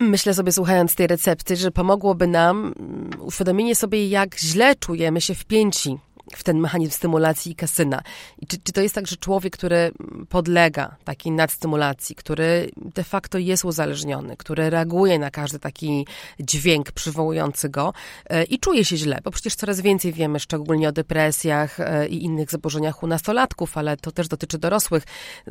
Myślę 0.01 0.35
sobie, 0.35 0.53
słuchając 0.53 0.95
tej 0.95 1.07
recepty, 1.07 1.57
że 1.57 1.71
pomogłoby 1.71 2.27
nam 2.27 2.75
uświadomienie 3.21 3.75
sobie, 3.75 4.09
jak 4.09 4.39
źle 4.39 4.75
czujemy 4.75 5.21
się 5.21 5.35
wpięci 5.35 5.99
w 6.35 6.45
ten 6.45 6.59
mechanizm 6.59 6.93
stymulacji 6.93 7.55
kasyna. 7.55 8.03
I 8.39 8.47
czy, 8.47 8.59
czy 8.59 8.73
to 8.73 8.81
jest 8.81 8.95
tak, 8.95 9.07
że 9.07 9.17
człowiek, 9.17 9.53
który 9.53 9.93
podlega 10.29 10.97
takiej 11.05 11.33
nadstymulacji, 11.33 12.17
który 12.17 12.71
de 12.77 13.05
facto 13.05 13.39
jest 13.39 13.65
uzależniony, 13.65 14.37
który 14.37 14.71
reaguje 14.71 15.19
na 15.19 15.31
każdy 15.31 15.59
taki 15.59 16.07
dźwięk 16.41 16.93
przywołujący 16.93 17.69
go 17.69 17.93
e, 18.27 18.45
i 18.45 18.59
czuje 18.59 18.85
się 18.85 18.97
źle, 18.97 19.21
bo 19.25 19.31
przecież 19.31 19.55
coraz 19.55 19.81
więcej 19.81 20.13
wiemy, 20.13 20.41
szczególnie 20.41 20.89
o 20.89 20.93
depresjach 20.93 21.81
e, 21.81 22.09
i 22.09 22.25
innych 22.25 22.51
zaburzeniach 22.51 23.03
u 23.03 23.07
nastolatków, 23.07 23.79
ale 23.79 23.97
to 23.97 24.13
też 24.13 24.29
dotyczy 24.29 24.59
dorosłych. 24.59 25.05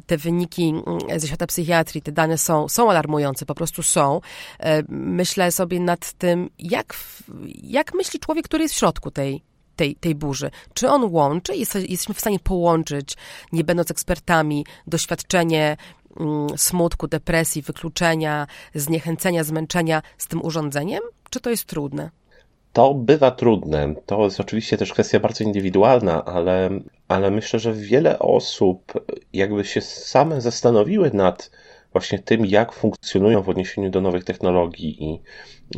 Te 0.05 0.17
wyniki 0.17 0.63
mm, 0.69 1.19
ze 1.19 1.27
świata 1.27 1.47
psychiatrii, 1.47 2.01
te 2.01 2.11
dane 2.11 2.37
są, 2.37 2.69
są 2.69 2.89
alarmujące, 2.89 3.45
po 3.45 3.55
prostu 3.55 3.83
są. 3.83 4.21
E, 4.59 4.83
myślę 4.89 5.51
sobie 5.51 5.79
nad 5.79 6.13
tym, 6.13 6.49
jak, 6.59 6.95
jak 7.63 7.93
myśli 7.93 8.19
człowiek, 8.19 8.45
który 8.45 8.63
jest 8.63 8.75
w 8.75 8.77
środku 8.77 9.11
tej 9.11 9.54
tej, 9.75 9.95
tej 9.95 10.15
burzy. 10.15 10.51
Czy 10.73 10.89
on 10.89 11.13
łączy? 11.13 11.55
Jest, 11.55 11.75
jesteśmy 11.75 12.15
w 12.15 12.19
stanie 12.19 12.39
połączyć, 12.39 13.17
nie 13.51 13.63
będąc 13.63 13.91
ekspertami, 13.91 14.65
doświadczenie 14.87 15.77
mm, 16.19 16.47
smutku, 16.57 17.07
depresji, 17.07 17.61
wykluczenia, 17.61 18.47
zniechęcenia, 18.75 19.43
zmęczenia 19.43 20.01
z 20.17 20.27
tym 20.27 20.41
urządzeniem? 20.41 21.01
Czy 21.29 21.39
to 21.39 21.49
jest 21.49 21.65
trudne? 21.65 22.09
To 22.73 22.93
bywa 22.93 23.31
trudne. 23.31 23.95
To 24.05 24.23
jest 24.23 24.39
oczywiście 24.39 24.77
też 24.77 24.93
kwestia 24.93 25.19
bardzo 25.19 25.43
indywidualna, 25.43 26.25
ale, 26.25 26.69
ale 27.07 27.31
myślę, 27.31 27.59
że 27.59 27.73
wiele 27.73 28.19
osób 28.19 28.93
jakby 29.33 29.65
się 29.65 29.81
same 29.81 30.41
zastanowiły 30.41 31.11
nad 31.13 31.51
właśnie 31.91 32.19
tym, 32.19 32.45
jak 32.45 32.73
funkcjonują 32.73 33.41
w 33.41 33.49
odniesieniu 33.49 33.89
do 33.89 34.01
nowych 34.01 34.23
technologii 34.23 35.03
i 35.03 35.21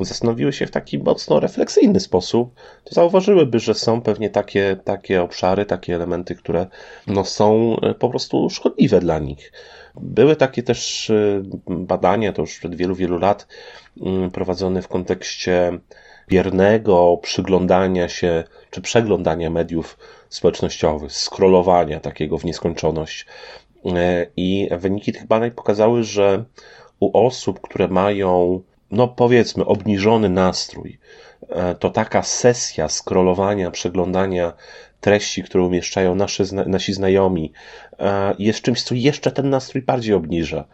zastanowiły 0.01 0.53
się 0.53 0.67
w 0.67 0.71
taki 0.71 0.99
mocno 0.99 1.39
refleksyjny 1.39 1.99
sposób, 1.99 2.53
to 2.83 2.95
zauważyłyby, 2.95 3.59
że 3.59 3.73
są 3.73 4.01
pewnie 4.01 4.29
takie, 4.29 4.77
takie 4.83 5.21
obszary, 5.21 5.65
takie 5.65 5.95
elementy, 5.95 6.35
które 6.35 6.67
no, 7.07 7.25
są 7.25 7.77
e, 7.81 7.93
po 7.93 8.09
prostu 8.09 8.49
szkodliwe 8.49 8.99
dla 8.99 9.19
nich. 9.19 9.51
Były 9.95 10.35
takie 10.35 10.63
też 10.63 11.09
e, 11.09 11.43
badania, 11.67 12.33
to 12.33 12.41
już 12.41 12.59
przed 12.59 12.75
wielu, 12.75 12.95
wielu 12.95 13.17
lat, 13.17 13.47
mm, 14.01 14.31
prowadzone 14.31 14.81
w 14.81 14.87
kontekście 14.87 15.79
biernego 16.29 17.19
przyglądania 17.21 18.09
się, 18.09 18.43
czy 18.71 18.81
przeglądania 18.81 19.49
mediów 19.49 19.97
społecznościowych, 20.29 21.11
scrollowania 21.11 21.99
takiego 21.99 22.37
w 22.37 22.45
nieskończoność. 22.45 23.25
E, 23.85 24.27
I 24.37 24.69
wyniki 24.77 25.13
tych 25.13 25.27
badań 25.27 25.51
pokazały, 25.51 26.03
że 26.03 26.43
u 26.99 27.25
osób, 27.25 27.61
które 27.61 27.87
mają, 27.87 28.61
no 28.91 29.07
powiedzmy, 29.07 29.65
obniżony 29.65 30.29
nastrój, 30.29 30.99
e, 31.49 31.75
to 31.75 31.89
taka 31.89 32.23
sesja 32.23 32.89
scrollowania, 32.89 33.71
przeglądania 33.71 34.53
treści, 35.01 35.43
które 35.43 35.63
umieszczają 35.63 36.15
nasze, 36.15 36.43
nasi 36.53 36.93
znajomi, 36.93 37.53
e, 37.99 38.35
jest 38.39 38.61
czymś, 38.61 38.83
co 38.83 38.95
jeszcze 38.95 39.31
ten 39.31 39.49
nastrój 39.49 39.81
bardziej 39.81 40.13
obniża. 40.15 40.65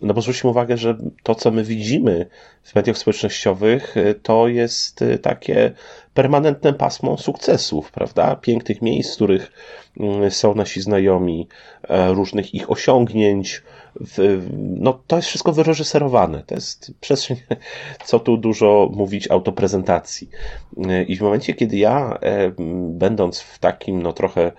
No 0.00 0.14
bo 0.14 0.20
zwróćmy 0.20 0.50
uwagę, 0.50 0.76
że 0.76 0.96
to, 1.22 1.34
co 1.34 1.50
my 1.50 1.64
widzimy 1.64 2.26
w 2.62 2.74
mediach 2.74 2.98
społecznościowych, 2.98 3.94
to 4.22 4.48
jest 4.48 5.04
takie 5.22 5.72
permanentne 6.16 6.72
pasmo 6.72 7.18
sukcesów, 7.18 7.92
prawda? 7.92 8.36
Pięknych 8.36 8.82
miejsc, 8.82 9.12
w 9.12 9.16
których 9.16 9.52
mm, 10.00 10.30
są 10.30 10.54
nasi 10.54 10.80
znajomi, 10.80 11.48
e, 11.88 12.12
różnych 12.12 12.54
ich 12.54 12.70
osiągnięć. 12.70 13.62
No, 14.58 15.02
to 15.06 15.16
jest 15.16 15.28
wszystko 15.28 15.52
wyreżyserowane. 15.52 16.42
To 16.46 16.54
jest 16.54 16.92
przestrzeń, 17.00 17.36
co 18.08 18.18
tu 18.18 18.36
dużo 18.36 18.90
mówić, 18.92 19.30
autoprezentacji. 19.30 20.28
I 21.08 21.16
w 21.16 21.20
momencie, 21.20 21.54
kiedy 21.54 21.76
ja, 21.76 22.18
e, 22.20 22.52
będąc 22.88 23.40
w 23.40 23.58
takim, 23.58 24.02
no 24.02 24.12
trochę 24.12 24.52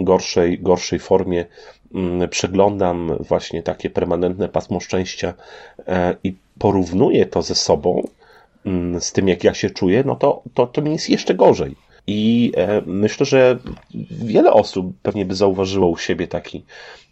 gorszej, 0.00 0.58
gorszej 0.58 0.98
formie, 0.98 1.44
przeglądam 2.30 3.16
właśnie 3.20 3.62
takie 3.62 3.90
permanentne 3.90 4.48
pasmo 4.48 4.80
szczęścia 4.80 5.34
i 6.24 6.34
porównuję 6.58 7.26
to 7.26 7.42
ze 7.42 7.54
sobą, 7.54 8.02
Mm, 8.66 9.00
z 9.00 9.12
tym, 9.12 9.28
jak 9.28 9.44
ja 9.44 9.54
się 9.54 9.70
czuję, 9.70 10.02
no 10.06 10.16
to, 10.16 10.42
to, 10.54 10.66
to 10.66 10.82
mi 10.82 10.92
jest 10.92 11.10
jeszcze 11.10 11.34
gorzej. 11.34 11.76
I 12.06 12.52
e, 12.56 12.82
myślę, 12.86 13.26
że 13.26 13.58
wiele 14.10 14.52
osób 14.52 14.86
pewnie 15.02 15.24
by 15.24 15.34
zauważyło 15.34 15.88
u 15.88 15.96
siebie 15.96 16.28
taki 16.28 16.64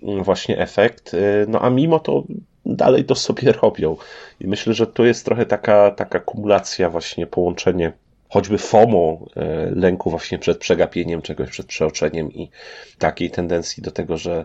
mm, 0.03 0.25
właśnie 0.25 0.59
efekt, 0.59 1.15
e, 1.15 1.19
no 1.49 1.61
a 1.61 1.71
mimo 1.71 2.01
to 2.01 2.25
dalej 2.67 3.05
to 3.05 3.15
sobie 3.27 3.53
robią. 3.53 3.97
I 4.41 4.47
myślę, 4.47 4.75
że 4.75 4.87
to 4.87 5.05
jest 5.05 5.25
trochę 5.25 5.47
taka, 5.47 5.91
taka 5.91 6.21
kumulacja, 6.21 6.91
właśnie 6.91 7.27
połączenie 7.27 7.93
choćby 8.35 8.59
FOMO, 8.59 9.19
e, 9.37 9.71
lęku 9.71 10.11
właśnie 10.11 10.39
przed 10.39 10.59
przegapieniem 10.59 11.23
czegoś, 11.23 11.51
przed 11.51 11.67
przeoczeniem 11.67 12.33
i 12.33 12.51
takiej 12.99 13.31
tendencji 13.31 13.83
do 13.83 13.91
tego, 13.91 14.17
że 14.17 14.45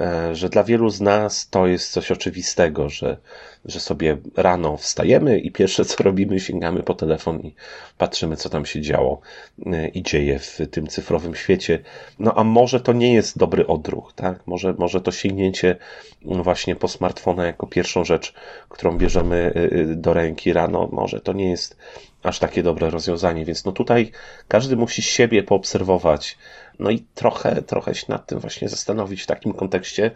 e, 0.00 0.34
że 0.34 0.48
dla 0.48 0.64
wielu 0.64 0.90
z 0.90 1.00
nas 1.00 1.48
to 1.48 1.66
jest 1.66 1.92
coś 1.92 2.10
oczywistego, 2.10 2.88
że, 2.88 3.16
że 3.64 3.80
sobie 3.80 4.16
rano 4.36 4.76
wstajemy 4.76 5.38
i 5.38 5.52
pierwsze 5.52 5.84
co 5.84 6.02
robimy, 6.02 6.40
sięgamy 6.40 6.82
po 6.82 6.94
telefon 6.94 7.40
i 7.40 7.54
patrzymy, 7.98 8.36
co 8.36 8.48
tam 8.48 8.66
się 8.66 8.80
działo 8.80 9.20
e, 9.66 9.88
i 9.88 10.02
dzieje 10.02 10.38
w 10.38 10.58
tym 10.70 10.86
cyfrowym 10.86 11.34
świecie. 11.34 11.78
No 12.18 12.34
a 12.34 12.44
może 12.44 12.80
to 12.80 12.92
nie 12.92 13.14
jest 13.14 13.38
dobry 13.38 13.66
odruch, 13.66 14.12
tak? 14.16 14.46
Może, 14.46 14.74
może 14.78 15.00
to 15.00 15.12
sięgnięcie 15.12 15.76
właśnie 16.22 16.76
po 16.76 16.88
smartfona 16.88 17.46
jako 17.46 17.66
pierwszą 17.66 18.04
rzecz, 18.04 18.34
którą 18.68 18.98
bierzemy 18.98 19.52
do 19.96 20.12
ręki 20.12 20.52
rano, 20.52 20.88
może 20.92 21.20
to 21.20 21.32
nie 21.32 21.50
jest 21.50 21.76
aż 22.22 22.38
takie 22.38 22.62
dobre 22.62 22.90
rozwiązanie, 22.90 23.44
więc 23.44 23.64
no 23.64 23.72
tutaj 23.72 24.10
każdy 24.48 24.76
musi 24.76 25.02
siebie 25.02 25.42
poobserwować, 25.42 26.38
no 26.78 26.90
i 26.90 27.04
trochę, 27.14 27.62
trochę 27.62 27.94
się 27.94 28.06
nad 28.08 28.26
tym 28.26 28.38
właśnie 28.38 28.68
zastanowić 28.68 29.22
w 29.22 29.26
takim 29.26 29.52
kontekście 29.52 30.10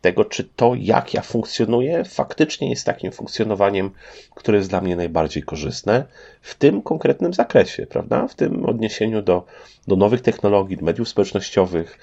tego, 0.00 0.24
czy 0.24 0.44
to, 0.44 0.72
jak 0.78 1.14
ja 1.14 1.22
funkcjonuję, 1.22 2.04
faktycznie 2.04 2.70
jest 2.70 2.86
takim 2.86 3.12
funkcjonowaniem, 3.12 3.90
które 4.34 4.58
jest 4.58 4.70
dla 4.70 4.80
mnie 4.80 4.96
najbardziej 4.96 5.42
korzystne 5.42 6.04
w 6.42 6.54
tym 6.54 6.82
konkretnym 6.82 7.34
zakresie, 7.34 7.86
prawda? 7.86 8.28
W 8.28 8.34
tym 8.34 8.66
odniesieniu 8.66 9.22
do, 9.22 9.46
do 9.86 9.96
nowych 9.96 10.20
technologii, 10.20 10.78
mediów 10.80 11.08
społecznościowych. 11.08 11.98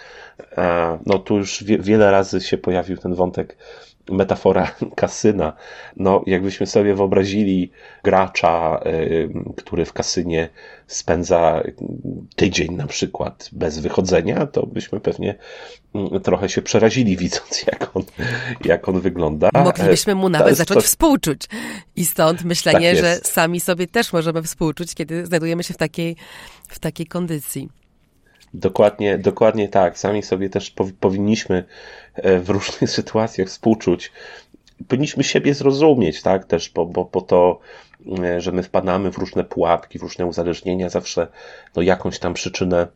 No 1.05 1.19
tu 1.19 1.37
już 1.37 1.63
wie, 1.63 1.79
wiele 1.79 2.11
razy 2.11 2.41
się 2.41 2.57
pojawił 2.57 2.97
ten 2.97 3.13
wątek 3.13 3.57
metafora 4.09 4.71
kasyna. 4.95 5.53
No, 5.97 6.23
jakbyśmy 6.25 6.67
sobie 6.67 6.95
wyobrazili 6.95 7.71
gracza, 8.03 8.79
który 9.57 9.85
w 9.85 9.93
kasynie 9.93 10.49
spędza 10.87 11.63
tydzień 12.35 12.75
na 12.75 12.87
przykład 12.87 13.49
bez 13.51 13.79
wychodzenia, 13.79 14.47
to 14.47 14.65
byśmy 14.65 14.99
pewnie 14.99 15.35
mm, 15.95 16.21
trochę 16.21 16.49
się 16.49 16.61
przerazili 16.61 17.17
widząc, 17.25 17.63
jak 17.67 17.95
on, 17.95 18.03
jak 18.65 18.89
on 18.89 18.99
wygląda. 18.99 19.49
Moglibyśmy 19.53 20.15
mu 20.15 20.29
nawet 20.29 20.57
zacząć 20.57 20.77
to... 20.77 20.87
współczuć. 20.87 21.41
I 21.95 22.05
stąd 22.05 22.43
myślenie, 22.43 22.91
tak 22.93 23.01
że 23.01 23.15
sami 23.15 23.59
sobie 23.59 23.87
też 23.87 24.13
możemy 24.13 24.43
współczuć, 24.43 24.95
kiedy 24.95 25.25
znajdujemy 25.25 25.63
się 25.63 25.73
w 25.73 25.77
takiej, 25.77 26.15
w 26.67 26.79
takiej 26.79 27.05
kondycji. 27.05 27.69
Dokładnie, 28.53 29.17
dokładnie 29.17 29.69
tak. 29.69 29.99
Sami 29.99 30.23
sobie 30.23 30.49
też 30.49 30.73
powinniśmy 30.99 31.63
w 32.23 32.49
różnych 32.49 32.89
sytuacjach 32.99 33.47
współczuć. 33.47 34.11
Powinniśmy 34.87 35.23
siebie 35.23 35.53
zrozumieć, 35.53 36.21
tak, 36.21 36.45
też, 36.45 36.69
bo, 36.69 36.85
bo, 36.85 37.05
bo 37.05 37.21
to, 37.21 37.59
e, 38.23 38.41
że 38.41 38.51
my 38.51 38.63
wpadamy 38.63 39.11
w 39.11 39.17
różne 39.17 39.43
pułapki, 39.43 39.99
w 39.99 40.01
różne 40.01 40.25
uzależnienia, 40.25 40.89
zawsze 40.89 41.27
no, 41.75 41.81
jakąś 41.81 42.19
tam 42.19 42.33
przyczynę, 42.33 42.87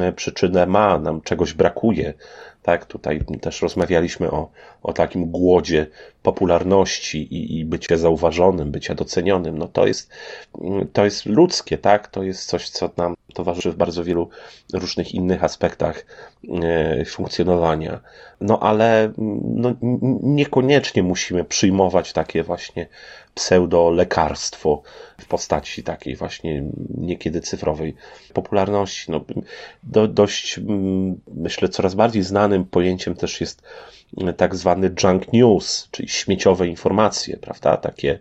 e, 0.00 0.12
przyczynę 0.12 0.66
ma, 0.66 0.98
nam 0.98 1.20
czegoś 1.20 1.52
brakuje. 1.52 2.14
Tak, 2.62 2.86
tutaj 2.86 3.20
też 3.40 3.62
rozmawialiśmy 3.62 4.30
o, 4.30 4.50
o 4.82 4.92
takim 4.92 5.30
głodzie 5.30 5.86
popularności 6.22 7.34
i, 7.34 7.58
i 7.58 7.64
bycia 7.64 7.96
zauważonym, 7.96 8.70
bycia 8.70 8.94
docenionym. 8.94 9.58
No 9.58 9.68
to 9.68 9.86
jest, 9.86 10.10
to 10.92 11.04
jest 11.04 11.26
ludzkie, 11.26 11.78
tak? 11.78 12.08
To 12.08 12.22
jest 12.22 12.44
coś, 12.44 12.70
co 12.70 12.90
nam 12.96 13.14
towarzyszy 13.36 13.72
w 13.72 13.76
bardzo 13.76 14.04
wielu 14.04 14.28
różnych 14.72 15.14
innych 15.14 15.44
aspektach 15.44 16.06
e, 16.62 17.04
funkcjonowania. 17.04 18.00
No 18.40 18.60
ale 18.60 19.12
no, 19.16 19.74
niekoniecznie 20.22 21.02
musimy 21.02 21.44
przyjmować 21.44 22.12
takie 22.12 22.42
właśnie 22.42 22.86
pseudo-lekarstwo 23.34 24.82
w 25.20 25.26
postaci 25.26 25.82
takiej 25.82 26.16
właśnie 26.16 26.64
niekiedy 26.98 27.40
cyfrowej 27.40 27.94
popularności. 28.32 29.10
No, 29.10 29.24
do, 29.82 30.08
dość, 30.08 30.60
myślę, 31.34 31.68
coraz 31.68 31.94
bardziej 31.94 32.22
znanym 32.22 32.64
pojęciem 32.64 33.14
też 33.14 33.40
jest 33.40 33.62
tak 34.36 34.56
zwany 34.56 34.90
junk 35.02 35.32
news, 35.32 35.88
czyli 35.90 36.08
śmieciowe 36.08 36.66
informacje, 36.66 37.36
prawda? 37.36 37.76
Takie, 37.76 38.18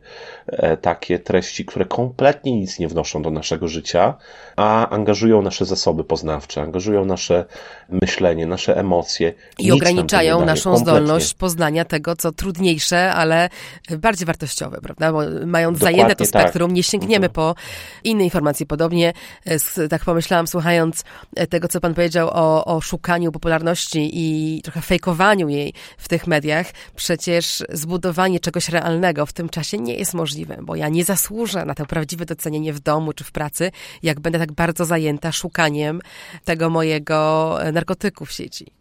e, 0.47 0.77
takie 0.77 1.19
treści, 1.19 1.65
które 1.65 1.85
kompletnie 1.85 2.59
nic 2.59 2.79
nie 2.79 2.87
wnoszą 2.87 3.21
do 3.21 3.31
naszego 3.31 3.67
życia, 3.67 4.13
a 4.55 4.89
angażują 4.89 5.41
nasze 5.41 5.65
zasoby 5.65 6.03
poznawcze, 6.03 6.61
angażują 6.61 7.05
nasze 7.05 7.45
myślenie, 7.89 8.47
nasze 8.47 8.77
emocje. 8.77 9.33
I 9.59 9.71
ograniczają 9.71 10.45
naszą 10.45 10.73
kompletnie. 10.73 11.01
zdolność 11.01 11.33
poznania 11.33 11.85
tego, 11.85 12.15
co 12.15 12.31
trudniejsze, 12.31 13.13
ale 13.13 13.49
bardziej 13.97 14.25
wartościowe, 14.25 14.81
prawda? 14.81 15.11
Bo 15.11 15.19
mając 15.45 15.79
Dokładnie 15.79 15.97
zajęte 15.97 16.15
to 16.15 16.25
spektrum, 16.25 16.69
tak. 16.69 16.75
nie 16.75 16.83
sięgniemy 16.83 17.25
mhm. 17.25 17.31
po 17.31 17.55
inne 18.03 18.23
informacje. 18.23 18.65
Podobnie, 18.65 19.13
e, 19.45 19.87
tak 19.87 20.05
pomyślałam, 20.05 20.47
słuchając 20.47 21.03
e, 21.35 21.47
tego, 21.47 21.67
co 21.67 21.79
pan 21.79 21.93
powiedział 21.93 22.29
o, 22.31 22.65
o 22.65 22.81
szukaniu 22.81 23.31
popularności 23.31 24.09
i 24.13 24.61
trochę 24.61 24.81
fejkowaniu 24.81 25.49
jej 25.49 25.73
w 25.97 26.07
tych 26.07 26.27
mediach, 26.27 26.67
przecież 26.95 27.63
zbudowanie 27.69 28.39
czegoś 28.39 28.69
realnego 28.69 29.25
w 29.25 29.33
tym 29.33 29.49
czasie 29.49 29.77
nie 29.77 29.95
jest 29.95 30.13
możliwe, 30.13 30.57
bo 30.61 30.75
ja 30.75 30.89
nie 30.89 31.03
zasłużę 31.03 31.65
na 31.65 31.75
to 31.75 31.85
prawdziwe 31.85 32.25
docenienie 32.25 32.73
w 32.73 32.79
domu 32.79 33.13
czy 33.13 33.23
w 33.23 33.31
pracy, 33.31 33.71
jak 34.03 34.19
będę 34.19 34.39
tak 34.39 34.51
bardzo 34.51 34.85
zajęta 34.85 35.31
szukaniem 35.31 36.01
tego 36.43 36.69
mojego 36.69 37.57
narkotyku 37.73 38.25
w 38.25 38.31
sieci. 38.31 38.71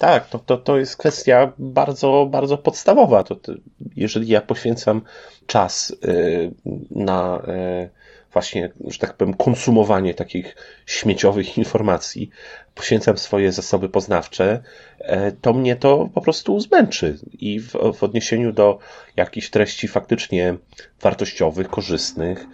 Tak, 0.00 0.28
to, 0.28 0.38
to, 0.38 0.56
to 0.56 0.78
jest 0.78 0.96
kwestia 0.96 1.52
bardzo, 1.58 2.28
bardzo 2.30 2.58
podstawowa. 2.58 3.24
To, 3.24 3.34
to 3.36 3.52
jeżeli 3.96 4.28
ja 4.28 4.40
poświęcam 4.40 5.02
czas 5.46 5.96
y, 6.04 6.50
na 6.90 7.42
y, 7.48 7.99
właśnie, 8.32 8.70
że 8.86 8.98
tak 8.98 9.14
powiem, 9.14 9.34
konsumowanie 9.34 10.14
takich 10.14 10.56
śmieciowych 10.86 11.58
informacji, 11.58 12.30
poświęcam 12.74 13.18
swoje 13.18 13.52
zasoby 13.52 13.88
poznawcze, 13.88 14.62
e, 14.98 15.32
to 15.32 15.52
mnie 15.52 15.76
to 15.76 16.08
po 16.14 16.20
prostu 16.20 16.60
zmęczy. 16.60 17.18
I 17.38 17.60
w, 17.60 17.72
w 17.94 18.02
odniesieniu 18.02 18.52
do 18.52 18.78
jakichś 19.16 19.50
treści 19.50 19.88
faktycznie 19.88 20.54
wartościowych, 21.00 21.68
korzystnych, 21.68 22.46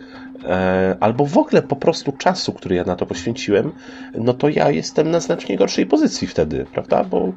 e, 0.44 0.96
albo 1.00 1.26
w 1.26 1.38
ogóle 1.38 1.62
po 1.62 1.76
prostu 1.76 2.12
czasu, 2.12 2.52
który 2.52 2.76
ja 2.76 2.84
na 2.84 2.96
to 2.96 3.06
poświęciłem, 3.06 3.72
no 4.14 4.34
to 4.34 4.48
ja 4.48 4.70
jestem 4.70 5.10
na 5.10 5.20
znacznie 5.20 5.56
gorszej 5.56 5.86
pozycji 5.86 6.28
wtedy, 6.28 6.66
prawda? 6.72 7.04
Bo 7.04 7.32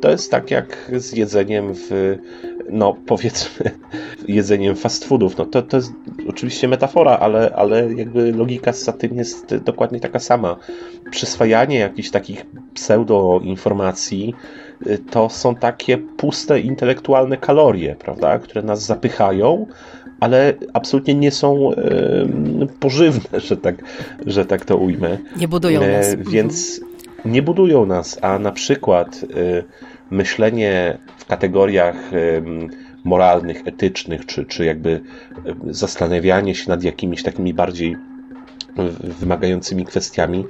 to 0.00 0.10
jest 0.10 0.30
tak 0.30 0.50
jak 0.50 0.90
z 0.96 1.12
jedzeniem 1.12 1.74
w, 1.74 2.18
no 2.70 2.96
powiedzmy, 3.06 3.70
jedzeniem 4.28 4.76
fast 4.76 5.04
foodów. 5.04 5.36
No 5.36 5.46
to, 5.46 5.62
to 5.62 5.76
jest 5.76 5.92
oczywiście 6.28 6.68
metafora, 6.68 7.16
ale, 7.16 7.52
ale 7.56 7.94
jakby 7.94 8.32
logika 8.32 8.72
za 8.72 8.92
tym 8.92 9.16
jest 9.16 9.56
dokładnie 9.56 10.00
taka 10.00 10.18
sama. 10.18 10.56
Przyswajanie 11.10 11.78
jakichś 11.78 12.10
takich 12.10 12.46
pseudo-informacji 12.74 14.34
y, 14.86 14.98
to 15.10 15.28
są 15.30 15.54
takie 15.54 15.98
puste 15.98 16.60
intelektualne 16.60 17.36
kalorie, 17.36 17.96
prawda, 17.98 18.38
które 18.38 18.62
nas 18.62 18.86
zapychają, 18.86 19.66
ale 20.20 20.54
absolutnie 20.72 21.14
nie 21.14 21.30
są 21.30 21.70
pożywne, 22.80 23.40
że 23.48 23.56
tak, 23.56 23.74
że 24.26 24.44
tak 24.44 24.64
to 24.64 24.76
ujmę. 24.76 25.18
Nie 25.36 25.48
budują 25.48 25.82
e, 25.82 25.96
nas. 25.96 26.14
Więc 26.14 26.80
nie 27.24 27.42
budują 27.42 27.86
nas, 27.86 28.18
a 28.22 28.38
na 28.38 28.52
przykład 28.52 29.22
y, 29.22 29.64
myślenie 30.14 30.98
w 31.18 31.26
kategoriach 31.26 31.96
moralnych, 33.04 33.62
etycznych, 33.66 34.26
czy, 34.26 34.44
czy 34.44 34.64
jakby 34.64 35.00
zastanawianie 35.70 36.54
się 36.54 36.70
nad 36.70 36.82
jakimiś 36.82 37.22
takimi 37.22 37.54
bardziej 37.54 37.96
wymagającymi 39.20 39.84
kwestiami 39.84 40.44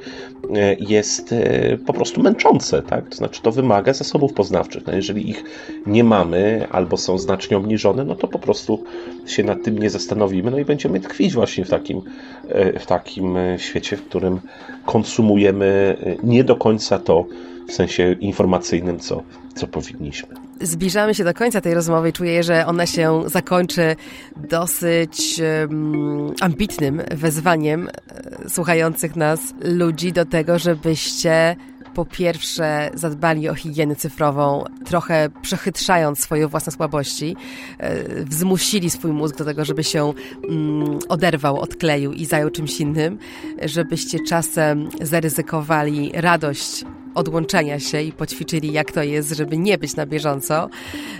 e, 0.55 0.75
jest 0.75 1.33
e, 1.33 1.79
po 1.87 1.93
prostu 1.93 2.23
męczące, 2.23 2.83
tak? 2.83 3.09
To 3.09 3.17
znaczy 3.17 3.43
to 3.43 3.53
wymaga 3.53 3.93
zasobów 3.93 4.33
poznawczych. 4.33 4.87
No 4.87 4.93
jeżeli 4.93 5.31
ich 5.31 5.45
nie 5.87 6.05
mamy 6.05 6.67
albo 6.71 6.97
są 6.97 7.19
znacznie 7.19 7.57
obniżone, 7.57 8.05
no 8.05 8.15
to 8.15 8.29
po 8.29 8.39
prostu 8.39 8.85
się 9.27 9.45
nad 9.45 9.63
tym 9.63 9.79
nie 9.79 9.91
zastanowimy, 9.91 10.51
no 10.51 10.59
i 10.59 10.65
będziemy 10.65 11.01
tkwić 11.01 11.35
właśnie 11.35 11.65
w 11.65 11.71
takim, 11.71 12.03
e, 12.49 12.79
w 12.79 12.87
takim 12.87 13.37
świecie, 13.57 13.97
w 13.97 14.03
którym 14.03 14.41
konsumujemy 14.87 15.97
nie 16.23 16.45
do 16.45 16.57
końca 16.57 16.99
to 16.99 17.27
w 17.69 17.73
sensie 17.73 18.17
informacyjnym, 18.21 18.99
co, 18.99 19.23
co 19.55 19.67
powinniśmy. 19.67 20.29
Zbliżamy 20.61 21.15
się 21.15 21.25
do 21.25 21.35
końca 21.35 21.61
tej 21.61 21.75
rozmowy 21.75 22.09
i 22.09 22.13
czuję, 22.13 22.43
że 22.43 22.67
ona 22.67 22.87
się 22.87 23.23
zakończy 23.27 23.97
dosyć 24.37 25.41
um, 25.61 26.35
ambitnym 26.41 27.03
wezwaniem 27.11 27.89
e, 27.89 28.49
słuchających 28.49 29.17
nas 29.17 29.41
ludzi 29.63 30.13
do 30.13 30.25
tego, 30.25 30.59
żebyście 30.59 31.57
po 31.95 32.05
pierwsze 32.05 32.91
zadbali 32.95 33.49
o 33.49 33.55
higienę 33.55 33.97
cyfrową, 33.97 34.65
trochę 34.85 35.29
przechytrzając 35.43 36.21
swoje 36.21 36.49
własne 36.49 36.73
słabości, 36.73 37.37
e, 37.79 38.25
wzmusili 38.25 38.91
swój 38.91 39.13
mózg 39.13 39.37
do 39.37 39.45
tego, 39.45 39.65
żeby 39.65 39.85
się 39.85 40.13
mm, 40.49 40.99
oderwał, 41.09 41.61
odkleił 41.61 42.13
i 42.13 42.25
zajął 42.25 42.51
czymś 42.51 42.81
innym, 42.81 43.19
żebyście 43.63 44.19
czasem 44.29 44.89
zaryzykowali 45.01 46.13
radość 46.15 46.85
odłączenia 47.15 47.81
się 47.81 48.03
i 48.03 48.13
poćwiczyli, 48.13 48.73
jak 48.73 48.93
to 48.93 49.03
jest, 49.03 49.31
żeby 49.31 49.59
nie 49.59 49.79
być 49.79 49.97
na 49.97 50.07
bieżąco, 50.07 50.69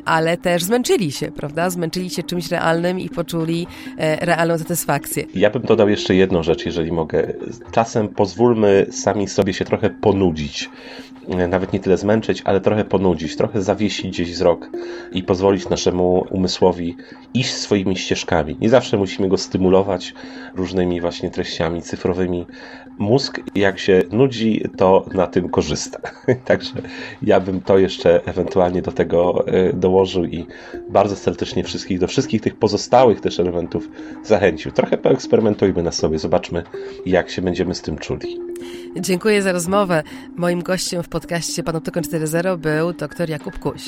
ale 0.05 0.37
też 0.37 0.65
zmęczyli 0.65 1.13
się, 1.13 1.31
prawda? 1.31 1.71
Zmęczyli 1.71 2.11
się 2.11 2.23
czymś 2.23 2.51
realnym 2.51 3.01
i 3.01 3.09
poczuli 3.09 3.67
e, 3.99 4.27
realną 4.27 4.59
satysfakcję. 4.59 5.25
Ja 5.35 5.51
bym 5.51 5.63
dodał 5.63 5.89
jeszcze 5.89 6.15
jedną 6.15 6.43
rzecz, 6.43 6.67
jeżeli 6.67 6.93
mogę. 6.93 7.33
Czasem 7.73 8.09
pozwólmy 8.09 8.87
sami 8.91 9.29
sobie 9.29 9.55
się 9.55 9.65
trochę 9.65 9.91
ponudzić 9.91 10.71
nawet 11.29 11.73
nie 11.73 11.81
tyle 11.81 11.97
zmęczyć, 11.97 12.43
ale 12.45 12.61
trochę 12.61 12.85
ponudzić, 12.85 13.37
trochę 13.37 13.63
zawiesić 13.63 14.07
gdzieś 14.07 14.33
wzrok 14.33 14.71
i 15.13 15.23
pozwolić 15.23 15.69
naszemu 15.69 16.27
umysłowi 16.31 16.97
iść 17.35 17.55
swoimi 17.55 17.97
ścieżkami. 17.97 18.57
Nie 18.61 18.69
zawsze 18.69 18.97
musimy 18.97 19.29
go 19.29 19.39
stymulować 19.39 20.15
różnymi 20.55 21.01
właśnie 21.01 21.31
treściami 21.31 21.83
cyfrowymi. 21.83 22.47
Mózg, 22.99 23.41
jak 23.55 23.79
się 23.79 24.03
nudzi, 24.11 24.65
to 24.77 25.07
na 25.15 25.27
tym 25.27 25.49
korzysta. 25.49 25.99
Także 26.45 26.75
ja 27.23 27.41
bym 27.41 27.61
to 27.61 27.79
jeszcze 27.79 28.27
ewentualnie 28.27 28.83
do 28.83 28.93
tego 28.93 29.47
e, 29.47 29.73
dołożył 29.73 30.25
i 30.25 30.47
bardzo 30.91 31.17
serdecznie 31.17 31.65
wszystkich, 31.65 31.99
do 31.99 32.07
wszystkich 32.07 32.41
tych 32.41 32.57
pozostałych 32.57 33.21
też 33.21 33.41
elementów 33.41 33.89
zachęcił. 34.23 34.73
Trochę 34.73 34.99
poeksperymentujmy 34.99 35.83
na 35.83 35.93
sobie, 35.93 36.19
zobaczmy, 36.19 36.63
jak 37.07 37.31
się 37.31 37.43
będziemy 37.43 37.75
z 37.75 37.83
tym 37.83 37.99
czuli. 37.99 38.41
Dziękuję 39.01 39.43
za 39.43 39.53
rozmowę. 39.53 40.03
Moim 40.37 40.63
gościem 40.63 41.03
w 41.03 41.09
podcaście 41.09 41.63
Panoptykon 41.63 42.03
4.0 42.03 42.59
był 42.59 42.93
dr 42.93 43.31
Jakub 43.31 43.59
Kuś. 43.59 43.83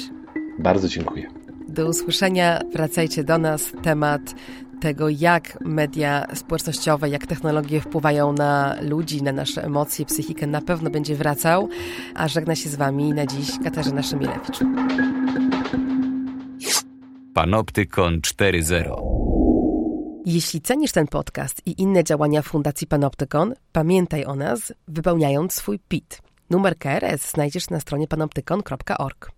Bardzo 0.59 0.89
dziękuję. 0.89 1.27
Do 1.69 1.89
usłyszenia. 1.89 2.61
Wracajcie 2.73 3.25
do 3.25 3.39
nas. 3.39 3.73
Temat 3.83 4.35
tego, 4.81 5.09
jak 5.09 5.59
media 5.61 6.27
społecznościowe, 6.35 7.09
jak 7.09 7.27
technologie 7.27 7.81
wpływają 7.81 8.33
na 8.33 8.77
ludzi, 8.83 9.23
na 9.23 9.33
nasze 9.33 9.65
emocje, 9.65 10.07
psychikę, 10.07 10.47
na 10.47 10.61
pewno 10.61 10.91
będzie 10.91 11.17
wracał. 11.17 11.69
A 12.15 12.29
żegna 12.29 12.55
się 12.55 12.69
z 12.69 12.75
Wami 12.75 13.15
na 13.15 13.27
dziś 13.27 13.51
Katarzyna 13.65 14.03
Szymilewicz. 14.03 14.59
Panoptykon 17.35 18.21
4.0 18.21 19.17
Jeśli 20.27 20.61
cenisz 20.61 20.93
ten 20.93 21.07
podcast 21.07 21.67
i 21.67 21.83
inne 21.83 22.05
działania 22.05 22.43
Fundacji 22.43 22.87
Panoptykon, 22.87 23.55
pamiętaj 23.73 24.25
o 24.25 24.35
nas, 24.35 24.73
wypełniając 24.89 25.53
swój 25.53 25.79
PIT. 25.79 26.23
Numer 26.51 26.79
KRS 26.79 27.31
znajdziesz 27.31 27.71
na 27.71 27.81
stronie 27.81 28.09
panoptykon.org. 28.09 29.31